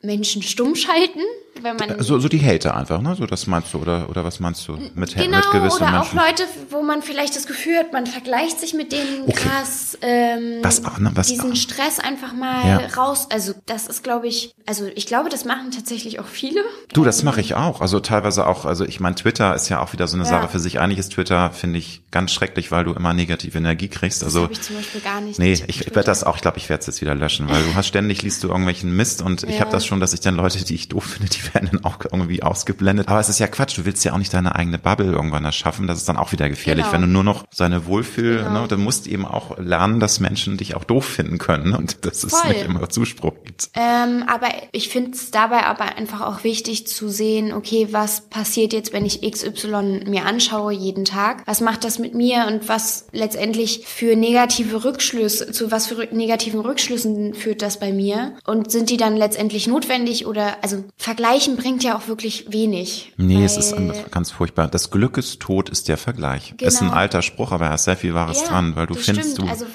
Menschen 0.00 0.42
stumm 0.42 0.74
schalten, 0.76 1.20
wenn 1.62 1.76
man 1.76 2.02
so 2.02 2.18
so 2.18 2.28
die 2.28 2.44
Hater 2.44 2.76
einfach, 2.76 3.00
ne? 3.00 3.14
So 3.16 3.26
das 3.26 3.46
meinst 3.46 3.74
du 3.74 3.78
oder 3.78 4.08
oder 4.08 4.24
was 4.24 4.40
meinst 4.40 4.66
du 4.68 4.78
mit 4.94 5.14
genau, 5.14 5.36
mit 5.36 5.50
gewissen 5.50 5.82
oder 5.82 5.90
Menschen? 5.92 6.18
auch 6.18 6.26
Leute, 6.26 6.44
wo 6.70 6.82
man 6.82 7.02
vielleicht 7.02 7.36
das 7.36 7.46
Gefühl 7.46 7.78
hat, 7.78 7.92
man 7.92 8.06
vergleicht 8.06 8.60
sich 8.60 8.74
mit 8.74 8.92
denen 8.92 9.22
okay. 9.22 9.32
krass 9.32 9.98
ähm, 10.02 10.58
was, 10.62 10.82
ne, 10.82 11.10
was, 11.14 11.28
diesen 11.28 11.56
Stress 11.56 11.98
einfach 11.98 12.32
mal 12.32 12.66
ja. 12.66 12.86
raus. 12.96 13.26
Also 13.30 13.52
das 13.66 13.86
ist, 13.86 14.04
glaube 14.04 14.28
ich, 14.28 14.54
also 14.66 14.86
ich 14.94 15.06
glaube, 15.06 15.28
das 15.28 15.44
machen 15.44 15.70
tatsächlich 15.70 16.20
auch 16.20 16.26
viele. 16.26 16.62
Du, 16.92 17.04
das 17.04 17.22
mache 17.22 17.40
ich 17.40 17.54
auch. 17.54 17.80
Also 17.80 18.00
teilweise 18.00 18.46
auch. 18.46 18.64
Also 18.64 18.84
ich 18.84 19.00
meine, 19.00 19.14
Twitter 19.16 19.54
ist 19.54 19.68
ja 19.68 19.80
auch 19.80 19.92
wieder 19.92 20.06
so 20.06 20.16
eine 20.16 20.24
ja. 20.24 20.30
Sache 20.30 20.48
für 20.48 20.58
sich. 20.58 20.80
Eigentlich 20.80 20.98
ist 20.98 21.12
Twitter 21.12 21.50
finde 21.50 21.78
ich 21.78 22.02
ganz 22.10 22.32
schrecklich, 22.32 22.70
weil 22.70 22.84
du 22.84 22.92
immer 22.92 23.12
negative 23.12 23.58
Energie 23.58 23.88
kriegst. 23.88 24.22
Also 24.22 24.46
das 24.46 24.58
ich 24.58 24.64
zum 24.64 24.76
Beispiel 24.76 25.00
gar 25.00 25.20
nicht. 25.20 25.38
Nee, 25.38 25.52
ich 25.66 25.86
werde 25.86 26.04
das 26.04 26.24
auch. 26.24 26.36
Ich 26.36 26.42
glaube, 26.42 26.58
ich 26.58 26.68
werde 26.68 26.80
es 26.80 26.86
jetzt 26.86 27.00
wieder 27.00 27.14
löschen, 27.14 27.48
weil 27.48 27.62
du 27.62 27.74
hast 27.74 27.86
ständig 27.86 28.22
liest 28.22 28.44
du 28.44 28.48
irgendwelchen 28.48 28.94
Mist 28.94 29.22
und 29.22 29.42
ja. 29.42 29.48
ich 29.48 29.60
habe 29.60 29.70
das 29.70 29.86
schon, 29.86 30.00
dass 30.00 30.12
ich 30.12 30.20
dann 30.20 30.36
Leute, 30.36 30.64
die 30.64 30.74
ich 30.74 30.88
doof 30.88 31.04
finde, 31.04 31.28
die 31.30 31.47
werden 31.54 31.68
dann 31.72 31.84
auch 31.84 31.98
irgendwie 32.04 32.42
ausgeblendet. 32.42 33.08
Aber 33.08 33.20
es 33.20 33.28
ist 33.28 33.38
ja 33.38 33.46
Quatsch, 33.46 33.78
du 33.78 33.84
willst 33.84 34.04
ja 34.04 34.12
auch 34.12 34.18
nicht 34.18 34.32
deine 34.32 34.54
eigene 34.54 34.78
Bubble 34.78 35.12
irgendwann 35.12 35.44
erschaffen. 35.44 35.86
Das 35.86 35.98
ist 35.98 36.08
dann 36.08 36.16
auch 36.16 36.32
wieder 36.32 36.48
gefährlich. 36.48 36.84
Genau. 36.84 36.94
Wenn 36.94 37.02
du 37.02 37.08
nur 37.08 37.24
noch 37.24 37.44
seine 37.50 37.86
Wohlfühl, 37.86 38.38
genau. 38.38 38.62
ne, 38.62 38.68
dann 38.68 38.80
musst 38.80 39.06
eben 39.06 39.24
auch 39.24 39.58
lernen, 39.58 40.00
dass 40.00 40.20
Menschen 40.20 40.56
dich 40.56 40.74
auch 40.74 40.84
doof 40.84 41.04
finden 41.04 41.38
können. 41.38 41.70
Ne? 41.70 41.78
Und 41.78 42.04
dass 42.04 42.24
es 42.24 42.44
nicht 42.44 42.64
immer 42.64 42.88
Zuspruch 42.88 43.34
gibt. 43.44 43.70
Ähm, 43.74 44.24
aber 44.26 44.48
ich 44.72 44.88
finde 44.88 45.12
es 45.12 45.30
dabei 45.30 45.64
aber 45.64 45.96
einfach 45.96 46.20
auch 46.20 46.44
wichtig 46.44 46.86
zu 46.86 47.08
sehen, 47.08 47.52
okay, 47.52 47.88
was 47.90 48.22
passiert 48.22 48.72
jetzt, 48.72 48.92
wenn 48.92 49.04
ich 49.04 49.22
XY 49.22 50.04
mir 50.06 50.24
anschaue 50.26 50.72
jeden 50.72 51.04
Tag? 51.04 51.42
Was 51.46 51.60
macht 51.60 51.84
das 51.84 51.98
mit 51.98 52.14
mir 52.14 52.46
und 52.46 52.68
was 52.68 53.06
letztendlich 53.12 53.84
für 53.86 54.16
negative 54.16 54.84
Rückschlüsse, 54.84 55.52
zu 55.52 55.70
was 55.70 55.86
für 55.86 56.08
negativen 56.12 56.60
Rückschlüssen 56.60 57.34
führt 57.34 57.62
das 57.62 57.78
bei 57.78 57.92
mir? 57.92 58.36
Und 58.46 58.70
sind 58.70 58.90
die 58.90 58.96
dann 58.96 59.16
letztendlich 59.16 59.66
notwendig 59.66 60.26
oder, 60.26 60.56
also 60.62 60.84
vergleichen 60.96 61.27
bringt 61.56 61.84
ja 61.84 61.96
auch 61.96 62.08
wirklich 62.08 62.46
wenig. 62.50 63.12
Nee, 63.16 63.44
es 63.44 63.56
ist 63.56 63.74
ganz 64.10 64.30
furchtbar. 64.30 64.68
Das 64.68 64.90
Glück 64.90 65.16
ist 65.16 65.40
tot, 65.40 65.68
ist 65.68 65.88
der 65.88 65.96
Vergleich. 65.96 66.54
Genau. 66.56 66.68
Ist 66.68 66.80
ein 66.80 66.88
genau. 66.88 66.98
alter 66.98 67.22
Spruch, 67.22 67.52
aber 67.52 67.66
er 67.66 67.74
ist 67.74 67.84
sehr 67.84 67.96
viel 67.96 68.14
Wahres 68.14 68.40
ja, 68.42 68.48
dran, 68.48 68.76
weil 68.76 68.86
du 68.86 68.94
findest, 68.94 69.32
stimmt. 69.32 69.48
du, 69.48 69.52
also, 69.52 69.66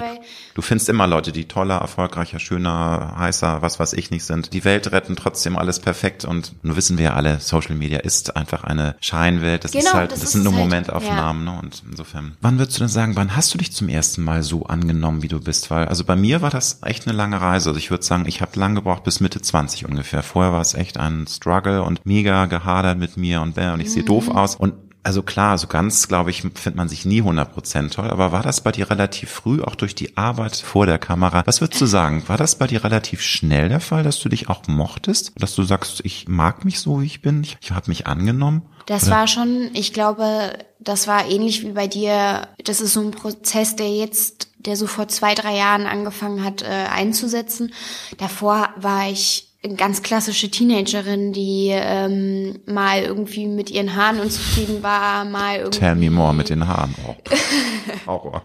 du 0.54 0.62
findest 0.62 0.90
immer 0.90 1.08
Leute, 1.08 1.32
die 1.32 1.46
toller, 1.46 1.78
erfolgreicher, 1.78 2.40
schöner, 2.40 3.16
heißer, 3.18 3.62
was 3.62 3.80
weiß 3.80 3.94
ich 3.94 4.12
nicht 4.12 4.24
sind. 4.24 4.54
Die 4.54 4.64
Welt 4.64 4.92
retten 4.92 5.16
trotzdem 5.16 5.58
alles 5.58 5.80
perfekt 5.80 6.26
und 6.26 6.54
nur 6.64 6.76
wissen 6.76 6.98
wir 6.98 7.06
ja 7.06 7.14
alle, 7.14 7.40
Social 7.40 7.76
Media 7.76 8.00
ist 8.00 8.36
einfach 8.36 8.64
eine 8.64 8.96
Scheinwelt. 9.00 9.64
Das 9.64 9.72
genau, 9.72 9.86
ist 9.86 9.94
halt, 9.94 10.12
das, 10.12 10.22
das 10.22 10.32
sind 10.34 10.44
nur 10.44 10.54
halt, 10.54 10.64
Momentaufnahmen, 10.64 11.46
ja. 11.46 11.54
ne? 11.54 11.60
Und 11.60 11.84
insofern. 11.90 12.38
Wann 12.42 12.60
würdest 12.60 12.78
du 12.78 12.82
denn 12.82 12.90
sagen, 12.90 13.16
wann 13.16 13.36
hast 13.36 13.54
du 13.54 13.58
dich 13.58 13.72
zum 13.72 13.90
ersten 13.90 14.24
Mal 14.24 14.44
so 14.44 14.66
angenommen, 14.66 15.22
wie 15.24 15.28
du 15.28 15.40
bist? 15.40 15.72
Weil, 15.72 15.88
also 15.88 16.04
bei 16.04 16.16
mir 16.16 16.42
war 16.42 16.50
das 16.50 16.80
echt 16.84 17.08
eine 17.08 17.16
lange 17.16 17.40
Reise. 17.42 17.70
Also 17.70 17.78
ich 17.78 17.92
würde 17.92 18.04
sagen, 18.04 18.26
ich 18.28 18.42
habe 18.42 18.60
lang 18.60 18.76
gebraucht 18.76 19.04
bis 19.04 19.20
Mitte 19.20 19.42
20 19.42 19.88
ungefähr. 19.88 20.24
Vorher 20.24 20.54
war 20.54 20.62
es 20.62 20.74
echt 20.74 20.98
ein 20.98 21.26
Struggle 21.28 21.84
und 21.84 22.06
mega 22.06 22.46
gehadert 22.46 22.98
mit 22.98 23.18
mir 23.18 23.42
und, 23.42 23.58
und 23.58 23.80
ich 23.80 23.92
sehe 23.92 24.04
mhm. 24.04 24.08
doof 24.08 24.30
aus. 24.30 24.56
Und 24.56 24.74
also 25.04 25.22
klar, 25.22 25.58
so 25.58 25.68
ganz, 25.68 26.08
glaube 26.08 26.30
ich, 26.30 26.42
findet 26.42 26.76
man 26.76 26.88
sich 26.88 27.06
nie 27.06 27.22
100% 27.22 27.92
toll, 27.92 28.10
aber 28.10 28.32
war 28.32 28.42
das 28.42 28.62
bei 28.62 28.72
dir 28.72 28.90
relativ 28.90 29.30
früh, 29.30 29.62
auch 29.62 29.76
durch 29.76 29.96
die 29.96 30.16
Arbeit 30.18 30.56
vor 30.56 30.86
der 30.86 30.98
Kamera? 30.98 31.44
Was 31.46 31.60
würdest 31.60 31.82
du 31.82 31.86
sagen? 31.86 32.24
War 32.28 32.38
das 32.38 32.58
bei 32.58 32.68
dir 32.68 32.84
relativ 32.84 33.22
schnell 33.22 33.70
der 33.70 33.82
Fall, 33.82 34.04
dass 34.04 34.20
du 34.20 34.30
dich 34.30 34.50
auch 34.50 34.68
mochtest? 34.68 35.34
Dass 35.36 35.56
du 35.56 35.64
sagst, 35.64 36.02
ich 36.06 36.28
mag 36.30 36.64
mich 36.64 36.80
so, 36.80 37.02
wie 37.02 37.06
ich 37.06 37.22
bin, 37.22 37.44
ich, 37.44 37.58
ich 37.62 37.72
habe 37.72 37.90
mich 37.90 38.08
angenommen? 38.08 38.64
Das 38.86 39.08
Oder? 39.08 39.18
war 39.18 39.28
schon, 39.28 39.70
ich 39.74 39.94
glaube, 39.94 40.54
das 40.80 41.08
war 41.08 41.28
ähnlich 41.28 41.64
wie 41.64 41.72
bei 41.72 41.88
dir. 41.88 42.48
Das 42.64 42.82
ist 42.82 42.94
so 42.94 43.02
ein 43.02 43.12
Prozess, 43.12 43.76
der 43.76 43.94
jetzt, 43.94 44.50
der 44.58 44.78
so 44.78 44.88
vor 44.88 45.08
zwei, 45.10 45.36
drei 45.36 45.56
Jahren 45.58 45.86
angefangen 45.86 46.44
hat, 46.44 46.62
äh, 46.62 46.66
einzusetzen. 46.66 47.74
Davor 48.18 48.70
war 48.78 49.10
ich 49.10 49.53
ganz 49.78 50.02
klassische 50.04 50.52
Teenagerin, 50.52 51.32
die 51.32 51.70
ähm, 51.72 52.60
mal 52.66 53.02
irgendwie 53.02 53.48
mit 53.48 53.72
ihren 53.72 53.96
Haaren 53.96 54.20
unzufrieden 54.20 54.84
war, 54.84 55.24
mal 55.26 55.58
irgendwie. 55.58 55.80
Tell 55.80 55.96
me 55.96 56.12
more 56.12 56.34
mit 56.34 56.50
den 56.50 56.68
Haaren. 56.68 56.94
Oh. 57.08 57.16
Horror. 58.06 58.44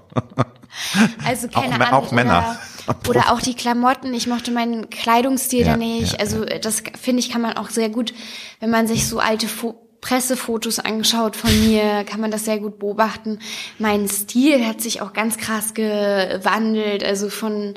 also 1.24 1.48
keine 1.48 1.74
auch, 1.74 1.88
Ahnung. 1.88 2.06
Auch 2.06 2.12
Männer. 2.12 2.58
Oder, 2.86 3.10
oder, 3.10 3.32
auch 3.32 3.40
die 3.40 3.54
Klamotten. 3.54 4.14
Ich 4.14 4.26
mochte 4.28 4.52
meinen 4.52 4.90
Kleidungsstil 4.90 5.66
ja, 5.66 5.72
da 5.72 5.76
nicht. 5.76 6.12
Ja, 6.12 6.18
also 6.20 6.44
ja. 6.44 6.58
das 6.58 6.82
finde 7.00 7.20
ich 7.20 7.30
kann 7.30 7.42
man 7.42 7.56
auch 7.56 7.70
sehr 7.70 7.88
gut, 7.88 8.14
wenn 8.60 8.70
man 8.70 8.86
sich 8.86 9.06
so 9.06 9.18
alte 9.18 9.48
Fo 9.48 9.76
Pressefotos 10.00 10.78
angeschaut 10.78 11.34
von 11.34 11.50
mir, 11.68 12.04
kann 12.04 12.20
man 12.20 12.30
das 12.30 12.44
sehr 12.44 12.60
gut 12.60 12.78
beobachten. 12.78 13.40
Mein 13.80 14.08
Stil 14.08 14.64
hat 14.64 14.80
sich 14.80 15.02
auch 15.02 15.12
ganz 15.12 15.38
krass 15.38 15.74
gewandelt, 15.74 17.02
also 17.02 17.28
von 17.28 17.74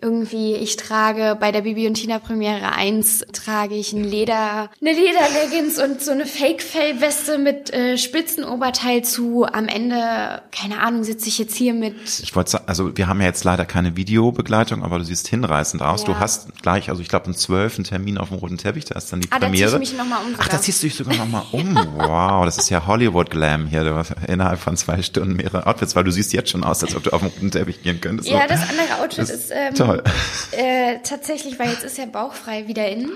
irgendwie, 0.00 0.54
ich 0.54 0.76
trage 0.76 1.36
bei 1.38 1.50
der 1.50 1.62
Bibi 1.62 1.86
und 1.88 1.94
Tina 1.94 2.18
Premiere 2.18 2.72
1 2.72 3.26
trage 3.32 3.74
ich 3.74 3.92
ein 3.92 4.04
Leder, 4.04 4.70
eine 4.80 4.92
Lederleggings 4.92 5.78
und 5.82 6.00
so 6.00 6.12
eine 6.12 6.24
Fake-Fell-Weste 6.24 7.38
mit 7.38 7.72
äh, 7.72 7.98
Spitzenoberteil 7.98 9.02
zu. 9.02 9.44
Am 9.44 9.66
Ende, 9.66 10.42
keine 10.52 10.80
Ahnung, 10.80 11.02
sitze 11.02 11.28
ich 11.28 11.38
jetzt 11.38 11.56
hier 11.56 11.74
mit. 11.74 11.96
Ich 12.22 12.36
wollte 12.36 12.52
sagen, 12.52 12.64
also 12.66 12.96
wir 12.96 13.08
haben 13.08 13.20
ja 13.20 13.26
jetzt 13.26 13.42
leider 13.44 13.64
keine 13.64 13.96
Videobegleitung, 13.96 14.84
aber 14.84 14.98
du 14.98 15.04
siehst 15.04 15.26
hinreißend 15.28 15.82
aus. 15.82 16.02
Ja. 16.02 16.08
Du 16.08 16.20
hast 16.20 16.62
gleich, 16.62 16.90
also 16.90 17.02
ich 17.02 17.08
glaube, 17.08 17.26
einen 17.26 17.34
zwölften 17.34 17.82
Termin 17.82 18.18
auf 18.18 18.28
dem 18.28 18.38
roten 18.38 18.58
Teppich, 18.58 18.84
da 18.84 18.94
ist 18.94 19.12
dann 19.12 19.20
die 19.20 19.32
ah, 19.32 19.38
Premiere. 19.38 19.72
Da 19.72 19.78
zieh 19.78 19.82
ich 19.82 19.90
mich 19.90 19.98
noch 19.98 20.06
mal 20.06 20.18
um. 20.18 20.34
Ach, 20.38 20.48
da 20.48 20.60
ziehst 20.60 20.82
du 20.82 20.86
dich 20.86 20.96
sogar 20.96 21.16
nochmal 21.16 21.42
um. 21.50 21.74
wow, 21.96 22.44
das 22.44 22.58
ist 22.58 22.70
ja 22.70 22.86
Hollywood-Glam 22.86 23.66
hier. 23.66 23.82
Du 23.82 23.94
hast 23.94 24.14
innerhalb 24.28 24.60
von 24.60 24.76
zwei 24.76 25.02
Stunden 25.02 25.34
mehrere 25.34 25.66
Outfits, 25.66 25.96
weil 25.96 26.04
du 26.04 26.12
siehst 26.12 26.32
jetzt 26.32 26.50
schon 26.50 26.62
aus, 26.62 26.84
als 26.84 26.94
ob 26.94 27.02
du 27.02 27.10
auf 27.10 27.20
dem 27.20 27.30
roten 27.30 27.50
Teppich 27.50 27.82
gehen 27.82 28.00
könntest. 28.00 28.28
Ja, 28.28 28.46
das 28.46 28.60
andere 28.60 29.02
Outfit 29.02 29.24
ist, 29.24 29.30
ist 29.30 29.50
ähm, 29.50 29.74
toll. 29.88 30.02
Äh, 30.52 30.98
tatsächlich, 31.02 31.58
weil 31.58 31.70
jetzt 31.70 31.84
ist 31.84 31.98
ja 31.98 32.06
bauchfrei 32.06 32.66
wieder 32.68 32.88
in. 32.88 33.10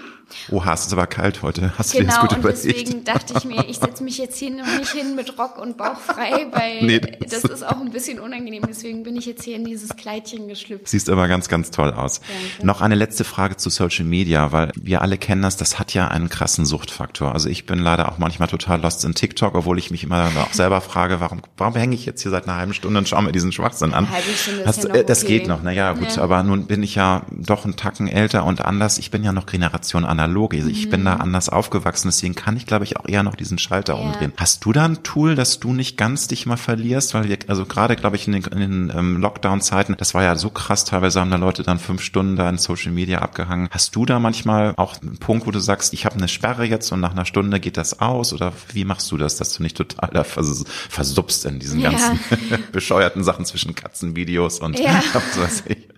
Oha, 0.51 0.75
es 0.75 0.87
ist 0.87 0.93
aber 0.93 1.07
kalt 1.07 1.43
heute. 1.43 1.73
Hast 1.79 1.93
genau, 1.93 2.05
du 2.05 2.05
dir 2.05 2.11
das 2.11 2.21
gut 2.21 2.33
und 2.33 2.39
überlegt? 2.39 2.65
deswegen 2.65 3.05
dachte 3.05 3.35
ich 3.39 3.45
mir, 3.45 3.65
ich 3.69 3.79
setze 3.79 4.03
mich 4.05 4.19
jetzt 4.19 4.39
hier 4.39 4.51
noch 4.51 4.67
nicht 4.79 4.91
hin 4.93 5.15
mit 5.15 5.39
Rock 5.39 5.59
und 5.59 5.77
Bauch 5.77 5.97
frei, 5.99 6.47
weil 6.53 6.83
Nee, 6.83 6.99
das, 7.01 7.43
das- 7.43 7.45
ist 7.51 7.63
auch 7.67 7.81
ein 7.81 7.91
bisschen 7.91 8.19
unangenehm. 8.21 8.63
Deswegen 8.67 9.03
bin 9.03 9.17
ich 9.17 9.27
jetzt 9.27 9.43
hier 9.45 9.57
in 9.57 9.65
dieses 9.65 9.97
Kleidchen 9.97 10.49
geschlüpft. 10.49 10.89
Siehst 10.89 11.09
aber 11.11 11.29
ganz, 11.29 11.49
ganz 11.49 11.71
toll 11.71 11.93
aus. 11.93 12.21
Danke. 12.21 12.67
Noch 12.67 12.81
eine 12.81 12.95
letzte 12.95 13.25
Frage 13.25 13.57
zu 13.57 13.71
Social 13.71 14.05
Media, 14.05 14.53
weil 14.53 14.71
wir 14.75 15.03
alle 15.03 15.19
kennen 15.19 15.43
das, 15.43 15.57
das 15.57 15.79
hat 15.79 15.95
ja 15.95 16.09
einen 16.09 16.29
krassen 16.29 16.65
Suchtfaktor. 16.65 17.33
Also 17.33 17.49
ich 17.49 17.67
bin 17.67 17.79
leider 17.79 18.11
auch 18.11 18.19
manchmal 18.19 18.49
total 18.49 18.81
lost 18.81 19.05
in 19.05 19.15
TikTok, 19.15 19.55
obwohl 19.55 19.79
ich 19.79 19.91
mich 19.91 20.05
immer 20.05 20.31
auch 20.43 20.53
selber 20.53 20.81
frage, 20.81 21.21
warum, 21.21 21.43
warum 21.57 21.75
hänge 21.77 21.95
ich 21.95 22.07
jetzt 22.07 22.23
hier 22.23 22.31
seit 22.31 22.45
einer 22.49 22.57
halben 22.57 22.75
Stunde 22.75 22.99
und 22.99 23.09
schaue 23.09 23.23
mir 23.23 23.33
diesen 23.33 23.53
Schwachsinn 23.53 23.93
an? 23.95 24.07
Eine 24.07 24.15
halbe 24.15 24.31
Stunde 24.33 24.65
Hast, 24.67 24.85
ja 24.85 24.95
äh, 24.95 25.05
das 25.05 25.25
okay. 25.25 25.39
geht 25.39 25.49
noch, 25.49 25.63
naja 25.63 25.93
gut, 25.93 26.17
Ja. 26.17 26.23
aber 26.23 26.43
nun 26.43 26.67
bin 26.67 26.83
ich 26.83 26.95
ja 26.95 27.23
doch 27.31 27.65
einen 27.65 27.77
Tacken 27.77 28.09
älter 28.09 28.45
und 28.45 28.61
anders. 28.65 28.99
Ich 28.99 29.11
bin 29.11 29.23
ja 29.25 29.33
noch 29.33 29.47
Generation 29.47 30.05
analog. 30.23 30.55
Also 30.55 30.69
ich 30.69 30.89
bin 30.89 31.05
da 31.05 31.17
anders 31.17 31.49
aufgewachsen, 31.49 32.09
deswegen 32.09 32.35
kann 32.35 32.57
ich, 32.57 32.67
glaube 32.67 32.85
ich, 32.85 32.97
auch 32.97 33.09
eher 33.09 33.23
noch 33.23 33.35
diesen 33.35 33.59
Schalter 33.59 33.95
Mhm. 33.97 34.01
Ja. 34.01 34.07
umdrehen. 34.07 34.33
Hast 34.37 34.65
du 34.65 34.73
da 34.73 34.85
ein 34.85 35.03
Tool, 35.03 35.35
dass 35.35 35.61
du 35.61 35.73
nicht 35.73 35.97
ganz 35.97 36.29
dich 36.29 36.47
mal 36.47 36.57
verlierst? 36.57 37.15
Weil 37.15 37.29
wir, 37.29 37.39
also 37.49 37.67
gerade, 37.67 37.97
glaube 37.97 38.17
ich, 38.17 38.27
in 38.27 38.33
den, 38.35 38.43
in 38.45 38.59
den 38.61 38.93
ähm, 38.97 39.17
Lockdown-Zeiten, 39.21 39.95
das 39.99 40.15
war 40.15 40.23
ja 40.23 40.37
so 40.37 40.51
krass, 40.51 40.85
teilweise 40.85 41.21
haben 41.21 41.31
da 41.31 41.37
Leute 41.37 41.63
dann 41.63 41.79
fünf 41.79 42.03
Stunden 42.03 42.37
da 42.37 42.49
in 42.49 42.59
Social 42.59 42.93
Media 42.93 43.19
abgehangen. 43.21 43.69
Hast 43.71 43.97
du 43.97 44.07
da 44.07 44.19
manchmal 44.19 44.75
auch 44.77 45.01
einen 45.03 45.19
Punkt, 45.19 45.47
wo 45.47 45.51
du 45.51 45.59
sagst, 45.61 45.93
ich 45.93 46.05
habe 46.05 46.17
eine 46.17 46.29
Sperre 46.29 46.65
jetzt 46.65 46.93
und 46.93 47.01
nach 47.01 47.13
einer 47.13 47.25
Stunde 47.25 47.61
geht 47.61 47.77
das 47.77 48.01
aus? 48.01 48.33
Oder 48.33 48.53
wie 48.73 48.85
machst 48.85 49.11
du 49.11 49.17
das, 49.17 49.37
dass 49.37 49.53
du 49.55 49.63
nicht 49.63 49.77
total 49.77 50.11
da 50.13 50.25
vers 50.25 50.65
versupst 50.89 51.45
in 51.47 51.59
diesen 51.59 51.81
Ja. 51.81 51.91
ganzen 51.91 52.19
bescheuerten 52.73 53.25
Sachen 53.25 53.45
zwischen 53.45 53.75
Katzenvideos 53.75 54.61
und 54.61 54.79
Ja. 54.79 55.03
was 55.13 55.41
weiß 55.41 55.63
ich? 55.69 55.89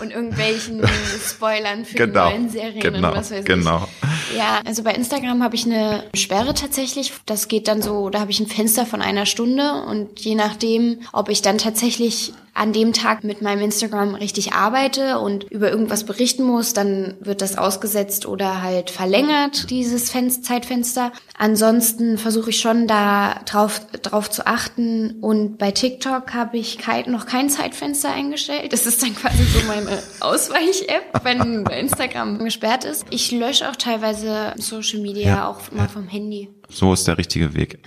Und 0.00 0.10
irgendwelchen 0.10 0.82
Spoilern 1.26 1.84
für 1.84 1.96
Genau, 1.96 2.28
die 2.28 2.34
neuen 2.34 2.50
Serien 2.50 2.80
genau, 2.80 3.08
und 3.08 3.16
was 3.16 3.30
weiß 3.30 3.44
genau. 3.44 3.88
ich. 4.30 4.36
Ja, 4.36 4.60
also 4.64 4.82
bei 4.82 4.92
Instagram 4.92 5.42
habe 5.42 5.54
ich 5.54 5.64
eine 5.64 6.04
Sperre 6.14 6.54
tatsächlich. 6.54 7.12
Das 7.26 7.48
geht 7.48 7.68
dann 7.68 7.82
so, 7.82 8.10
da 8.10 8.20
habe 8.20 8.30
ich 8.30 8.40
ein 8.40 8.46
Fenster 8.46 8.84
von 8.86 9.00
einer 9.00 9.26
Stunde 9.26 9.84
und 9.88 10.20
je 10.20 10.34
nachdem, 10.34 11.00
ob 11.12 11.28
ich 11.28 11.42
dann 11.42 11.58
tatsächlich 11.58 12.32
an 12.56 12.72
dem 12.72 12.94
Tag 12.94 13.22
mit 13.22 13.42
meinem 13.42 13.60
Instagram 13.60 14.14
richtig 14.14 14.54
arbeite 14.54 15.18
und 15.18 15.44
über 15.44 15.70
irgendwas 15.70 16.04
berichten 16.04 16.42
muss, 16.42 16.72
dann 16.72 17.14
wird 17.20 17.42
das 17.42 17.58
ausgesetzt 17.58 18.24
oder 18.24 18.62
halt 18.62 18.88
verlängert, 18.90 19.68
dieses 19.68 20.10
Fen 20.10 20.30
Zeitfenster. 20.30 21.12
Ansonsten 21.36 22.16
versuche 22.16 22.50
ich 22.50 22.58
schon 22.58 22.86
da 22.86 23.40
drauf, 23.44 23.82
drauf 24.02 24.30
zu 24.30 24.46
achten 24.46 25.16
und 25.20 25.58
bei 25.58 25.70
TikTok 25.70 26.32
habe 26.32 26.56
ich 26.56 26.78
kein, 26.78 27.10
noch 27.12 27.26
kein 27.26 27.50
Zeitfenster 27.50 28.10
eingestellt. 28.12 28.72
Das 28.72 28.86
ist 28.86 29.02
dann 29.02 29.14
quasi 29.14 29.44
so 29.44 29.60
meine 29.86 30.02
Ausweich-App, 30.20 31.24
wenn 31.24 31.64
Instagram 31.70 32.38
gesperrt 32.44 32.84
ist. 32.84 33.06
Ich 33.10 33.32
lösche 33.32 33.68
auch 33.70 33.76
teilweise 33.76 34.52
Social 34.56 35.00
Media 35.00 35.26
Ja, 35.26 35.48
auch 35.48 35.70
mal 35.72 35.88
vom 35.88 36.08
Handy. 36.08 36.50
So 36.68 36.92
ist 36.92 37.06
der 37.06 37.16
richtige 37.16 37.54
Weg. 37.54 37.78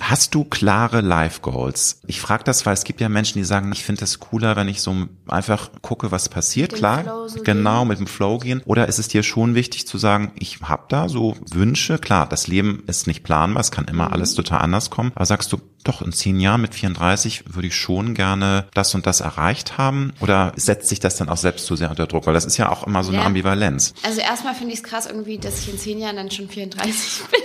Hast 0.00 0.34
du 0.34 0.44
klare 0.44 1.00
Life 1.00 1.40
Goals? 1.42 2.00
Ich 2.06 2.20
frage 2.20 2.44
das, 2.44 2.64
weil 2.66 2.74
es 2.74 2.84
gibt 2.84 3.00
ja 3.00 3.08
Menschen, 3.08 3.38
die 3.38 3.44
sagen, 3.44 3.70
ich 3.72 3.84
finde 3.84 4.00
das 4.00 4.18
cooler, 4.20 4.56
wenn 4.56 4.68
ich 4.68 4.80
so 4.80 4.94
einfach 5.28 5.70
gucke, 5.82 6.10
was 6.10 6.28
passiert. 6.28 6.72
Dem 6.72 6.78
Klar, 6.78 7.26
genau, 7.44 7.80
gehen. 7.80 7.88
mit 7.88 7.98
dem 7.98 8.06
Flow 8.06 8.38
gehen. 8.38 8.62
Oder 8.64 8.88
ist 8.88 8.98
es 8.98 9.08
dir 9.08 9.22
schon 9.22 9.54
wichtig 9.54 9.86
zu 9.86 9.98
sagen, 9.98 10.32
ich 10.38 10.60
habe 10.62 10.84
da 10.88 11.08
so 11.08 11.36
Wünsche? 11.50 11.98
Klar, 11.98 12.28
das 12.28 12.46
Leben 12.46 12.82
ist 12.86 13.06
nicht 13.06 13.22
planbar, 13.22 13.60
es 13.60 13.70
kann 13.70 13.84
immer 13.86 14.12
alles 14.12 14.34
total 14.34 14.60
anders 14.60 14.90
kommen. 14.90 15.12
Aber 15.14 15.26
sagst 15.26 15.52
du, 15.52 15.60
doch, 15.84 16.00
in 16.00 16.12
zehn 16.12 16.38
Jahren 16.38 16.60
mit 16.60 16.74
34 16.74 17.54
würde 17.54 17.68
ich 17.68 17.76
schon 17.76 18.14
gerne 18.14 18.66
das 18.74 18.94
und 18.94 19.04
das 19.06 19.20
erreicht 19.20 19.78
haben? 19.78 20.12
Oder 20.20 20.52
setzt 20.56 20.88
sich 20.88 21.00
das 21.00 21.16
dann 21.16 21.28
auch 21.28 21.36
selbst 21.36 21.66
zu 21.66 21.74
sehr 21.76 21.90
unter 21.90 22.06
Druck? 22.06 22.26
Weil 22.26 22.34
das 22.34 22.44
ist 22.44 22.56
ja 22.56 22.70
auch 22.70 22.86
immer 22.86 23.02
so 23.02 23.10
eine 23.10 23.18
Ja. 23.20 23.26
Ambivalenz. 23.26 23.92
Also 24.04 24.20
erstmal 24.20 24.54
finde 24.54 24.72
ich 24.74 24.78
es 24.80 24.84
krass 24.84 25.06
irgendwie, 25.06 25.38
dass 25.38 25.58
ich 25.60 25.72
in 25.72 25.78
zehn 25.78 25.98
Jahren 25.98 26.16
dann 26.16 26.30
schon 26.30 26.48
34 26.48 27.22
bin. 27.30 27.40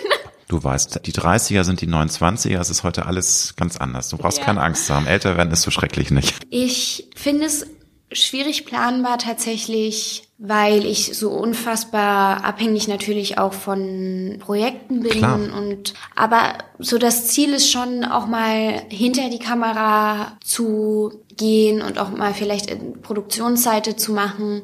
Du 0.47 0.63
weißt, 0.63 1.01
die 1.05 1.11
30er 1.11 1.63
sind 1.63 1.81
die 1.81 1.87
29er, 1.87 2.59
es 2.59 2.69
ist 2.69 2.83
heute 2.83 3.05
alles 3.05 3.55
ganz 3.57 3.77
anders. 3.77 4.09
Du 4.09 4.17
brauchst 4.17 4.37
Ja. 4.39 4.45
keine 4.45 4.61
Angst 4.61 4.85
zu 4.87 4.93
haben. 4.93 5.05
Älter 5.05 5.35
werden 5.37 5.51
ist 5.51 5.63
so 5.63 5.71
schrecklich 5.71 6.09
nicht. 6.09 6.35
Ich 6.49 7.09
finde 7.15 7.45
es 7.45 7.65
schwierig 8.13 8.65
planbar 8.65 9.17
tatsächlich, 9.17 10.29
weil 10.37 10.85
ich 10.85 11.17
so 11.17 11.31
unfassbar 11.31 12.45
abhängig 12.45 12.87
natürlich 12.87 13.37
auch 13.37 13.51
von 13.51 14.37
Projekten 14.39 15.01
bin 15.01 15.11
Klar. 15.11 15.35
und 15.57 15.93
aber 16.15 16.53
so 16.79 16.97
das 16.97 17.27
Ziel 17.27 17.53
ist 17.53 17.69
schon 17.69 18.05
auch 18.05 18.27
mal 18.27 18.83
hinter 18.87 19.29
die 19.29 19.39
Kamera 19.39 20.37
zu 20.41 21.25
gehen 21.35 21.81
und 21.81 21.99
auch 21.99 22.09
mal 22.11 22.33
vielleicht 22.33 22.67
in 22.67 23.01
Produktionsseite 23.01 23.97
zu 23.97 24.13
machen. 24.13 24.61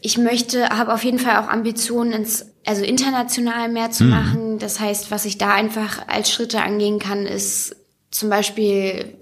Ich 0.00 0.18
möchte, 0.18 0.68
habe 0.70 0.92
auf 0.92 1.04
jeden 1.04 1.20
Fall 1.20 1.36
auch 1.36 1.48
Ambitionen 1.48 2.12
ins, 2.12 2.46
also 2.66 2.82
international 2.84 3.68
mehr 3.68 3.90
zu 3.90 4.04
machen. 4.04 4.58
Das 4.58 4.80
heißt, 4.80 5.10
was 5.10 5.24
ich 5.24 5.38
da 5.38 5.52
einfach 5.52 6.06
als 6.08 6.30
Schritte 6.30 6.62
angehen 6.62 6.98
kann, 6.98 7.26
ist 7.26 7.76
zum 8.10 8.30
Beispiel 8.30 9.16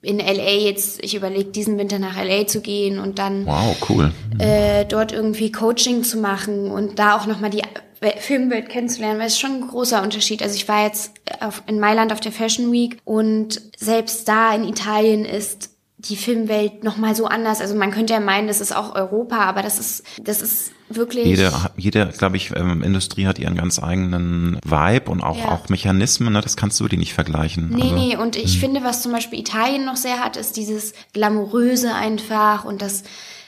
in 0.00 0.18
LA 0.18 0.50
jetzt, 0.60 1.02
ich 1.02 1.14
überlege 1.14 1.50
diesen 1.50 1.76
Winter 1.76 1.98
nach 1.98 2.16
LA 2.16 2.46
zu 2.46 2.60
gehen 2.60 2.98
und 2.98 3.18
dann 3.18 3.46
Wow, 3.46 3.76
cool. 3.88 4.12
äh, 4.38 4.84
dort 4.84 5.12
irgendwie 5.12 5.50
Coaching 5.50 6.04
zu 6.04 6.18
machen 6.18 6.70
und 6.70 6.98
da 6.98 7.16
auch 7.16 7.26
nochmal 7.26 7.50
die 7.50 7.62
We- 8.00 8.14
Filmwelt 8.18 8.68
kennenzulernen, 8.68 9.18
weil 9.18 9.26
es 9.26 9.40
schon 9.40 9.54
ein 9.56 9.66
großer 9.68 10.00
Unterschied. 10.04 10.40
Also 10.40 10.54
ich 10.54 10.68
war 10.68 10.84
jetzt 10.84 11.12
auf, 11.40 11.64
in 11.66 11.80
Mailand 11.80 12.12
auf 12.12 12.20
der 12.20 12.30
Fashion 12.30 12.70
Week 12.70 12.98
und 13.04 13.60
selbst 13.76 14.28
da 14.28 14.54
in 14.54 14.62
Italien 14.68 15.24
ist 15.24 15.70
die 15.98 16.16
Filmwelt 16.16 16.84
nochmal 16.84 17.16
so 17.16 17.26
anders. 17.26 17.60
Also 17.60 17.74
man 17.74 17.90
könnte 17.90 18.12
ja 18.12 18.20
meinen, 18.20 18.46
das 18.46 18.60
ist 18.60 18.74
auch 18.74 18.94
Europa, 18.94 19.36
aber 19.38 19.62
das 19.62 19.80
ist, 19.80 20.04
das 20.22 20.42
ist 20.42 20.70
wirklich. 20.88 21.26
Jede, 21.26 21.52
jede 21.76 22.06
glaube 22.16 22.36
ich, 22.36 22.54
ähm, 22.54 22.82
Industrie 22.84 23.26
hat 23.26 23.38
ihren 23.40 23.56
ganz 23.56 23.82
eigenen 23.82 24.58
Vibe 24.64 25.10
und 25.10 25.22
auch, 25.22 25.36
Ja. 25.36 25.50
auch 25.50 25.68
Mechanismen. 25.68 26.32
Ne? 26.32 26.40
Das 26.40 26.56
kannst 26.56 26.78
du 26.78 26.86
die 26.86 26.96
nicht 26.98 27.14
vergleichen. 27.14 27.70
Nee, 27.70 27.82
also, 27.82 27.94
nee, 27.96 28.16
und 28.16 28.36
ich 28.36 28.60
finde, 28.60 28.84
was 28.84 29.02
zum 29.02 29.10
Beispiel 29.10 29.40
Italien 29.40 29.84
noch 29.84 29.96
sehr 29.96 30.20
hat, 30.20 30.36
ist 30.36 30.56
dieses 30.56 30.92
Glamouröse 31.14 31.92
einfach 31.92 32.64
und 32.64 32.80
dass 32.80 33.02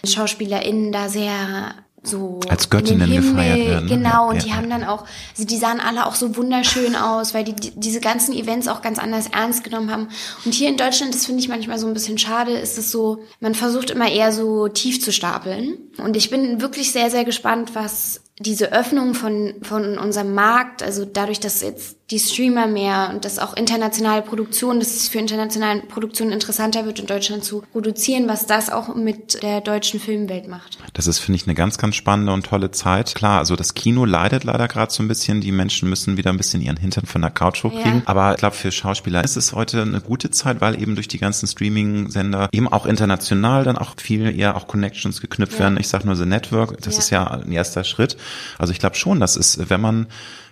SchauspielerInnen 0.05 0.93
da 0.93 1.09
sehr 1.09 1.75
so 2.03 2.41
Als 2.49 2.71
Göttinnen 2.71 3.11
gefeiert 3.11 3.59
werden, 3.59 3.89
ne? 3.89 3.97
Genau, 3.97 4.11
Ja, 4.11 4.21
und 4.21 4.37
ja, 4.37 4.43
die 4.43 4.53
haben 4.55 4.71
dann 4.71 4.85
auch, 4.85 5.05
also 5.33 5.45
die 5.47 5.57
sahen 5.57 5.81
alle 5.81 6.07
auch 6.07 6.15
so 6.15 6.37
wunderschön 6.37 6.97
aus, 6.97 7.35
weil 7.35 7.45
die, 7.45 7.55
die 7.55 7.73
diese 7.75 8.01
ganzen 8.01 8.35
Events 8.35 8.69
auch 8.69 8.83
ganz 8.83 8.99
anders 8.99 9.27
ernst 9.29 9.65
genommen 9.65 9.91
haben. 9.91 10.09
Und 10.45 10.55
hier 10.55 10.69
in 10.69 10.77
Deutschland, 10.77 11.15
das 11.15 11.27
finde 11.27 11.41
ich 11.41 11.49
manchmal 11.49 11.79
so 11.79 11.87
ein 11.87 11.95
bisschen 11.95 12.19
schade, 12.19 12.53
ist 12.53 12.79
es 12.79 12.91
so, 12.91 13.23
man 13.41 13.55
versucht 13.55 13.91
immer 13.91 14.11
eher 14.11 14.33
so 14.33 14.69
tief 14.69 15.03
zu 15.03 15.13
stapeln. 15.13 15.79
Und 15.99 16.17
ich 16.17 16.31
bin 16.31 16.61
wirklich 16.61 16.93
sehr, 16.93 17.11
sehr 17.11 17.25
gespannt, 17.25 17.75
was 17.75 18.23
diese 18.41 18.73
Öffnung 18.73 19.13
von, 19.15 19.53
von 19.63 19.99
unserem 19.99 20.35
Markt, 20.35 20.83
also 20.83 21.05
dadurch, 21.05 21.41
dass 21.41 21.61
jetzt 21.61 21.97
die 22.11 22.19
Streamer 22.19 22.67
mehr 22.67 23.11
und 23.15 23.25
dass 23.25 23.39
auch 23.39 23.55
internationale 23.55 24.23
Produktionen, 24.23 24.81
dass 24.81 24.97
es 24.97 25.09
für 25.09 25.19
internationale 25.19 25.83
Produktionen 25.83 26.33
interessanter 26.33 26.85
wird, 26.87 26.99
in 26.99 27.07
Deutschland 27.07 27.45
zu 27.45 27.63
produzieren, 27.71 28.27
was 28.27 28.47
das 28.47 28.69
auch 28.71 28.97
mit 28.97 29.43
der 29.45 29.61
deutschen 29.61 30.01
Filmwelt 30.01 30.49
macht. 30.49 30.79
Das 30.95 31.07
ist, 31.07 31.19
finde 31.21 31.37
ich, 31.37 31.47
eine 31.47 31.55
ganz, 31.55 31.79
ganz 31.79 31.95
spannende 31.95 32.33
und 32.33 32.47
tolle 32.47 32.73
Zeit. 32.73 33.15
Klar, 33.15 33.39
also 33.39 33.55
das 33.55 33.75
Kino 33.75 34.05
leidet 34.07 34.43
leider 34.43 34.67
gerade 34.67 34.91
so 34.91 35.03
ein 35.05 35.09
bisschen. 35.09 35.41
Die 35.41 35.53
Menschen 35.53 35.89
müssen 35.89 36.17
wieder 36.17 36.31
ein 36.31 36.37
bisschen 36.37 36.63
ihren 36.63 36.79
Hintern 36.79 37.07
von 37.07 37.21
der 37.21 37.31
Couch 37.31 37.63
hochkriegen. 37.63 37.99
Ja. 37.99 38.03
Aber 38.07 38.33
ich 38.33 38.39
glaube, 38.39 38.57
für 38.57 38.73
Schauspieler 38.73 39.23
ist 39.23 39.37
es 39.37 39.53
heute 39.53 39.83
eine 39.83 40.01
gute 40.01 40.31
Zeit, 40.33 40.61
weil 40.61 40.81
eben 40.83 40.97
durch 40.97 41.07
die 41.09 41.19
ganzen 41.19 41.47
Streaming-Sender 41.47 42.49
eben 42.53 42.67
auch 42.67 42.87
international 42.87 43.63
dann 43.65 43.79
auch 43.79 43.95
viel 43.99 44.37
eher 44.37 44.57
auch 44.57 44.67
Connections 44.67 45.21
geknüpft 45.21 45.55
Ja. 45.55 45.61
werden. 45.61 45.79
Ich 45.79 45.87
sage 45.89 46.07
nur 46.07 46.17
The 46.17 46.27
Network, 46.27 46.81
das 46.83 46.95
Ja. 46.95 46.99
ist 46.99 47.11
ja 47.11 47.27
ein 47.29 47.53
erster 47.53 47.85
Schritt. 47.85 48.17
Also 48.59 48.73
ich 48.73 48.79
glaube 48.79 48.97
schon, 48.97 49.21
das 49.21 49.37
ist, 49.37 49.71
wenn 49.71 49.81
man 49.81 50.07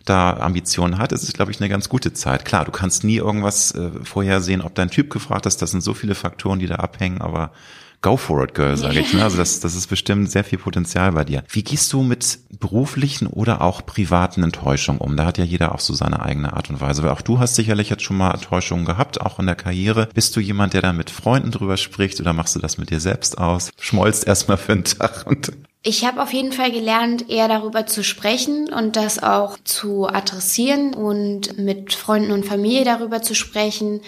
da 0.04 0.34
Ambitionen 0.38 0.98
hat, 0.98 1.12
ist 1.12 1.22
es, 1.22 1.32
glaube 1.32 1.50
ich, 1.50 1.60
eine 1.60 1.68
ganz 1.68 1.88
gute 1.88 2.12
Zeit. 2.12 2.44
Klar, 2.44 2.64
du 2.64 2.72
kannst 2.72 3.04
nie 3.04 3.16
irgendwas 3.16 3.72
äh, 3.72 3.90
vorhersehen, 4.02 4.62
ob 4.62 4.74
dein 4.74 4.90
Typ 4.90 5.10
gefragt 5.10 5.46
ist. 5.46 5.60
Das 5.60 5.70
sind 5.70 5.82
so 5.82 5.94
viele 5.94 6.14
Faktoren, 6.14 6.58
die 6.58 6.66
da 6.66 6.76
abhängen, 6.76 7.20
aber 7.20 7.52
go 8.00 8.16
for 8.16 8.44
it, 8.44 8.54
girl, 8.54 8.76
sage 8.76 9.00
ich. 9.00 9.12
Ne? 9.12 9.22
Also 9.22 9.36
das, 9.36 9.60
das 9.60 9.74
ist 9.74 9.88
bestimmt 9.88 10.30
sehr 10.30 10.44
viel 10.44 10.58
Potenzial 10.58 11.12
bei 11.12 11.24
dir. 11.24 11.42
Wie 11.48 11.62
gehst 11.62 11.92
du 11.92 12.02
mit 12.02 12.38
beruflichen 12.58 13.26
oder 13.26 13.60
auch 13.60 13.84
privaten 13.84 14.42
Enttäuschungen 14.42 15.00
um? 15.00 15.16
Da 15.16 15.26
hat 15.26 15.38
ja 15.38 15.44
jeder 15.44 15.74
auch 15.74 15.80
so 15.80 15.94
seine 15.94 16.22
eigene 16.22 16.52
Art 16.52 16.70
und 16.70 16.80
Weise. 16.80 17.02
Weil 17.02 17.10
auch 17.10 17.22
du 17.22 17.38
hast 17.38 17.56
sicherlich 17.56 17.90
jetzt 17.90 18.04
schon 18.04 18.16
mal 18.16 18.32
Enttäuschungen 18.32 18.84
gehabt, 18.84 19.20
auch 19.20 19.38
in 19.38 19.46
der 19.46 19.56
Karriere. 19.56 20.08
Bist 20.14 20.36
du 20.36 20.40
jemand, 20.40 20.74
der 20.74 20.82
da 20.82 20.92
mit 20.92 21.10
Freunden 21.10 21.50
drüber 21.50 21.76
spricht 21.76 22.20
oder 22.20 22.32
machst 22.32 22.54
du 22.54 22.60
das 22.60 22.78
mit 22.78 22.90
dir 22.90 23.00
selbst 23.00 23.38
aus? 23.38 23.70
Schmolzt 23.80 24.26
erstmal 24.26 24.58
für 24.58 24.72
einen 24.72 24.84
Tag 24.84 25.26
und 25.26 25.52
Ich 25.88 26.04
habe 26.04 26.20
auf 26.20 26.34
jeden 26.34 26.52
Fall 26.52 26.70
gelernt, 26.70 27.30
eher 27.30 27.48
darüber 27.48 27.86
zu 27.86 28.04
sprechen 28.04 28.70
und 28.70 28.94
das 28.94 29.22
auch 29.22 29.56
zu 29.64 30.06
adressieren 30.06 30.92
und 30.92 31.56
mit 31.56 31.94
Freunden 31.94 32.30
und 32.30 32.44
Familie 32.44 32.84
darüber 32.84 33.22
zu 33.22 33.34
sprechen. 33.34 34.02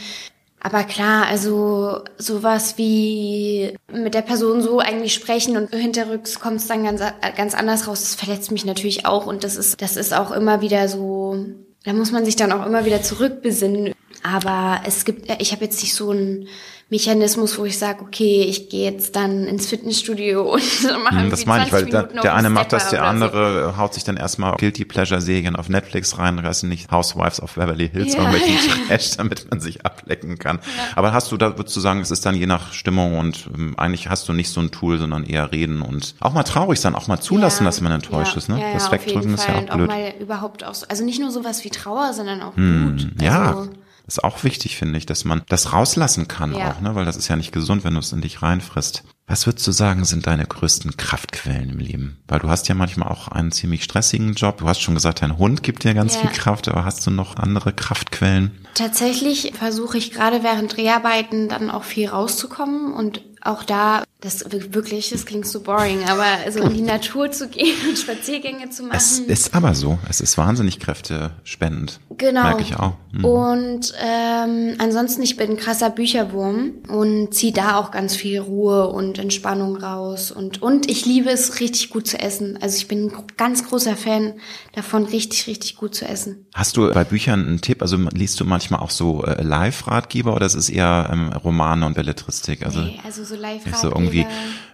Aber 0.61 0.85
klar, 0.85 1.25
also 1.27 2.01
sowas 2.19 2.77
wie 2.77 3.79
mit 3.91 4.13
der 4.13 4.21
Person 4.21 4.61
so 4.61 4.81
eigentlich 4.81 5.15
sprechen 5.15 5.57
und 5.57 5.71
hinterrücks 5.71 6.39
kommt 6.39 6.59
es 6.59 6.67
dann 6.67 6.85
ganz, 6.85 7.01
ganz 7.35 7.55
anders 7.55 7.89
raus. 7.89 8.03
Das 8.03 8.15
verletzt 8.15 8.53
mich 8.53 8.67
natürlich 8.67 9.07
auch 9.07 9.25
und 9.25 9.43
das 9.43 9.57
ist, 9.57 9.81
das 9.81 9.97
ist 9.97 10.13
auch 10.13 10.33
immer 10.33 10.61
wieder 10.61 10.87
so, 10.87 11.47
da 11.85 11.95
muss 11.95 12.13
man 12.13 12.27
sich 12.27 12.37
dann 12.37 12.53
auch 12.53 12.67
immer 12.67 12.85
wieder 12.85 13.01
zurückbesinnen. 13.03 13.95
Aber 14.23 14.81
es 14.85 15.05
gibt, 15.05 15.29
äh, 15.29 15.37
ich 15.39 15.53
habe 15.53 15.65
jetzt 15.65 15.83
nicht 15.83 15.95
so 15.95 16.13
ein 16.13 16.47
Mechanismus, 16.91 17.57
wo 17.57 17.65
ich 17.65 17.79
sage, 17.79 18.03
okay, 18.03 18.43
ich 18.43 18.69
gehe 18.69 18.91
jetzt 18.91 19.15
dann 19.15 19.47
ins 19.47 19.69
Fitnessstudio 19.69 20.43
und 20.53 21.03
mache 21.05 21.23
hm, 21.23 21.31
Das 21.31 21.47
meine 21.47 21.65
ich, 21.65 21.73
weil 21.73 21.87
der, 21.87 22.03
der 22.03 22.35
eine 22.35 22.51
macht 22.51 22.73
das, 22.73 22.91
der 22.91 23.05
andere 23.05 23.71
so. 23.71 23.77
haut 23.79 23.95
sich 23.95 24.03
dann 24.03 24.17
erstmal 24.17 24.57
Guilty 24.57 24.85
Pleasure 24.85 25.21
Serien 25.21 25.55
auf 25.55 25.69
Netflix 25.69 26.19
rein, 26.19 26.41
reißen 26.41 26.69
nicht 26.69 26.91
Housewives 26.91 27.41
of 27.41 27.55
Beverly 27.55 27.89
Hills, 27.89 28.15
ja, 28.15 28.19
irgendwelchen 28.19 28.55
ja. 28.55 28.87
Trash, 28.89 29.17
damit 29.17 29.49
man 29.51 29.61
sich 29.61 29.87
ablecken 29.87 30.39
kann. 30.41 30.57
Ja. 30.57 30.83
Aber 30.97 31.13
hast 31.13 31.31
du 31.31 31.37
da, 31.37 31.57
würdest 31.57 31.77
du 31.77 31.81
sagen, 31.81 32.01
es 32.01 32.11
ist 32.11 32.27
dann 32.27 32.35
je 32.35 32.47
nach 32.47 32.73
Stimmung 32.73 33.19
und 33.19 33.49
ähm, 33.55 33.79
eigentlich 33.79 34.11
hast 34.11 34.29
du 34.29 34.33
nicht 34.33 34.51
so 34.51 34.61
ein 34.61 34.73
Tool, 34.73 34.99
sondern 34.99 35.23
eher 35.25 35.53
reden 35.53 35.83
und 35.83 36.17
auch 36.19 36.33
mal 36.33 36.43
traurig 36.43 36.81
sein, 36.81 36.97
auch 36.97 37.07
mal 37.07 37.21
zulassen, 37.21 37.63
ja, 37.63 37.69
dass 37.69 37.81
man 37.81 37.93
enttäuscht 37.93 38.37
ist, 38.37 38.49
ne? 38.49 38.61
Das 38.73 38.91
Wegdrücken 38.91 39.35
ist 39.35 39.47
ja 39.47 39.55
auch 39.55 39.61
blöd. 39.61 39.71
Und 39.71 39.83
auch 39.83 39.87
mal 39.87 40.15
überhaupt 40.19 40.65
auch 40.65 40.75
so, 40.75 40.87
also 40.89 41.05
nicht 41.05 41.21
nur 41.21 41.31
sowas 41.31 41.63
wie 41.63 41.71
Trauer, 41.71 42.15
sondern 42.15 42.43
auch 42.43 42.57
hm, 42.57 42.99
Wut. 42.99 43.09
Also, 43.13 43.25
ja 43.25 43.69
ist 44.11 44.25
auch 44.25 44.43
wichtig, 44.43 44.77
finde 44.77 44.99
ich, 44.99 45.07
dass 45.07 45.25
man 45.25 45.43
das 45.49 45.73
rauslassen 45.73 46.27
kann 46.29 46.55
ja. 46.55 46.73
auch, 46.73 46.81
ne? 46.81 46.95
weil 46.95 47.05
das 47.05 47.17
ist 47.17 47.29
ja 47.29 47.37
nicht 47.37 47.53
gesund, 47.53 47.85
wenn 47.85 47.95
du 47.95 48.01
es 48.01 48.13
in 48.13 48.21
dich 48.21 48.43
reinfrisst. 48.43 49.05
Was 49.29 49.47
würdest 49.47 49.65
du 49.69 49.71
sagen, 49.71 50.05
sind 50.05 50.27
deine 50.27 50.45
größten 50.45 50.97
Kraftquellen 50.97 51.71
im 51.71 51.79
Leben? 51.79 52.19
Weil 52.27 52.41
du 52.41 52.49
hast 52.49 52.67
ja 52.69 52.75
manchmal 52.75 53.09
auch 53.09 53.29
einen 53.29 53.53
ziemlich 53.53 53.85
stressigen 53.85 54.35
Job. 54.35 54.59
Du 54.59 54.69
hast 54.69 54.81
schon 54.81 54.95
gesagt, 54.95 55.23
dein 55.23 55.39
Hund 55.39 55.63
gibt 55.63 55.85
dir 55.85 55.95
ganz 55.95 56.17
ja. 56.17 56.23
viel 56.23 56.31
Kraft, 56.31 56.67
aber 56.67 56.85
hast 56.85 57.07
du 57.07 57.13
noch 57.13 57.37
andere 57.37 57.73
Kraftquellen? 57.73 58.67
Tatsächlich 58.75 59.53
versuche 59.57 59.99
ich 59.99 60.11
gerade 60.11 60.43
während 60.43 60.77
Dreharbeiten 60.77 61.49
dann 61.49 61.71
auch 61.71 61.85
viel 61.85 62.09
rauszukommen 62.09 62.93
und 62.93 63.23
auch 63.43 63.65
da, 63.65 64.05
das 64.21 64.45
wirklich, 64.51 65.11
das 65.11 65.25
klingt 65.25 65.47
so 65.47 65.61
boring, 65.61 66.05
aber 66.09 66.51
so 66.51 66.61
in 66.61 66.75
die 66.75 66.83
Natur 66.83 67.31
zu 67.31 67.49
gehen 67.49 67.77
und 67.89 67.99
Spaziergänge 67.99 68.69
zu 68.71 68.83
machen. 68.83 68.97
Es 68.97 69.19
ist 69.19 69.55
aber 69.55 69.75
so. 69.75 69.99
Es 70.09 70.21
ist 70.21 70.37
wahnsinnig 70.37 70.79
kräftespendend. 70.79 72.01
Genau. 72.19 72.43
Merke 72.43 72.63
ich 72.63 72.77
auch. 72.77 72.95
Mhm. 73.13 73.25
Und 73.25 73.95
ähm, 73.99 74.75
ansonsten, 74.79 75.23
ich 75.23 75.37
bin 75.37 75.53
ein 75.53 75.57
krasser 75.57 75.91
Bücherwurm 75.91 76.73
und 76.89 77.35
ziehe 77.35 77.53
da 77.53 77.77
auch 77.77 77.91
ganz 77.91 78.15
viel 78.15 78.41
Ruhe 78.41 78.89
und 78.89 79.19
Entspannung 79.19 79.77
raus. 79.77 80.31
Und, 80.31 80.61
und 80.61 80.91
ich 80.91 81.07
liebe 81.07 81.31
es, 81.31 81.61
richtig 81.61 81.91
gut 81.91 82.07
zu 82.07 82.19
essen. 82.19 82.59
Also 82.61 82.77
ich 82.77 82.89
bin 82.89 83.07
ein 83.07 83.13
ganz 83.39 83.67
großer 83.67 83.97
Fan 83.97 84.35
davon, 84.75 85.07
richtig, 85.07 85.47
richtig 85.47 85.77
gut 85.77 85.95
zu 85.95 86.05
essen. 86.05 86.47
Hast 86.55 86.77
du 86.77 86.93
bei 86.93 87.05
Büchern 87.05 87.47
einen 87.47 87.61
Tipp? 87.63 87.81
Also 87.81 87.97
liest 88.13 88.39
du 88.39 88.45
manchmal 88.45 88.81
auch 88.81 88.91
so 88.91 89.25
äh, 89.25 89.43
Live-Ratgeber 89.43 90.35
oder 90.35 90.47
ist 90.47 90.55
es 90.55 90.69
eher 90.69 91.09
ähm, 91.11 91.33
Romane 91.33 91.87
und 91.87 91.95
Belletristik? 91.95 92.65
Also, 92.65 92.81
nee, 92.81 93.01
also 93.05 93.25
so 93.31 93.37
live 93.37 93.63
So 93.77 93.89
irgendwie 93.89 94.27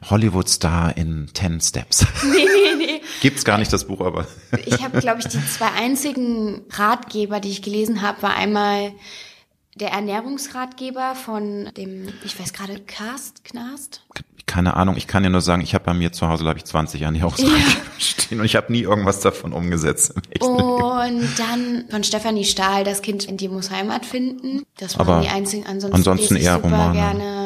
Hollywood-Star 0.08 0.96
in 0.96 1.28
10 1.32 1.60
Steps. 1.60 2.06
Nee, 2.24 2.44
nee, 2.44 2.86
nee. 2.86 3.00
Gibt's 3.20 3.44
gar 3.44 3.58
nicht 3.58 3.72
das 3.72 3.86
Buch, 3.86 4.00
aber. 4.00 4.26
ich 4.66 4.82
habe, 4.82 5.00
glaube 5.00 5.20
ich, 5.20 5.28
die 5.28 5.44
zwei 5.46 5.70
einzigen 5.72 6.62
Ratgeber, 6.70 7.40
die 7.40 7.50
ich 7.50 7.62
gelesen 7.62 8.02
habe, 8.02 8.22
war 8.22 8.34
einmal 8.34 8.92
der 9.76 9.90
Ernährungsratgeber 9.90 11.14
von 11.14 11.70
dem, 11.76 12.08
ich 12.24 12.38
weiß 12.38 12.52
gerade, 12.52 12.80
Cast, 12.80 13.44
Knast? 13.44 14.02
Keine 14.46 14.74
Ahnung, 14.74 14.96
ich 14.96 15.06
kann 15.06 15.24
ja 15.24 15.30
nur 15.30 15.40
sagen, 15.40 15.60
ich 15.62 15.74
habe 15.74 15.84
bei 15.84 15.94
mir 15.94 16.12
zu 16.12 16.28
Hause, 16.28 16.44
glaube 16.44 16.58
ich, 16.58 16.64
20 16.64 17.02
Ernährungsratgeber 17.02 17.58
ja. 17.58 17.76
stehen 17.98 18.40
und 18.40 18.46
ich 18.46 18.56
habe 18.56 18.72
nie 18.72 18.82
irgendwas 18.82 19.20
davon 19.20 19.52
umgesetzt. 19.52 20.14
Und 20.40 21.28
dann 21.36 21.84
von 21.90 22.04
Stefanie 22.04 22.44
Stahl, 22.44 22.84
das 22.84 23.02
Kind 23.02 23.24
in 23.24 23.36
dir 23.36 23.50
muss 23.50 23.70
Heimat 23.70 24.06
finden. 24.06 24.62
Das 24.78 24.98
waren 24.98 25.08
Aber 25.08 25.20
die 25.20 25.28
einzigen, 25.28 25.66
ansonsten, 25.66 25.96
ansonsten 25.96 26.36
eher 26.36 26.56
Romane. 26.56 26.92
gerne 26.92 27.45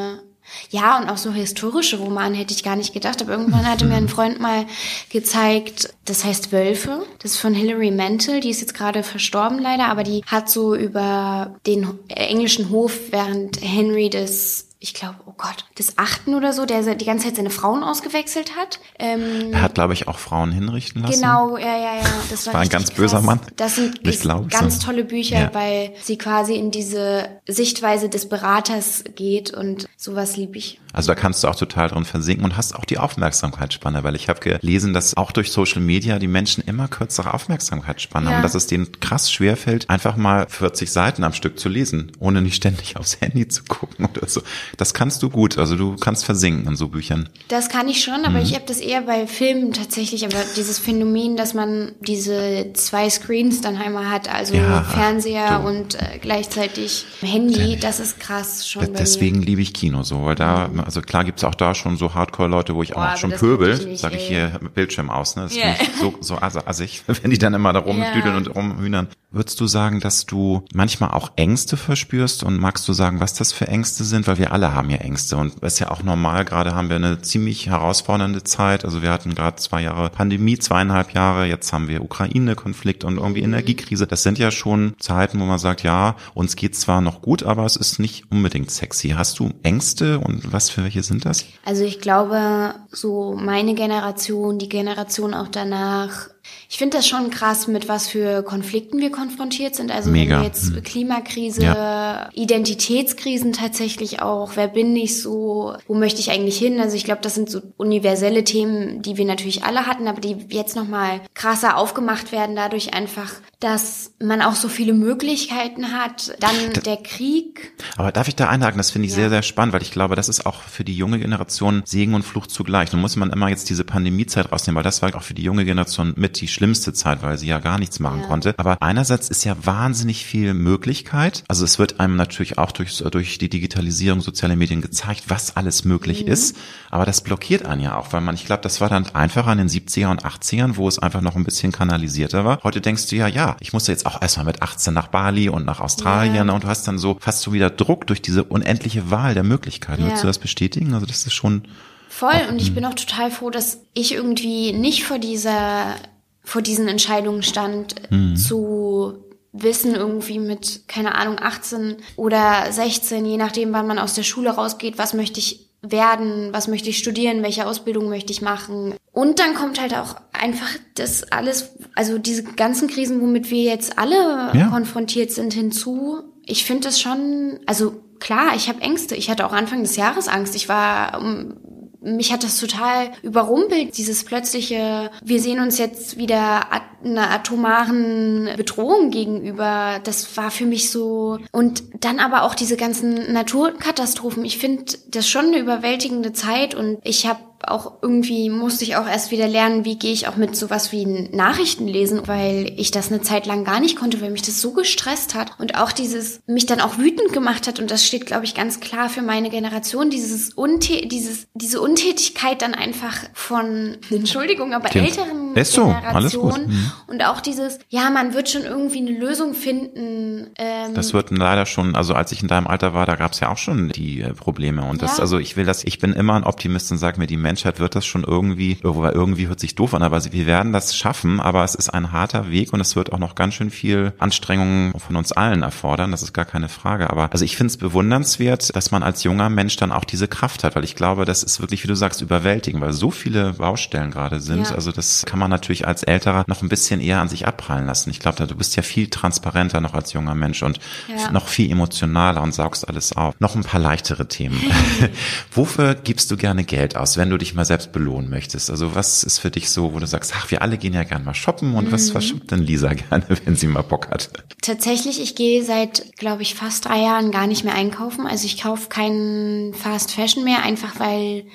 ja, 0.70 0.98
und 0.98 1.08
auch 1.08 1.16
so 1.16 1.32
historische 1.32 1.98
Romane 1.98 2.36
hätte 2.36 2.54
ich 2.54 2.62
gar 2.62 2.76
nicht 2.76 2.92
gedacht. 2.92 3.20
Aber 3.22 3.32
irgendwann 3.32 3.66
hatte 3.66 3.84
mir 3.84 3.96
ein 3.96 4.08
Freund 4.08 4.40
mal 4.40 4.66
gezeigt, 5.10 5.94
das 6.04 6.24
heißt 6.24 6.52
Wölfe. 6.52 7.04
Das 7.20 7.32
ist 7.32 7.38
von 7.38 7.54
Hilary 7.54 7.90
Mantel. 7.90 8.40
Die 8.40 8.50
ist 8.50 8.60
jetzt 8.60 8.74
gerade 8.74 9.02
verstorben 9.02 9.58
leider, 9.58 9.88
aber 9.88 10.02
die 10.02 10.22
hat 10.26 10.48
so 10.48 10.74
über 10.74 11.54
den 11.66 11.98
englischen 12.08 12.70
Hof 12.70 12.98
während 13.10 13.60
Henry 13.62 14.10
des 14.10 14.69
ich 14.82 14.94
glaube, 14.94 15.16
oh 15.26 15.34
Gott, 15.36 15.66
des 15.78 15.98
Achten 15.98 16.34
oder 16.34 16.54
so, 16.54 16.64
der 16.64 16.94
die 16.94 17.04
ganze 17.04 17.26
Zeit 17.26 17.36
seine 17.36 17.50
Frauen 17.50 17.84
ausgewechselt 17.84 18.56
hat. 18.56 18.80
Ähm, 18.98 19.52
er 19.52 19.60
hat, 19.60 19.74
glaube 19.74 19.92
ich, 19.92 20.08
auch 20.08 20.18
Frauen 20.18 20.52
hinrichten 20.52 21.02
lassen. 21.02 21.20
Genau, 21.20 21.58
ja, 21.58 21.76
ja, 21.76 21.96
ja. 21.96 22.04
Das 22.30 22.46
war, 22.46 22.54
war 22.54 22.60
ein 22.62 22.68
ganz 22.70 22.86
krass. 22.86 22.96
böser 22.96 23.20
Mann. 23.20 23.40
Das 23.56 23.76
sind 23.76 24.00
ich 24.08 24.20
glaub, 24.20 24.48
ganz 24.48 24.80
so. 24.80 24.86
tolle 24.86 25.04
Bücher, 25.04 25.38
ja. 25.38 25.50
weil 25.54 25.92
sie 26.00 26.16
quasi 26.16 26.54
in 26.54 26.70
diese 26.70 27.28
Sichtweise 27.46 28.08
des 28.08 28.30
Beraters 28.30 29.04
geht 29.14 29.52
und 29.52 29.86
sowas 29.98 30.38
liebe 30.38 30.56
ich. 30.56 30.80
Also 30.92 31.08
da 31.08 31.14
kannst 31.14 31.44
du 31.44 31.48
auch 31.48 31.56
total 31.56 31.88
drin 31.88 32.04
versinken 32.04 32.44
und 32.44 32.56
hast 32.56 32.74
auch 32.74 32.84
die 32.84 32.98
Aufmerksamkeitsspanne, 32.98 34.02
weil 34.02 34.16
ich 34.16 34.28
habe 34.28 34.40
gelesen, 34.40 34.92
dass 34.92 35.16
auch 35.16 35.32
durch 35.32 35.52
Social 35.52 35.80
Media 35.80 36.18
die 36.18 36.28
Menschen 36.28 36.64
immer 36.64 36.88
kürzere 36.88 37.34
Aufmerksamkeitsspanne 37.34 38.26
ja. 38.26 38.30
haben 38.30 38.36
und 38.38 38.42
dass 38.42 38.54
es 38.54 38.66
denen 38.66 39.00
krass 39.00 39.30
schwerfällt, 39.30 39.88
einfach 39.88 40.16
mal 40.16 40.46
40 40.48 40.90
Seiten 40.90 41.24
am 41.24 41.32
Stück 41.32 41.58
zu 41.58 41.68
lesen, 41.68 42.12
ohne 42.18 42.42
nicht 42.42 42.56
ständig 42.56 42.96
aufs 42.96 43.20
Handy 43.20 43.48
zu 43.48 43.64
gucken 43.64 44.06
oder 44.06 44.28
so. 44.28 44.42
Das 44.76 44.94
kannst 44.94 45.22
du 45.22 45.30
gut, 45.30 45.58
also 45.58 45.76
du 45.76 45.96
kannst 45.96 46.24
versinken 46.24 46.66
in 46.66 46.76
so 46.76 46.88
Büchern. 46.88 47.28
Das 47.48 47.68
kann 47.68 47.88
ich 47.88 48.02
schon, 48.02 48.24
aber 48.24 48.38
mhm. 48.38 48.44
ich 48.44 48.54
habe 48.54 48.64
das 48.66 48.78
eher 48.78 49.02
bei 49.02 49.26
Filmen 49.26 49.72
tatsächlich, 49.72 50.24
aber 50.24 50.38
dieses 50.56 50.78
Phänomen, 50.78 51.36
dass 51.36 51.54
man 51.54 51.92
diese 52.00 52.70
zwei 52.74 53.08
Screens 53.10 53.60
dann 53.60 53.76
einmal 53.76 54.10
hat, 54.10 54.32
also 54.32 54.54
ja, 54.54 54.82
Fernseher 54.82 55.62
und 55.64 55.94
äh, 55.94 56.18
gleichzeitig 56.20 57.04
Handy, 57.20 57.76
das 57.76 58.00
ist 58.00 58.20
krass 58.20 58.68
schon. 58.68 58.94
Deswegen 58.94 59.42
liebe 59.42 59.62
ich 59.62 59.72
Kino 59.72 60.02
so, 60.02 60.24
weil 60.24 60.34
da 60.34 60.70
also 60.84 61.02
klar 61.02 61.24
gibt's 61.24 61.44
auch 61.44 61.54
da 61.54 61.74
schon 61.74 61.96
so 61.96 62.14
Hardcore-Leute, 62.14 62.74
wo 62.74 62.82
ich 62.82 62.96
auch 62.96 63.16
schon 63.16 63.32
pöbel, 63.32 63.96
sage 63.96 64.16
ich 64.16 64.28
hier 64.28 64.60
Bildschirm 64.74 65.10
aus, 65.10 65.36
ne? 65.36 65.42
Das 65.44 65.56
yeah. 65.56 65.72
ist 65.72 65.98
so, 65.98 66.14
so 66.20 66.38
assig, 66.38 67.02
wenn 67.22 67.30
die 67.30 67.38
dann 67.38 67.54
immer 67.54 67.72
da 67.72 67.80
rumdüdeln 67.80 68.24
yeah. 68.24 68.36
und 68.36 68.46
rumhühnern. 68.48 69.08
Würdest 69.32 69.60
du 69.60 69.68
sagen, 69.68 70.00
dass 70.00 70.26
du 70.26 70.64
manchmal 70.74 71.10
auch 71.10 71.30
Ängste 71.36 71.76
verspürst 71.76 72.42
und 72.42 72.58
magst 72.58 72.88
du 72.88 72.92
sagen, 72.92 73.20
was 73.20 73.32
das 73.34 73.52
für 73.52 73.68
Ängste 73.68 74.02
sind? 74.02 74.26
Weil 74.26 74.38
wir 74.38 74.52
alle 74.52 74.74
haben 74.74 74.90
ja 74.90 74.96
Ängste 74.96 75.36
und 75.36 75.60
ist 75.60 75.78
ja 75.78 75.92
auch 75.92 76.02
normal. 76.02 76.44
Gerade 76.44 76.74
haben 76.74 76.88
wir 76.88 76.96
eine 76.96 77.22
ziemlich 77.22 77.68
herausfordernde 77.68 78.42
Zeit. 78.42 78.84
Also 78.84 79.02
wir 79.02 79.10
hatten 79.12 79.36
gerade 79.36 79.54
zwei 79.56 79.82
Jahre 79.82 80.10
Pandemie, 80.10 80.58
zweieinhalb 80.58 81.14
Jahre. 81.14 81.46
Jetzt 81.46 81.72
haben 81.72 81.86
wir 81.86 82.02
Ukraine-Konflikt 82.02 83.04
und 83.04 83.18
irgendwie 83.18 83.42
mhm. 83.42 83.54
Energiekrise. 83.54 84.08
Das 84.08 84.24
sind 84.24 84.36
ja 84.36 84.50
schon 84.50 84.94
Zeiten, 84.98 85.38
wo 85.38 85.44
man 85.44 85.60
sagt, 85.60 85.84
ja, 85.84 86.16
uns 86.34 86.56
geht's 86.56 86.80
zwar 86.80 87.00
noch 87.00 87.22
gut, 87.22 87.44
aber 87.44 87.64
es 87.64 87.76
ist 87.76 88.00
nicht 88.00 88.32
unbedingt 88.32 88.72
sexy. 88.72 89.10
Hast 89.10 89.38
du 89.38 89.52
Ängste 89.62 90.18
und 90.18 90.52
was 90.52 90.69
für 90.70 90.84
welche 90.84 91.02
sind 91.02 91.24
das? 91.24 91.44
Also 91.64 91.84
ich 91.84 92.00
glaube, 92.00 92.74
so 92.90 93.34
meine 93.34 93.74
Generation, 93.74 94.58
die 94.58 94.68
Generation 94.68 95.34
auch 95.34 95.48
danach, 95.48 96.28
ich 96.68 96.78
finde 96.78 96.98
das 96.98 97.08
schon 97.08 97.30
krass, 97.30 97.66
mit 97.66 97.88
was 97.88 98.06
für 98.06 98.44
Konflikten 98.44 98.98
wir 98.98 99.10
konfrontiert 99.10 99.74
sind. 99.74 99.90
Also 99.90 100.10
Mega. 100.10 100.42
jetzt 100.42 100.72
hm. 100.72 100.82
Klimakrise, 100.84 101.62
ja. 101.62 102.30
Identitätskrisen 102.32 103.52
tatsächlich 103.52 104.22
auch, 104.22 104.52
wer 104.54 104.68
bin 104.68 104.94
ich 104.94 105.20
so, 105.20 105.74
wo 105.88 105.94
möchte 105.94 106.20
ich 106.20 106.30
eigentlich 106.30 106.58
hin? 106.58 106.80
Also 106.80 106.96
ich 106.96 107.04
glaube, 107.04 107.22
das 107.22 107.34
sind 107.34 107.50
so 107.50 107.60
universelle 107.76 108.44
Themen, 108.44 109.02
die 109.02 109.16
wir 109.16 109.24
natürlich 109.24 109.64
alle 109.64 109.86
hatten, 109.86 110.06
aber 110.06 110.20
die 110.20 110.36
jetzt 110.50 110.76
nochmal 110.76 111.20
krasser 111.34 111.76
aufgemacht 111.76 112.30
werden, 112.30 112.54
dadurch 112.54 112.94
einfach, 112.94 113.32
dass 113.58 114.12
man 114.20 114.40
auch 114.40 114.54
so 114.54 114.68
viele 114.68 114.92
Möglichkeiten 114.92 115.92
hat. 115.92 116.34
Dann 116.40 116.54
da, 116.72 116.80
der 116.80 116.96
Krieg. 116.98 117.72
Aber 117.96 118.12
darf 118.12 118.28
ich 118.28 118.36
da 118.36 118.48
einhaken? 118.48 118.78
Das 118.78 118.92
finde 118.92 119.06
ich 119.06 119.12
ja. 119.12 119.16
sehr, 119.16 119.30
sehr 119.30 119.42
spannend, 119.42 119.74
weil 119.74 119.82
ich 119.82 119.90
glaube, 119.90 120.14
das 120.14 120.28
ist 120.28 120.46
auch 120.46 120.62
für 120.62 120.84
die 120.84 120.96
junge 120.96 121.18
Generation 121.18 121.82
Segen 121.84 122.14
und 122.14 122.22
Fluch 122.22 122.46
zugleich. 122.46 122.92
Nun 122.92 123.00
muss 123.00 123.16
man 123.16 123.30
immer 123.30 123.48
jetzt 123.48 123.68
diese 123.70 123.84
Pandemiezeit 123.84 124.52
rausnehmen, 124.52 124.76
weil 124.76 124.84
das 124.84 125.02
war 125.02 125.14
auch 125.16 125.22
für 125.22 125.34
die 125.34 125.42
junge 125.42 125.64
Generation 125.64 126.14
mit 126.16 126.39
die 126.40 126.48
schlimmste 126.48 126.92
Zeit, 126.92 127.22
weil 127.22 127.38
sie 127.38 127.46
ja 127.46 127.58
gar 127.58 127.78
nichts 127.78 128.00
machen 128.00 128.20
ja. 128.22 128.26
konnte. 128.26 128.54
Aber 128.56 128.78
einerseits 128.80 129.28
ist 129.28 129.44
ja 129.44 129.56
wahnsinnig 129.64 130.24
viel 130.24 130.54
Möglichkeit. 130.54 131.44
Also 131.48 131.64
es 131.64 131.78
wird 131.78 132.00
einem 132.00 132.16
natürlich 132.16 132.58
auch 132.58 132.72
durch, 132.72 132.96
durch 132.98 133.38
die 133.38 133.48
Digitalisierung 133.48 134.20
sozialer 134.20 134.56
Medien 134.56 134.80
gezeigt, 134.80 135.24
was 135.28 135.56
alles 135.56 135.84
möglich 135.84 136.24
mhm. 136.24 136.32
ist. 136.32 136.56
Aber 136.90 137.04
das 137.04 137.20
blockiert 137.20 137.64
einen 137.66 137.82
ja 137.82 137.96
auch, 137.96 138.12
weil 138.12 138.20
man, 138.20 138.34
ich 138.34 138.46
glaube, 138.46 138.62
das 138.62 138.80
war 138.80 138.88
dann 138.88 139.06
einfacher 139.14 139.52
in 139.52 139.58
den 139.58 139.68
70er 139.68 140.10
und 140.10 140.24
80ern, 140.24 140.76
wo 140.76 140.88
es 140.88 140.98
einfach 140.98 141.20
noch 141.20 141.36
ein 141.36 141.44
bisschen 141.44 141.72
kanalisierter 141.72 142.44
war. 142.44 142.60
Heute 142.64 142.80
denkst 142.80 143.08
du 143.08 143.16
ja, 143.16 143.28
ja, 143.28 143.56
ich 143.60 143.72
muss 143.72 143.86
jetzt 143.86 144.06
auch 144.06 144.20
erstmal 144.20 144.46
mit 144.46 144.62
18 144.62 144.92
nach 144.92 145.08
Bali 145.08 145.48
und 145.48 145.64
nach 145.64 145.80
Australien 145.80 146.48
ja. 146.48 146.54
und 146.54 146.64
du 146.64 146.68
hast 146.68 146.88
dann 146.88 146.98
so 146.98 147.16
fast 147.20 147.42
so 147.42 147.52
wieder 147.52 147.70
Druck 147.70 148.06
durch 148.06 148.22
diese 148.22 148.44
unendliche 148.44 149.10
Wahl 149.10 149.34
der 149.34 149.44
Möglichkeiten. 149.44 150.02
Ja. 150.02 150.08
Würdest 150.08 150.24
du 150.24 150.26
das 150.26 150.38
bestätigen? 150.38 150.94
Also 150.94 151.06
das 151.06 151.26
ist 151.26 151.34
schon 151.34 151.62
Voll, 152.10 152.42
und 152.50 152.60
ich 152.60 152.74
bin 152.74 152.84
auch 152.84 152.94
total 152.94 153.30
froh, 153.30 153.50
dass 153.50 153.84
ich 153.94 154.12
irgendwie 154.12 154.72
nicht 154.72 155.04
vor 155.04 155.20
dieser 155.20 155.94
vor 156.42 156.62
diesen 156.62 156.88
Entscheidungen 156.88 157.42
stand, 157.42 157.94
mhm. 158.10 158.36
zu 158.36 159.24
wissen 159.52 159.94
irgendwie 159.94 160.38
mit, 160.38 160.88
keine 160.88 161.16
Ahnung, 161.16 161.38
18 161.40 161.96
oder 162.16 162.66
16, 162.70 163.24
je 163.26 163.36
nachdem, 163.36 163.72
wann 163.72 163.86
man 163.86 163.98
aus 163.98 164.14
der 164.14 164.22
Schule 164.22 164.50
rausgeht, 164.50 164.96
was 164.96 165.12
möchte 165.12 165.40
ich 165.40 165.70
werden, 165.82 166.52
was 166.52 166.68
möchte 166.68 166.90
ich 166.90 166.98
studieren, 166.98 167.42
welche 167.42 167.66
Ausbildung 167.66 168.08
möchte 168.08 168.32
ich 168.32 168.42
machen. 168.42 168.94
Und 169.12 169.38
dann 169.38 169.54
kommt 169.54 169.80
halt 169.80 169.94
auch 169.94 170.16
einfach 170.32 170.68
das 170.94 171.24
alles, 171.32 171.74
also 171.94 172.18
diese 172.18 172.44
ganzen 172.44 172.88
Krisen, 172.88 173.20
womit 173.20 173.50
wir 173.50 173.62
jetzt 173.62 173.98
alle 173.98 174.50
ja. 174.54 174.68
konfrontiert 174.68 175.32
sind, 175.32 175.54
hinzu. 175.54 176.22
Ich 176.44 176.64
finde 176.64 176.84
das 176.84 177.00
schon, 177.00 177.60
also 177.66 177.94
klar, 178.20 178.54
ich 178.54 178.68
habe 178.68 178.82
Ängste. 178.82 179.16
Ich 179.16 179.30
hatte 179.30 179.46
auch 179.46 179.52
Anfang 179.52 179.82
des 179.82 179.96
Jahres 179.96 180.28
Angst. 180.28 180.54
Ich 180.54 180.68
war 180.68 181.20
um, 181.20 181.56
mich 182.00 182.32
hat 182.32 182.44
das 182.44 182.58
total 182.58 183.10
überrumpelt, 183.22 183.96
dieses 183.96 184.24
plötzliche, 184.24 185.10
wir 185.22 185.40
sehen 185.40 185.60
uns 185.60 185.78
jetzt 185.78 186.16
wieder 186.16 186.66
einer 187.04 187.30
atomaren 187.30 188.48
Bedrohung 188.56 189.10
gegenüber. 189.10 190.00
Das 190.04 190.36
war 190.36 190.50
für 190.50 190.66
mich 190.66 190.90
so. 190.90 191.38
Und 191.52 191.82
dann 192.04 192.18
aber 192.18 192.42
auch 192.42 192.54
diese 192.54 192.76
ganzen 192.76 193.32
Naturkatastrophen. 193.32 194.44
Ich 194.44 194.58
finde 194.58 194.84
das 195.08 195.28
schon 195.28 195.46
eine 195.46 195.58
überwältigende 195.58 196.32
Zeit 196.32 196.74
und 196.74 196.98
ich 197.02 197.26
habe 197.26 197.40
auch 197.66 197.92
irgendwie 198.02 198.48
musste 198.48 198.84
ich 198.84 198.96
auch 198.96 199.06
erst 199.06 199.30
wieder 199.30 199.46
lernen, 199.46 199.84
wie 199.84 199.98
gehe 199.98 200.12
ich 200.12 200.28
auch 200.28 200.36
mit 200.36 200.56
sowas 200.56 200.92
wie 200.92 201.04
Nachrichten 201.04 201.86
lesen, 201.86 202.26
weil 202.26 202.72
ich 202.76 202.90
das 202.90 203.12
eine 203.12 203.20
Zeit 203.20 203.46
lang 203.46 203.64
gar 203.64 203.80
nicht 203.80 203.96
konnte, 203.96 204.20
weil 204.20 204.30
mich 204.30 204.42
das 204.42 204.60
so 204.60 204.72
gestresst 204.72 205.34
hat 205.34 205.52
und 205.58 205.76
auch 205.76 205.92
dieses 205.92 206.40
mich 206.46 206.66
dann 206.66 206.80
auch 206.80 206.98
wütend 206.98 207.32
gemacht 207.32 207.66
hat 207.66 207.78
und 207.78 207.90
das 207.90 208.06
steht 208.06 208.26
glaube 208.26 208.44
ich 208.44 208.54
ganz 208.54 208.80
klar 208.80 209.08
für 209.08 209.22
meine 209.22 209.50
Generation 209.50 210.10
dieses 210.10 210.54
Untät 210.54 211.12
dieses 211.12 211.48
diese 211.54 211.80
Untätigkeit 211.80 212.62
dann 212.62 212.74
einfach 212.74 213.18
von 213.34 213.98
Entschuldigung, 214.10 214.72
aber 214.72 214.88
Tim. 214.88 215.04
älteren 215.04 215.54
ist 215.54 215.72
so, 215.72 215.94
alles 216.04 216.34
gut. 216.34 216.66
Mhm. 216.66 216.92
und 217.08 217.24
auch 217.24 217.40
dieses 217.40 217.78
ja, 217.88 218.08
man 218.10 218.34
wird 218.34 218.48
schon 218.48 218.62
irgendwie 218.62 218.98
eine 218.98 219.10
Lösung 219.10 219.54
finden. 219.54 220.50
Ähm, 220.56 220.94
das 220.94 221.12
wird 221.12 221.30
leider 221.30 221.66
schon, 221.66 221.94
also 221.94 222.14
als 222.14 222.32
ich 222.32 222.42
in 222.42 222.48
deinem 222.48 222.66
Alter 222.66 222.94
war, 222.94 223.04
da 223.04 223.16
gab 223.16 223.32
es 223.32 223.40
ja 223.40 223.50
auch 223.50 223.58
schon 223.58 223.88
die 223.90 224.20
äh, 224.20 224.32
Probleme 224.32 224.84
und 224.84 225.02
das 225.02 225.18
ja. 225.18 225.22
also 225.22 225.38
ich 225.38 225.56
will 225.56 225.66
das 225.66 225.84
ich 225.84 225.98
bin 225.98 226.12
immer 226.12 226.34
ein 226.34 226.44
Optimist 226.44 226.90
und 226.92 226.98
sage 226.98 227.18
mir 227.18 227.26
die 227.26 227.36
Menschheit 227.50 227.80
wird 227.80 227.96
das 227.96 228.06
schon 228.06 228.22
irgendwie, 228.22 228.78
irgendwie 228.80 229.48
hört 229.48 229.58
sich 229.58 229.74
doof 229.74 229.92
an, 229.94 230.04
aber 230.04 230.22
wir 230.24 230.46
werden 230.46 230.72
das 230.72 230.96
schaffen, 230.96 231.40
aber 231.40 231.64
es 231.64 231.74
ist 231.74 231.90
ein 231.90 232.12
harter 232.12 232.48
Weg 232.48 232.72
und 232.72 232.80
es 232.80 232.94
wird 232.94 233.12
auch 233.12 233.18
noch 233.18 233.34
ganz 233.34 233.54
schön 233.54 233.70
viel 233.70 234.12
Anstrengungen 234.20 234.92
von 234.96 235.16
uns 235.16 235.32
allen 235.32 235.62
erfordern, 235.62 236.12
das 236.12 236.22
ist 236.22 236.32
gar 236.32 236.44
keine 236.44 236.68
Frage. 236.68 237.10
Aber 237.10 237.32
also 237.32 237.44
ich 237.44 237.56
finde 237.56 237.72
es 237.72 237.76
bewundernswert, 237.76 238.76
dass 238.76 238.92
man 238.92 239.02
als 239.02 239.24
junger 239.24 239.48
Mensch 239.48 239.74
dann 239.74 239.90
auch 239.90 240.04
diese 240.04 240.28
Kraft 240.28 240.62
hat, 240.62 240.76
weil 240.76 240.84
ich 240.84 240.94
glaube, 240.94 241.24
das 241.24 241.42
ist 241.42 241.60
wirklich, 241.60 241.82
wie 241.82 241.88
du 241.88 241.96
sagst, 241.96 242.22
überwältigend, 242.22 242.80
weil 242.80 242.92
so 242.92 243.10
viele 243.10 243.54
Baustellen 243.54 244.12
gerade 244.12 244.38
sind. 244.38 244.68
Ja. 244.68 244.76
Also 244.76 244.92
das 244.92 245.24
kann 245.26 245.40
man 245.40 245.50
natürlich 245.50 245.88
als 245.88 246.04
Älterer 246.04 246.44
noch 246.46 246.62
ein 246.62 246.68
bisschen 246.68 247.00
eher 247.00 247.20
an 247.20 247.28
sich 247.28 247.48
abprallen 247.48 247.86
lassen. 247.86 248.10
Ich 248.10 248.20
glaube, 248.20 248.46
du 248.46 248.54
bist 248.54 248.76
ja 248.76 248.84
viel 248.84 249.10
transparenter 249.10 249.80
noch 249.80 249.94
als 249.94 250.12
junger 250.12 250.36
Mensch 250.36 250.62
und 250.62 250.78
ja. 251.08 251.32
noch 251.32 251.48
viel 251.48 251.68
emotionaler 251.68 252.42
und 252.42 252.54
saugst 252.54 252.88
alles 252.88 253.12
auf. 253.16 253.34
Noch 253.40 253.56
ein 253.56 253.64
paar 253.64 253.80
leichtere 253.80 254.28
Themen. 254.28 254.60
Wofür 255.50 255.96
gibst 255.96 256.30
du 256.30 256.36
gerne 256.36 256.62
Geld 256.62 256.96
aus, 256.96 257.16
wenn 257.16 257.28
du 257.28 257.39
dich 257.40 257.54
mal 257.54 257.64
selbst 257.64 257.92
belohnen 257.92 258.30
möchtest? 258.30 258.70
Also 258.70 258.94
was 258.94 259.24
ist 259.24 259.38
für 259.38 259.50
dich 259.50 259.70
so, 259.70 259.92
wo 259.94 259.98
du 259.98 260.06
sagst, 260.06 260.32
ach, 260.36 260.50
wir 260.50 260.62
alle 260.62 260.78
gehen 260.78 260.94
ja 260.94 261.02
gerne 261.02 261.24
mal 261.24 261.34
shoppen 261.34 261.74
und 261.74 261.88
mhm. 261.88 261.92
was, 261.92 262.14
was 262.14 262.24
shoppt 262.24 262.50
denn 262.50 262.60
Lisa 262.60 262.92
gerne, 262.94 263.24
wenn 263.44 263.56
sie 263.56 263.66
mal 263.66 263.82
Bock 263.82 264.08
hat? 264.10 264.30
Tatsächlich, 264.62 265.20
ich 265.20 265.34
gehe 265.34 265.64
seit, 265.64 266.16
glaube 266.16 266.42
ich, 266.42 266.54
fast 266.54 266.84
drei 266.84 267.02
Jahren 267.02 267.32
gar 267.32 267.46
nicht 267.46 267.64
mehr 267.64 267.74
einkaufen. 267.74 268.26
Also 268.26 268.46
ich 268.46 268.62
kaufe 268.62 268.88
keinen 268.88 269.74
Fast 269.74 270.12
Fashion 270.12 270.44
mehr, 270.44 270.62
einfach 270.62 271.00
weil 271.00 271.46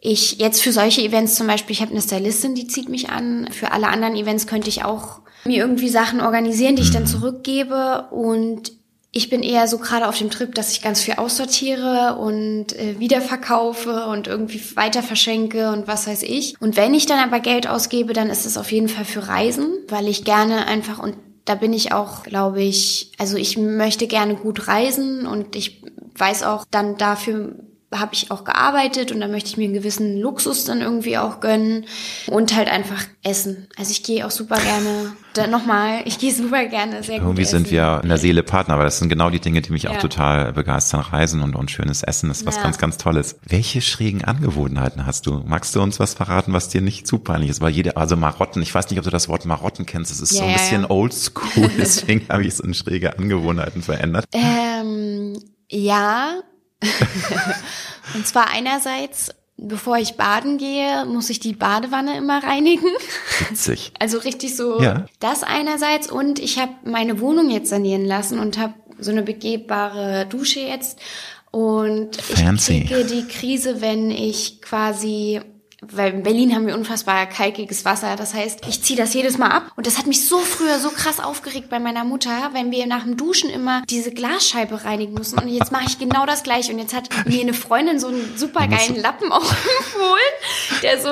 ich 0.00 0.38
jetzt 0.38 0.62
für 0.62 0.72
solche 0.72 1.02
Events 1.02 1.36
zum 1.36 1.46
Beispiel, 1.46 1.74
ich 1.74 1.80
habe 1.80 1.92
eine 1.92 2.02
Stylistin, 2.02 2.56
die 2.56 2.66
zieht 2.66 2.88
mich 2.88 3.10
an. 3.10 3.48
Für 3.52 3.70
alle 3.70 3.88
anderen 3.88 4.16
Events 4.16 4.48
könnte 4.48 4.68
ich 4.68 4.84
auch 4.84 5.20
mir 5.44 5.58
irgendwie 5.58 5.88
Sachen 5.88 6.20
organisieren, 6.20 6.76
die 6.76 6.82
ich 6.82 6.90
dann 6.90 7.04
mhm. 7.04 7.08
zurückgebe 7.08 8.08
und 8.10 8.72
ich 9.14 9.28
bin 9.28 9.42
eher 9.42 9.68
so 9.68 9.76
gerade 9.76 10.08
auf 10.08 10.16
dem 10.16 10.30
Trip, 10.30 10.54
dass 10.54 10.72
ich 10.72 10.80
ganz 10.80 11.02
viel 11.02 11.14
aussortiere 11.14 12.16
und 12.18 12.72
äh, 12.72 12.98
wiederverkaufe 12.98 14.06
und 14.06 14.26
irgendwie 14.26 14.60
weiter 14.74 15.02
verschenke 15.02 15.70
und 15.70 15.86
was 15.86 16.06
weiß 16.06 16.22
ich. 16.22 16.58
Und 16.60 16.76
wenn 16.78 16.94
ich 16.94 17.04
dann 17.04 17.18
aber 17.18 17.38
Geld 17.38 17.68
ausgebe, 17.68 18.14
dann 18.14 18.30
ist 18.30 18.46
es 18.46 18.56
auf 18.56 18.72
jeden 18.72 18.88
Fall 18.88 19.04
für 19.04 19.28
Reisen, 19.28 19.68
weil 19.88 20.08
ich 20.08 20.24
gerne 20.24 20.66
einfach 20.66 20.98
und 20.98 21.16
da 21.44 21.56
bin 21.56 21.74
ich 21.74 21.92
auch, 21.92 22.22
glaube 22.22 22.62
ich, 22.62 23.12
also 23.18 23.36
ich 23.36 23.58
möchte 23.58 24.06
gerne 24.06 24.36
gut 24.36 24.68
reisen 24.68 25.26
und 25.26 25.56
ich 25.56 25.82
weiß 26.16 26.44
auch 26.44 26.64
dann 26.70 26.96
dafür 26.96 27.56
habe 27.94 28.14
ich 28.14 28.30
auch 28.30 28.44
gearbeitet 28.44 29.12
und 29.12 29.20
da 29.20 29.28
möchte 29.28 29.50
ich 29.50 29.56
mir 29.56 29.64
einen 29.64 29.74
gewissen 29.74 30.18
Luxus 30.18 30.64
dann 30.64 30.80
irgendwie 30.80 31.18
auch 31.18 31.40
gönnen 31.40 31.86
und 32.26 32.54
halt 32.56 32.68
einfach 32.68 33.04
essen. 33.22 33.68
Also 33.78 33.90
ich 33.90 34.02
gehe 34.02 34.26
auch 34.26 34.30
super 34.30 34.56
gerne, 34.56 35.12
dann 35.34 35.50
nochmal, 35.50 36.02
ich 36.04 36.18
gehe 36.18 36.32
super 36.32 36.64
gerne 36.66 37.02
sehr 37.02 37.16
Irgendwie 37.16 37.44
sind 37.44 37.70
wir 37.70 38.00
in 38.02 38.08
der 38.08 38.18
Seele 38.18 38.42
Partner, 38.42 38.78
weil 38.78 38.84
das 38.84 38.98
sind 38.98 39.08
genau 39.08 39.30
die 39.30 39.40
Dinge, 39.40 39.62
die 39.62 39.72
mich 39.72 39.84
ja. 39.84 39.90
auch 39.90 39.98
total 39.98 40.52
begeistern. 40.52 41.00
Reisen 41.00 41.42
und, 41.42 41.54
und 41.54 41.70
schönes 41.70 42.02
Essen 42.02 42.30
ist 42.30 42.46
was 42.46 42.56
ja. 42.56 42.62
ganz, 42.62 42.78
ganz 42.78 42.98
Tolles. 42.98 43.36
Welche 43.46 43.80
schrägen 43.80 44.24
Angewohnheiten 44.24 45.06
hast 45.06 45.26
du? 45.26 45.42
Magst 45.46 45.74
du 45.74 45.82
uns 45.82 46.00
was 46.00 46.14
verraten, 46.14 46.52
was 46.52 46.68
dir 46.68 46.80
nicht 46.80 47.06
zu 47.06 47.18
peinlich 47.18 47.50
ist? 47.50 47.60
Weil 47.60 47.72
jede, 47.72 47.96
also 47.96 48.16
Marotten, 48.16 48.62
ich 48.62 48.74
weiß 48.74 48.90
nicht, 48.90 48.98
ob 48.98 49.04
du 49.04 49.10
das 49.10 49.28
Wort 49.28 49.44
Marotten 49.44 49.86
kennst, 49.86 50.10
es 50.10 50.20
ist 50.20 50.32
ja, 50.32 50.38
so 50.38 50.44
ein 50.44 50.52
bisschen 50.52 50.84
oldschool, 50.86 51.70
deswegen 51.78 52.28
habe 52.28 52.42
ich 52.42 52.48
es 52.48 52.60
in 52.60 52.74
schräge 52.74 53.18
Angewohnheiten 53.18 53.82
verändert. 53.82 54.24
Ähm, 54.32 55.38
ja, 55.70 56.42
und 58.14 58.26
zwar 58.26 58.50
einerseits, 58.50 59.34
bevor 59.56 59.98
ich 59.98 60.14
baden 60.14 60.58
gehe, 60.58 61.04
muss 61.06 61.30
ich 61.30 61.40
die 61.40 61.54
Badewanne 61.54 62.16
immer 62.16 62.42
reinigen. 62.42 62.88
Witzig. 63.48 63.92
Also 63.98 64.18
richtig 64.18 64.56
so 64.56 64.80
ja. 64.80 65.06
das 65.20 65.42
einerseits. 65.42 66.10
Und 66.10 66.38
ich 66.38 66.58
habe 66.58 66.72
meine 66.84 67.20
Wohnung 67.20 67.50
jetzt 67.50 67.70
sanieren 67.70 68.04
lassen 68.04 68.38
und 68.38 68.58
habe 68.58 68.74
so 68.98 69.10
eine 69.10 69.22
begehbare 69.22 70.26
Dusche 70.26 70.60
jetzt. 70.60 70.98
Und 71.50 72.16
Fancy. 72.16 72.78
ich 72.78 72.90
kriege 72.90 73.04
die 73.04 73.26
Krise, 73.28 73.80
wenn 73.80 74.10
ich 74.10 74.62
quasi 74.62 75.40
weil 75.90 76.14
in 76.14 76.22
Berlin 76.22 76.54
haben 76.54 76.66
wir 76.66 76.74
unfassbar 76.74 77.26
kalkiges 77.26 77.84
Wasser. 77.84 78.14
Das 78.16 78.34
heißt, 78.34 78.60
ich 78.68 78.82
ziehe 78.82 78.96
das 78.96 79.14
jedes 79.14 79.36
Mal 79.36 79.48
ab. 79.48 79.72
Und 79.76 79.86
das 79.86 79.98
hat 79.98 80.06
mich 80.06 80.28
so 80.28 80.38
früher 80.38 80.78
so 80.78 80.90
krass 80.90 81.18
aufgeregt 81.18 81.68
bei 81.70 81.80
meiner 81.80 82.04
Mutter, 82.04 82.50
wenn 82.52 82.70
wir 82.70 82.86
nach 82.86 83.02
dem 83.02 83.16
Duschen 83.16 83.50
immer 83.50 83.82
diese 83.90 84.12
Glasscheibe 84.12 84.84
reinigen 84.84 85.14
mussten. 85.14 85.40
Und 85.40 85.48
jetzt 85.48 85.72
mache 85.72 85.84
ich 85.88 85.98
genau 85.98 86.24
das 86.24 86.44
gleiche. 86.44 86.72
Und 86.72 86.78
jetzt 86.78 86.94
hat 86.94 87.08
mir 87.26 87.40
eine 87.40 87.52
Freundin 87.52 87.98
so 87.98 88.06
einen 88.06 88.36
super 88.36 88.68
geilen 88.68 88.96
Lappen 88.96 89.32
auch 89.32 89.42
empfohlen, 89.42 90.82
der 90.82 91.00
so, 91.00 91.08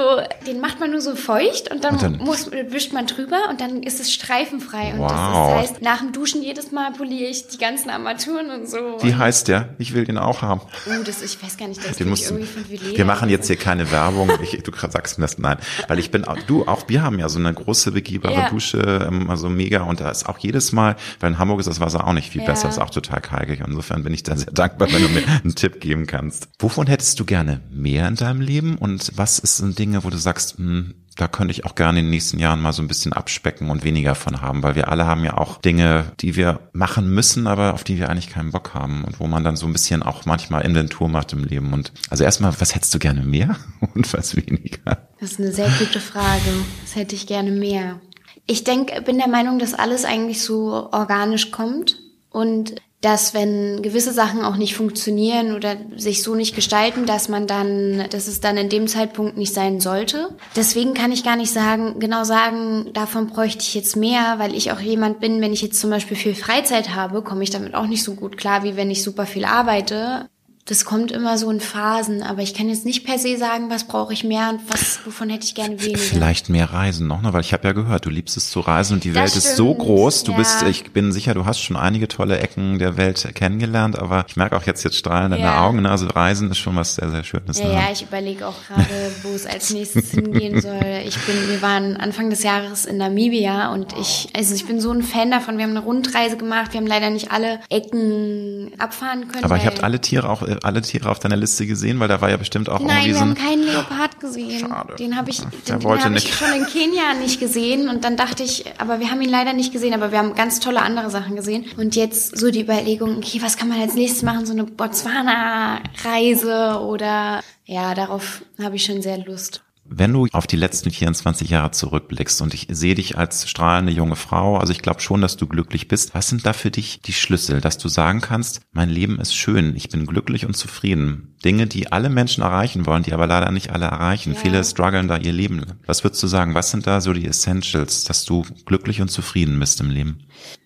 den 0.47 0.61
macht 0.61 0.79
man 0.79 0.93
nur 0.93 1.01
so 1.01 1.17
feucht 1.17 1.71
und 1.73 1.83
dann, 1.83 1.95
und 1.95 2.03
dann 2.03 2.19
muss, 2.19 2.51
wischt 2.51 2.93
man 2.93 3.07
drüber 3.07 3.49
und 3.49 3.61
dann 3.61 3.83
ist 3.83 3.99
es 3.99 4.13
streifenfrei. 4.13 4.93
Und 4.93 5.01
wow. 5.01 5.11
das, 5.11 5.71
heißt, 5.71 5.83
nach 5.83 5.99
dem 5.99 6.13
Duschen 6.13 6.43
jedes 6.43 6.71
Mal 6.71 6.93
poliere 6.93 7.29
ich 7.29 7.49
die 7.49 7.59
ganzen 7.59 7.91
Armaturen 7.91 8.51
und 8.51 8.69
so. 8.69 8.99
Wie 9.01 9.15
heißt 9.15 9.49
der? 9.49 9.71
Ich 9.79 9.95
will 9.95 10.05
den 10.05 10.19
auch 10.19 10.43
haben. 10.43 10.61
Oh, 10.87 11.03
das, 11.05 11.23
ich 11.23 11.43
weiß 11.43 11.57
gar 11.57 11.67
nicht, 11.67 11.85
das 11.85 11.97
den 11.97 12.09
musst 12.09 12.31
irgendwie 12.31 12.47
von 12.47 12.69
Veleda. 12.71 12.97
Wir 12.97 13.05
machen 13.05 13.29
jetzt 13.29 13.49
hier 13.49 13.57
keine 13.57 13.91
Werbung. 13.91 14.31
Ich, 14.43 14.60
du 14.63 14.73
sagst 14.73 15.19
mir 15.19 15.25
das, 15.25 15.39
nein. 15.39 15.59
Weil 15.89 15.99
ich 15.99 16.11
bin, 16.11 16.25
du, 16.47 16.67
auch 16.67 16.89
wir 16.89 17.03
haben 17.03 17.19
ja 17.19 17.29
so 17.29 17.39
eine 17.39 17.53
große 17.53 17.93
begehbare 17.93 18.35
ja. 18.35 18.51
Dusche, 18.51 18.79
ähm, 18.79 19.31
also 19.31 19.49
mega. 19.49 19.83
Und 19.83 20.01
da 20.01 20.11
ist 20.11 20.29
auch 20.29 20.39
jedes 20.39 20.73
Mal, 20.73 20.97
weil 21.21 21.33
in 21.33 21.39
Hamburg 21.39 21.61
ist 21.61 21.69
das 21.69 21.81
Wasser 21.81 22.07
auch 22.07 22.13
nicht 22.13 22.31
viel 22.31 22.43
ja. 22.43 22.49
besser, 22.49 22.69
ist 22.69 22.79
auch 22.79 22.91
total 22.91 23.21
kalkig. 23.21 23.63
Insofern 23.67 24.03
bin 24.03 24.15
ich 24.15 24.23
da 24.23 24.37
sehr 24.37 24.53
dankbar, 24.53 24.93
wenn 24.93 25.03
du 25.03 25.09
mir 25.09 25.23
einen 25.45 25.55
Tipp 25.55 25.81
geben 25.81 26.07
kannst. 26.07 26.49
Wovon 26.59 26.87
hättest 26.87 27.19
du 27.21 27.25
gerne 27.25 27.61
mehr 27.71 28.09
in 28.09 28.17
deinem 28.17 28.41
Leben? 28.41 28.77
Und 28.77 29.13
was 29.17 29.39
ist 29.39 29.59
so 29.59 29.67
Dinge, 29.69 30.05
wo 30.05 30.11
du 30.11 30.17
sagst, 30.17 30.59
hm, 30.59 30.95
da 31.17 31.29
könnte 31.29 31.53
ich 31.53 31.65
auch 31.65 31.75
gerne 31.75 31.99
in 31.99 32.07
den 32.07 32.11
nächsten 32.11 32.39
Jahren 32.39 32.61
mal 32.61 32.73
so 32.73 32.83
ein 32.83 32.89
bisschen 32.89 33.13
abspecken 33.13 33.71
und 33.71 33.85
weniger 33.85 34.15
von 34.15 34.41
haben, 34.41 34.63
weil 34.63 34.75
wir 34.75 34.89
alle 34.89 35.07
haben 35.07 35.25
ja 35.25 35.37
auch 35.37 35.59
Dinge, 35.59 36.13
die 36.21 36.37
wir 36.37 36.61
machen 36.73 37.13
müssen, 37.13 37.47
aber 37.47 37.75
auf 37.75 37.85
die 37.85 37.99
wir 37.99 38.09
eigentlich 38.09 38.31
keinen 38.31 38.53
Bock 38.53 38.75
haben 38.75 39.05
und 39.05 39.21
wo 39.21 39.27
man 39.27 39.45
dann 39.45 39.57
so 39.57 39.67
ein 39.67 39.73
bisschen 39.73 40.03
auch 40.03 40.25
manchmal 40.25 40.65
Inventur 40.65 41.09
macht 41.09 41.33
im 41.33 41.45
Leben. 41.45 41.73
Und 41.73 41.93
also 42.11 42.25
erstmal, 42.25 42.59
was 42.61 42.75
hättest 42.75 42.95
du 42.95 42.99
gerne 42.99 43.23
mehr 43.23 43.57
und 43.95 44.13
was 44.13 44.37
weniger? 44.37 45.09
Das 45.21 45.33
ist 45.33 45.41
eine 45.41 45.53
sehr 45.53 45.71
gute 45.79 46.01
Frage. 46.01 46.51
Was 46.83 46.97
hätte 46.97 47.15
ich 47.15 47.27
gerne 47.27 47.51
mehr? 47.51 48.01
Ich 48.47 48.65
denke, 48.65 49.03
bin 49.03 49.19
der 49.19 49.29
Meinung, 49.29 49.59
dass 49.59 49.75
alles 49.75 50.05
eigentlich 50.05 50.43
so 50.43 50.91
organisch 50.93 51.51
kommt 51.51 51.99
und 52.31 52.77
dass 53.01 53.33
wenn 53.33 53.81
gewisse 53.81 54.13
Sachen 54.13 54.43
auch 54.43 54.57
nicht 54.57 54.77
funktionieren 54.77 55.55
oder 55.55 55.77
sich 55.97 56.23
so 56.23 56.35
nicht 56.35 56.55
gestalten, 56.55 57.07
dass 57.07 57.29
man 57.29 57.47
dann, 57.47 58.05
dass 58.11 58.29
es 58.29 58.41
dann 58.41 58.59
in 58.59 58.69
dem 58.69 58.89
Zeitpunkt 58.89 59.39
nicht 59.39 59.55
sein 59.55 59.81
sollte. 59.81 60.29
Deswegen 60.55 60.93
kann 60.93 61.11
ich 61.11 61.25
gar 61.25 61.37
nicht 61.37 61.53
sagen, 61.53 61.99
genau 61.99 62.25
sagen, 62.25 62.91
davon 62.93 63.29
bräuchte 63.29 63.63
ich 63.63 63.75
jetzt 63.75 63.97
mehr, 63.97 64.35
weil 64.39 64.55
ich 64.55 64.71
auch 64.71 64.81
jemand 64.81 65.21
bin, 65.21 65.41
wenn 65.41 65.55
ich 65.55 65.63
jetzt 65.63 65.81
zum 65.81 65.89
Beispiel 65.89 66.17
viel 66.17 66.35
Freizeit 66.35 66.95
habe, 66.95 67.23
komme 67.23 67.43
ich 67.43 67.51
damit 67.51 67.75
auch 67.75 67.87
nicht 67.87 68.03
so 68.03 68.15
gut 68.15 68.37
klar, 68.37 68.65
wie 68.65 68.77
wenn 68.77 68.91
ich 68.91 69.03
super 69.03 69.25
viel 69.25 69.47
arbeite 69.47 70.29
das 70.71 70.85
kommt 70.85 71.11
immer 71.11 71.37
so 71.37 71.51
in 71.51 71.59
Phasen, 71.59 72.23
aber 72.23 72.43
ich 72.43 72.55
kann 72.55 72.69
jetzt 72.69 72.85
nicht 72.85 73.05
per 73.05 73.19
se 73.19 73.37
sagen, 73.37 73.71
was 73.71 73.89
brauche 73.89 74.13
ich 74.13 74.23
mehr 74.23 74.51
und 74.51 74.61
was, 74.69 75.01
wovon 75.05 75.29
hätte 75.29 75.45
ich 75.45 75.57
gerne 75.57 75.83
weniger. 75.83 75.99
Vielleicht 75.99 76.49
mehr 76.49 76.73
Reisen 76.73 77.09
noch, 77.09 77.23
ne? 77.23 77.33
Weil 77.33 77.41
ich 77.41 77.53
habe 77.53 77.67
ja 77.67 77.73
gehört, 77.73 78.07
du 78.07 78.11
liebst 78.11 78.37
es 78.37 78.51
zu 78.51 78.61
reisen 78.61 78.95
und 78.95 79.03
die 79.03 79.09
das 79.13 79.17
Welt 79.17 79.31
stimmt. 79.31 79.45
ist 79.47 79.57
so 79.57 79.75
groß. 79.75 80.23
Du 80.23 80.31
ja. 80.31 80.39
bist, 80.39 80.63
ich 80.63 80.93
bin 80.93 81.11
sicher, 81.11 81.35
du 81.35 81.45
hast 81.45 81.61
schon 81.61 81.77
einige 81.77 82.07
tolle 82.07 82.39
Ecken 82.39 82.79
der 82.79 82.97
Welt 82.97 83.29
kennengelernt, 83.35 83.99
aber 83.99 84.25
ich 84.29 84.37
merke 84.37 84.57
auch 84.57 84.63
jetzt 84.63 84.85
jetzt 84.85 84.97
strahlen 84.97 85.33
deine 85.33 85.43
ja. 85.43 85.67
Augen. 85.67 85.83
Ne? 85.83 85.91
Also 85.91 86.07
Reisen 86.07 86.49
ist 86.53 86.59
schon 86.59 86.77
was 86.77 86.95
sehr, 86.95 87.11
sehr 87.11 87.25
Schönes. 87.25 87.59
Ja, 87.59 87.67
ne? 87.67 87.75
ja, 87.75 87.91
ich 87.93 88.03
überlege 88.03 88.47
auch 88.47 88.55
gerade, 88.69 88.87
wo 89.25 89.31
es 89.31 89.47
als 89.47 89.71
nächstes 89.71 90.13
hingehen 90.13 90.61
soll. 90.61 91.01
Ich 91.05 91.19
bin, 91.27 91.35
wir 91.49 91.63
waren 91.63 91.97
Anfang 91.97 92.31
des 92.31 92.45
Jahres 92.45 92.85
in 92.85 92.97
Namibia 92.97 93.73
und 93.73 93.93
ich, 93.99 94.29
also 94.37 94.55
ich 94.55 94.67
bin 94.67 94.81
so 94.81 94.93
ein 94.93 95.03
Fan 95.03 95.33
davon. 95.33 95.59
Wir 95.59 95.65
haben 95.65 95.71
eine 95.71 95.81
Rundreise 95.81 96.37
gemacht. 96.37 96.75
Wir 96.75 96.81
haben 96.81 96.87
leider 96.87 97.11
nicht 97.11 97.33
alle 97.33 97.59
Ecken 97.71 98.71
abfahren 98.79 99.27
können. 99.27 99.43
Aber 99.43 99.57
ihr 99.57 99.67
habt 99.67 99.83
alle 99.83 100.01
Tiere 100.01 100.29
auch 100.29 100.43
äh, 100.43 100.60
alle 100.63 100.83
Tiere 100.83 101.11
auf 101.11 101.19
deiner 101.19 101.37
Liste 101.37 101.67
gesehen? 101.67 101.99
Weil 102.01 102.09
da 102.09 102.21
war 102.21 102.29
ja 102.31 102.37
bestimmt 102.37 102.69
auch 102.69 102.81
Nein, 102.81 102.91
irgendwie 102.91 103.09
wir 103.09 103.15
so 103.15 103.21
haben 103.21 103.31
ein... 103.31 103.37
keinen 103.37 103.63
Leopard 103.63 104.21
gesehen. 104.21 104.61
Schade. 104.61 104.97
Den 104.97 105.17
habe 105.17 105.31
ich, 105.31 105.41
den, 105.41 105.81
den 105.81 106.05
hab 106.05 106.17
ich 106.17 106.35
schon 106.35 106.53
in 106.53 106.67
Kenia 106.67 107.15
nicht 107.21 107.41
gesehen 107.41 107.89
und 107.89 108.05
dann 108.05 108.17
dachte 108.17 108.43
ich, 108.43 108.65
aber 108.79 109.01
wir 109.01 109.11
haben 109.11 109.23
ihn 109.23 109.31
leider 109.31 109.53
nicht 109.53 109.73
gesehen, 109.73 109.95
aber 109.95 110.13
wir 110.13 110.19
haben 110.19 110.35
ganz 110.35 110.61
tolle 110.61 110.83
andere 110.83 111.11
Sachen 111.11 111.37
gesehen. 111.37 111.65
Und 111.77 111.97
jetzt 111.97 112.39
so 112.39 112.51
die 112.51 112.63
Überlegung, 112.63 113.19
okay, 113.19 113.41
was 113.43 113.57
kann 113.57 113.69
man 113.69 113.81
als 113.81 113.95
nächstes 113.95 114.23
machen? 114.23 114.47
So 114.47 114.53
eine 114.53 114.65
Botswana-Reise 114.65 116.81
oder 116.81 117.43
ja, 117.65 117.95
darauf 117.95 118.43
habe 118.61 118.77
ich 118.77 118.85
schon 118.85 119.03
sehr 119.03 119.19
Lust. 119.19 119.63
Wenn 119.93 120.13
du 120.13 120.29
auf 120.31 120.47
die 120.47 120.57
letzten 120.57 120.93
24 120.93 121.51
Jahre 121.51 121.73
zurückblickst 121.73 122.41
und 122.43 122.55
ich 122.55 122.69
sehe 122.71 122.95
dich 122.95 123.19
als 123.19 123.51
strahlende 123.51 123.91
junge 123.91 124.15
Frau, 124.15 124.57
also 124.57 124.73
ich 124.73 124.83
glaube 124.83 125.01
schon, 125.01 125.21
dass 125.21 125.37
du 125.37 125.49
glücklich 125.49 125.89
bist. 125.89 126.15
Was 126.15 126.29
sind 126.29 126.47
da 126.47 126.53
für 126.53 126.71
dich 126.71 127.03
die 127.03 127.13
Schlüssel, 127.13 127.61
dass 127.61 127.77
du 127.77 127.89
sagen 127.89 128.21
kannst, 128.21 128.61
mein 128.71 128.89
Leben 128.89 129.19
ist 129.19 129.35
schön, 129.35 129.75
ich 129.75 129.89
bin 129.89 130.07
glücklich 130.07 130.47
und 130.47 130.57
zufrieden? 130.57 131.35
Dinge, 131.45 131.67
die 131.67 131.91
alle 131.91 132.09
Menschen 132.09 132.45
erreichen 132.45 132.87
wollen, 132.87 133.03
die 133.03 133.13
aber 133.13 133.27
leider 133.27 133.51
nicht 133.51 133.71
alle 133.71 133.87
erreichen. 133.87 134.35
Ja. 134.35 134.39
Viele 134.39 134.63
strugglen 134.63 135.09
da 135.09 135.17
ihr 135.17 135.33
Leben. 135.33 135.65
Was 135.87 136.05
würdest 136.05 136.23
du 136.23 136.29
sagen? 136.29 136.55
Was 136.55 136.71
sind 136.71 136.87
da 136.87 137.01
so 137.01 137.13
die 137.13 137.27
Essentials, 137.27 138.05
dass 138.05 138.25
du 138.25 138.45
glücklich 138.67 139.01
und 139.01 139.11
zufrieden 139.11 139.59
bist 139.59 139.81
im 139.81 139.91
Leben? 139.91 140.19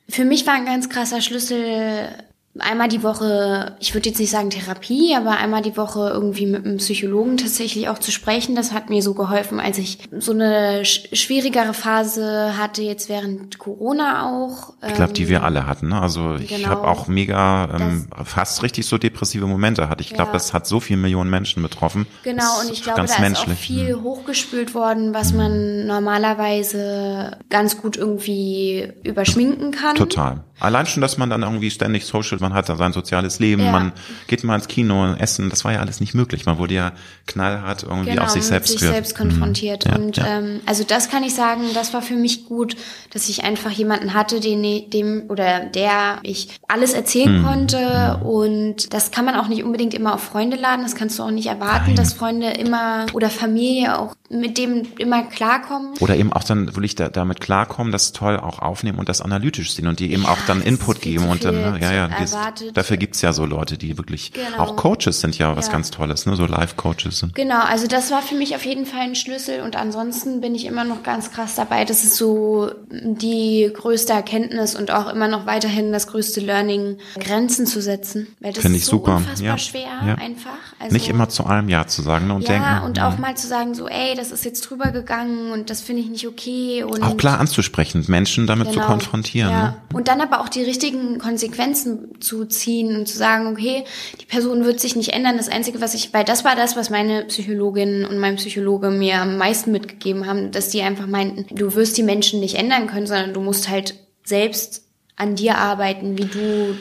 Für 0.06 0.26
mich 0.26 0.46
war 0.46 0.52
ein 0.52 0.66
ganz 0.66 0.90
krasser 0.90 1.22
Schlüssel 1.22 2.10
einmal 2.58 2.88
die 2.88 3.02
Woche, 3.02 3.76
ich 3.80 3.94
würde 3.94 4.08
jetzt 4.08 4.18
nicht 4.18 4.30
sagen 4.30 4.50
Therapie, 4.50 5.14
aber 5.16 5.32
einmal 5.38 5.62
die 5.62 5.76
Woche 5.76 6.10
irgendwie 6.12 6.46
mit 6.46 6.64
einem 6.64 6.76
Psychologen 6.76 7.36
tatsächlich 7.36 7.88
auch 7.88 7.98
zu 7.98 8.12
sprechen. 8.12 8.54
Das 8.54 8.72
hat 8.72 8.90
mir 8.90 9.02
so 9.02 9.14
geholfen, 9.14 9.58
als 9.60 9.78
ich 9.78 9.98
so 10.18 10.32
eine 10.32 10.84
sch 10.84 11.08
schwierigere 11.12 11.74
Phase 11.74 12.54
hatte, 12.58 12.82
jetzt 12.82 13.08
während 13.08 13.58
Corona 13.58 14.28
auch. 14.28 14.74
Ich 14.86 14.94
glaube, 14.94 15.12
die 15.12 15.28
wir 15.28 15.38
Ähm, 15.38 15.44
alle 15.44 15.66
hatten. 15.66 15.88
Ne? 15.88 16.00
Also 16.00 16.36
ich 16.36 16.48
genau. 16.48 16.68
habe 16.68 16.86
auch 16.86 17.08
mega, 17.08 17.68
ähm, 17.78 18.06
fast 18.24 18.62
richtig 18.62 18.86
so 18.86 18.98
depressive 18.98 19.46
Momente 19.46 19.88
hatte. 19.88 20.02
Ich 20.02 20.10
glaube, 20.10 20.28
Ja. 20.28 20.34
das 20.34 20.52
hat 20.54 20.66
so 20.66 20.80
viele 20.80 20.98
Millionen 21.00 21.30
Menschen 21.30 21.62
betroffen. 21.62 22.06
Genau, 22.22 22.60
und 22.60 22.66
ich 22.66 22.78
ist 22.78 22.82
glaube, 22.84 22.98
ganz 22.98 23.10
da 23.10 23.16
ist 23.16 23.22
menschlich. 23.22 23.56
auch 23.56 23.60
viel 23.60 24.02
hochgespült 24.02 24.74
worden, 24.74 25.12
was 25.12 25.32
man 25.32 25.86
normalerweise 25.86 27.38
ganz 27.50 27.78
gut 27.80 27.96
irgendwie 27.96 28.92
überschminken 29.02 29.70
kann. 29.72 29.96
Total. 29.96 30.44
Allein 30.60 30.86
schon, 30.86 31.00
dass 31.00 31.18
man 31.18 31.30
dann 31.30 31.42
irgendwie 31.42 31.70
ständig 31.70 32.04
social, 32.06 32.38
man 32.44 32.54
hat 32.54 32.68
da 32.68 32.76
sein 32.76 32.92
soziales 32.92 33.40
Leben, 33.40 33.62
Ja. 33.64 33.72
man 33.72 33.92
geht 34.28 34.44
mal 34.44 34.54
ins 34.54 34.68
Kino, 34.68 35.14
essen, 35.14 35.50
das 35.50 35.64
war 35.64 35.72
ja 35.72 35.80
alles 35.80 36.00
nicht 36.00 36.14
möglich. 36.14 36.46
Man 36.46 36.58
wurde 36.58 36.74
ja 36.74 36.92
knallhart 37.26 37.82
irgendwie 37.82 38.10
genau, 38.10 38.22
auf 38.24 38.30
sich 38.30 38.44
selbst 38.44 38.70
sich 38.72 38.80
selbst 38.80 39.16
konfrontiert. 39.16 39.84
Mhm. 39.86 39.90
Ja, 39.90 39.96
und 39.98 40.16
ja. 40.18 40.26
Ähm, 40.38 40.60
also 40.66 40.84
das 40.84 41.08
kann 41.10 41.22
ich 41.24 41.34
sagen, 41.34 41.62
das 41.74 41.92
war 41.94 42.02
für 42.02 42.14
mich 42.14 42.46
gut, 42.46 42.76
dass 43.12 43.28
ich 43.28 43.44
einfach 43.44 43.70
jemanden 43.70 44.14
hatte, 44.14 44.40
den 44.40 44.62
dem 44.90 45.24
oder 45.28 45.60
der 45.60 46.18
ich 46.22 46.48
alles 46.68 46.92
erzählen 46.92 47.40
Mhm. 47.40 47.44
konnte. 47.44 48.20
Und 48.22 48.92
das 48.94 49.10
kann 49.10 49.24
man 49.24 49.34
auch 49.36 49.48
nicht 49.48 49.64
unbedingt 49.64 49.94
immer 49.94 50.14
auf 50.14 50.22
Freunde 50.22 50.56
laden. 50.56 50.82
Das 50.84 50.94
kannst 50.94 51.18
du 51.18 51.22
auch 51.22 51.30
nicht 51.30 51.46
erwarten, 51.46 51.86
Nein. 51.88 51.96
dass 51.96 52.12
Freunde 52.12 52.50
immer 52.50 53.06
oder 53.14 53.30
Familie 53.30 53.98
auch 53.98 54.14
mit 54.30 54.58
dem 54.58 54.82
immer 54.98 55.22
klarkommen. 55.22 55.94
Oder 56.00 56.16
eben 56.16 56.32
auch 56.32 56.44
dann 56.44 56.74
will 56.76 56.84
ich 56.84 56.94
da, 56.94 57.08
damit 57.08 57.40
klarkommen, 57.40 57.92
das 57.92 58.12
toll 58.12 58.36
auch 58.38 58.58
aufnehmen 58.58 58.98
und 58.98 59.08
das 59.08 59.20
analytisch 59.20 59.72
sehen 59.74 59.86
und 59.86 60.00
die 60.00 60.12
eben 60.12 60.26
auch 60.26 60.38
dann 60.46 60.60
Input 60.62 61.00
geben 61.00 61.28
und 61.28 61.44
dann, 61.44 61.54
ne, 61.54 61.78
ja, 61.80 61.92
ja, 61.92 62.08
dies, 62.20 62.33
erwartet. 62.34 62.76
dafür 62.76 62.96
gibt's 62.96 63.20
ja 63.22 63.32
so 63.32 63.44
Leute, 63.46 63.78
die 63.78 63.96
wirklich, 63.98 64.32
Genau. 64.32 64.58
auch 64.58 64.76
Coaches 64.76 65.20
sind 65.20 65.38
ja 65.38 65.56
was 65.56 65.66
Ja. 65.66 65.72
ganz 65.72 65.90
Tolles, 65.90 66.26
ne, 66.26 66.36
so 66.36 66.46
Live-Coaches 66.46 67.18
sind. 67.20 67.34
Genau, 67.34 67.60
also 67.60 67.86
das 67.86 68.10
war 68.10 68.22
für 68.22 68.34
mich 68.34 68.54
auf 68.56 68.64
jeden 68.64 68.86
Fall 68.86 69.00
ein 69.00 69.14
Schlüssel 69.14 69.60
und 69.62 69.76
ansonsten 69.76 70.40
bin 70.40 70.54
ich 70.54 70.64
immer 70.66 70.84
noch 70.84 71.02
ganz 71.02 71.30
krass 71.30 71.54
dabei. 71.54 71.84
Das 71.84 72.04
ist 72.04 72.16
so 72.16 72.70
die 72.90 73.70
größte 73.72 74.12
Erkenntnis 74.12 74.74
und 74.74 74.90
auch 74.90 75.08
immer 75.12 75.28
noch 75.28 75.46
weiterhin 75.46 75.92
das 75.92 76.06
größte 76.06 76.40
Learning, 76.40 76.98
Grenzen 77.18 77.66
zu 77.66 77.80
setzen. 77.80 78.26
Weil 78.40 78.52
das 78.52 78.62
Finde 78.62 78.76
ist 78.78 78.84
ich 78.84 78.86
so 78.86 78.96
super, 78.98 79.16
unfassbar 79.16 79.46
ja, 79.46 79.58
schwer 79.58 79.88
ja. 80.06 80.14
einfach. 80.16 80.50
Also, 80.78 80.92
Nicht 80.92 81.08
immer 81.08 81.28
zu 81.28 81.44
allem 81.44 81.68
Ja 81.68 81.86
zu 81.86 82.02
sagen 82.02 82.26
ne, 82.26 82.34
und 82.34 82.42
ja, 82.42 82.48
denken. 82.48 82.86
und 82.86 82.96
ja. 82.98 83.08
auch 83.08 83.16
mal 83.16 83.36
zu 83.36 83.46
sagen, 83.46 83.74
so, 83.74 83.88
ey, 83.88 84.14
das 84.14 84.32
ist 84.32 84.44
jetzt 84.44 84.60
drüber 84.62 84.90
gegangen 84.90 85.52
und 85.52 85.70
das 85.70 85.80
finde 85.80 86.02
ich 86.02 86.10
nicht 86.10 86.26
okay. 86.26 86.82
Und 86.82 87.02
auch 87.02 87.16
klar 87.16 87.40
anzusprechen, 87.40 88.04
Menschen 88.08 88.46
damit 88.46 88.68
zu 88.68 88.74
Genau. 88.74 88.86
konfrontieren. 88.86 89.50
Ja. 89.50 89.62
Ne? 89.62 89.76
Und 89.92 90.08
dann 90.08 90.20
aber 90.20 90.40
auch 90.40 90.48
die 90.48 90.62
richtigen 90.62 91.18
Konsequenzen 91.18 92.20
zu 92.20 92.44
ziehen 92.44 92.96
und 92.96 93.06
zu 93.08 93.16
sagen, 93.16 93.46
okay, 93.46 93.84
die 94.20 94.26
Person 94.26 94.64
wird 94.64 94.80
sich 94.80 94.96
nicht 94.96 95.10
ändern. 95.12 95.36
Das 95.36 95.48
Einzige, 95.48 95.80
was 95.80 95.94
ich, 95.94 96.12
weil 96.12 96.24
das 96.24 96.44
war 96.44 96.56
das, 96.56 96.76
was 96.76 96.90
meine 96.90 97.24
Psychologin 97.24 98.04
und 98.04 98.18
mein 98.18 98.36
Psychologe 98.36 98.90
mir 98.90 99.20
am 99.20 99.38
meisten 99.38 99.72
mitgegeben 99.72 100.26
haben, 100.26 100.50
dass 100.50 100.68
die 100.68 100.82
einfach 100.82 101.06
meinten, 101.06 101.54
du 101.54 101.74
wirst 101.74 101.96
die 101.96 102.02
Menschen 102.02 102.40
nicht 102.40 102.56
ändern 102.56 102.86
können, 102.88 103.06
sondern 103.06 103.32
du 103.32 103.40
musst 103.40 103.68
halt 103.68 103.94
selbst 104.24 104.82
an 105.16 105.36
dir 105.36 105.58
arbeiten, 105.58 106.18
wie 106.18 106.24
du 106.24 106.76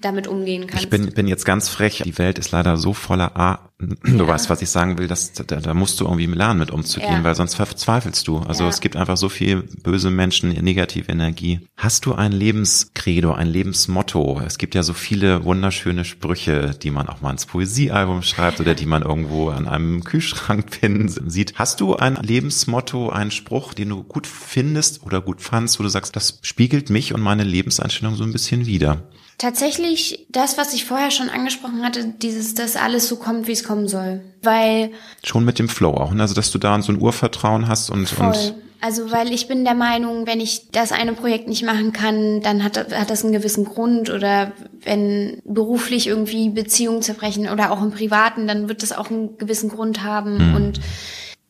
damit 0.00 0.26
umgehen 0.28 0.66
kannst. 0.66 0.84
Ich 0.84 0.90
bin, 0.90 1.10
bin 1.12 1.26
jetzt 1.26 1.44
ganz 1.44 1.68
frech. 1.68 2.02
Die 2.04 2.18
Welt 2.18 2.38
ist 2.38 2.52
leider 2.52 2.76
so 2.76 2.92
voller 2.94 3.36
A. 3.36 3.70
Du 3.80 4.26
weißt, 4.26 4.50
was 4.50 4.60
ich 4.60 4.70
sagen 4.70 4.98
will, 4.98 5.06
dass, 5.06 5.32
da, 5.32 5.44
da 5.44 5.72
musst 5.74 6.00
du 6.00 6.04
irgendwie 6.04 6.26
lernen, 6.26 6.58
mit 6.58 6.70
umzugehen, 6.72 7.12
Ja. 7.12 7.24
weil 7.24 7.34
sonst 7.36 7.54
verzweifelst 7.54 8.26
du. 8.26 8.38
Also 8.38 8.64
Ja. 8.64 8.70
es 8.70 8.80
gibt 8.80 8.96
einfach 8.96 9.16
so 9.16 9.28
viel 9.28 9.62
böse 9.84 10.10
Menschen, 10.10 10.50
negative 10.50 11.10
Energie. 11.12 11.60
Hast 11.76 12.06
du 12.06 12.14
ein 12.14 12.32
Lebenskredo, 12.32 13.32
ein 13.32 13.46
Lebensmotto? 13.46 14.40
Es 14.44 14.58
gibt 14.58 14.74
ja 14.74 14.82
so 14.82 14.94
viele 14.94 15.44
wunderschöne 15.44 16.04
Sprüche, 16.04 16.74
die 16.82 16.90
man 16.90 17.08
auch 17.08 17.20
mal 17.20 17.30
ins 17.30 17.46
Poesiealbum 17.46 18.22
schreibt 18.22 18.60
oder 18.60 18.74
die 18.74 18.86
man 18.86 19.02
irgendwo 19.02 19.48
an 19.50 19.68
einem 19.68 20.02
Kühlschrank 20.02 20.74
finden 20.74 21.30
sieht. 21.30 21.54
Hast 21.56 21.80
du 21.80 21.94
ein 21.96 22.16
Lebensmotto, 22.16 23.10
einen 23.10 23.30
Spruch, 23.30 23.74
den 23.74 23.90
du 23.90 24.02
gut 24.02 24.26
findest 24.26 25.04
oder 25.04 25.20
gut 25.20 25.40
fandst, 25.40 25.78
wo 25.78 25.82
du 25.84 25.88
sagst, 25.88 26.16
das 26.16 26.40
spiegelt 26.42 26.90
mich 26.90 27.14
und 27.14 27.20
meine 27.20 27.44
Lebenseinstellung 27.44 28.16
so 28.16 28.24
ein 28.24 28.32
bisschen 28.32 28.66
wider? 28.66 29.02
Tatsächlich 29.38 30.26
das, 30.30 30.58
was 30.58 30.74
ich 30.74 30.84
vorher 30.84 31.12
schon 31.12 31.30
angesprochen 31.30 31.84
hatte, 31.84 32.04
dieses, 32.04 32.54
dass 32.54 32.74
alles 32.74 33.06
so 33.08 33.16
kommt, 33.16 33.46
wie 33.46 33.52
es 33.52 33.62
kommen 33.62 33.86
soll. 33.86 34.20
Weil 34.42 34.90
Schon 35.22 35.44
mit 35.44 35.60
dem 35.60 35.68
Flow 35.68 35.94
auch, 35.94 36.12
ne? 36.12 36.22
also 36.22 36.34
dass 36.34 36.50
du 36.50 36.58
da 36.58 36.82
so 36.82 36.92
ein 36.92 37.00
Urvertrauen 37.00 37.68
hast 37.68 37.88
und, 37.88 38.08
Voll. 38.08 38.26
und 38.26 38.54
Also, 38.80 39.12
weil 39.12 39.32
ich 39.32 39.46
bin 39.46 39.64
der 39.64 39.74
Meinung, 39.74 40.26
wenn 40.26 40.40
ich 40.40 40.70
das 40.72 40.90
eine 40.90 41.12
Projekt 41.12 41.46
nicht 41.46 41.62
machen 41.64 41.92
kann, 41.92 42.40
dann 42.40 42.64
hat, 42.64 42.76
hat 42.92 43.10
das 43.10 43.22
einen 43.22 43.32
gewissen 43.32 43.64
Grund 43.64 44.10
oder 44.10 44.52
wenn 44.82 45.40
beruflich 45.44 46.08
irgendwie 46.08 46.50
Beziehungen 46.50 47.02
zerbrechen 47.02 47.48
oder 47.48 47.70
auch 47.70 47.80
im 47.80 47.92
Privaten, 47.92 48.48
dann 48.48 48.68
wird 48.68 48.82
das 48.82 48.90
auch 48.90 49.08
einen 49.08 49.38
gewissen 49.38 49.70
Grund 49.70 50.02
haben 50.02 50.54
und 50.56 50.80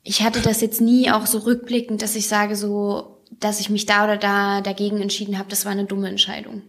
ich 0.02 0.22
hatte 0.22 0.40
das 0.40 0.60
jetzt 0.60 0.80
nie 0.80 1.10
auch 1.10 1.26
so 1.26 1.38
rückblickend, 1.38 2.02
dass 2.02 2.16
ich 2.16 2.28
sage 2.28 2.54
so, 2.54 3.18
dass 3.40 3.60
ich 3.60 3.70
mich 3.70 3.86
da 3.86 4.04
oder 4.04 4.18
da 4.18 4.60
dagegen 4.60 5.00
entschieden 5.00 5.38
habe, 5.38 5.48
das 5.48 5.64
war 5.64 5.72
eine 5.72 5.84
dumme 5.84 6.08
Entscheidung. 6.08 6.62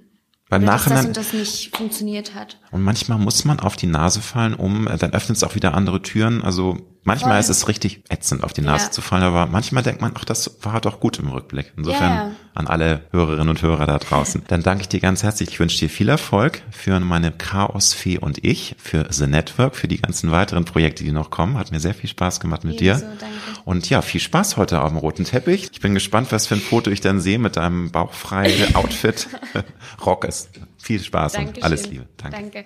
Beim 0.49 0.65
dass 0.65 0.83
das 0.83 0.85
Nachhinein 0.85 1.07
und 1.07 1.17
das 1.17 1.33
nicht 1.33 1.75
funktioniert 1.75 2.33
hat. 2.35 2.57
und 2.71 2.81
manchmal 2.81 3.19
muss 3.19 3.45
man 3.45 3.59
auf 3.59 3.75
die 3.75 3.87
Nase 3.87 4.21
fallen, 4.21 4.55
um 4.55 4.87
äh, 4.87 4.97
dann 4.97 5.13
öffnet 5.13 5.37
es 5.37 5.43
auch 5.43 5.55
wieder 5.55 5.75
andere 5.75 6.01
Türen. 6.01 6.43
Also 6.43 6.77
manchmal 7.09 7.31
Voll. 7.33 7.39
ist 7.41 7.49
es 7.49 7.67
richtig 7.67 8.03
ätzend, 8.09 8.43
auf 8.43 8.53
die 8.53 8.61
Nase 8.61 8.85
Ja. 8.85 8.91
zu 8.91 9.01
fallen, 9.01 9.23
aber 9.23 9.45
manchmal 9.47 9.83
denkt 9.83 10.01
man, 10.01 10.13
ach, 10.15 10.23
das 10.25 10.57
war 10.63 10.79
doch 10.79 10.99
gut 10.99 11.19
im 11.19 11.27
Rückblick. 11.29 11.73
Insofern 11.75 12.11
ja. 12.13 12.31
an 12.55 12.67
alle 12.67 13.01
Hörerinnen 13.11 13.49
und 13.49 13.61
Hörer 13.61 13.85
da 13.85 13.97
draußen. 13.97 14.43
Dann 14.47 14.63
danke 14.63 14.81
ich 14.83 14.87
dir 14.89 14.99
ganz 14.99 15.23
herzlich. 15.23 15.49
Ich 15.49 15.59
wünsche 15.59 15.77
dir 15.79 15.89
viel 15.89 16.07
Erfolg 16.09 16.61
für 16.71 16.99
meine 16.99 17.31
Chaosfee 17.31 18.17
und 18.17 18.43
ich, 18.45 18.75
für 18.79 19.07
The 19.09 19.27
Network, 19.27 19.75
für 19.75 19.87
die 19.87 20.01
ganzen 20.01 20.31
weiteren 20.31 20.65
Projekte, 20.65 21.03
die 21.03 21.11
noch 21.11 21.29
kommen. 21.31 21.57
Hat 21.57 21.71
mir 21.71 21.79
sehr 21.79 21.93
viel 21.93 22.09
Spaß 22.09 22.39
gemacht 22.39 22.63
mit 22.63 22.81
Ebenso, 22.81 23.05
dir. 23.05 23.11
danke. 23.19 23.35
Und 23.65 23.89
ja, 23.89 24.01
viel 24.01 24.21
Spaß 24.21 24.57
heute 24.57 24.81
auf 24.81 24.89
dem 24.89 24.97
roten 24.97 25.25
Teppich. 25.25 25.69
Ich 25.71 25.79
bin 25.81 25.93
gespannt, 25.93 26.31
was 26.31 26.47
für 26.47 26.55
ein 26.55 26.61
Foto 26.61 26.89
ich 26.91 27.01
dann 27.01 27.19
sehe 27.19 27.39
mit 27.39 27.57
deinem 27.57 27.91
bauchfreien 27.91 28.73
Outfit. 28.75 29.27
Rock 30.05 30.25
ist. 30.25 30.49
Viel 30.77 31.01
Spaß 31.03 31.33
und 31.35 31.39
Dankeschön. 31.45 31.63
alles 31.63 31.87
Liebe. 31.89 32.05
Danke. 32.17 32.37
Danke. 32.37 32.65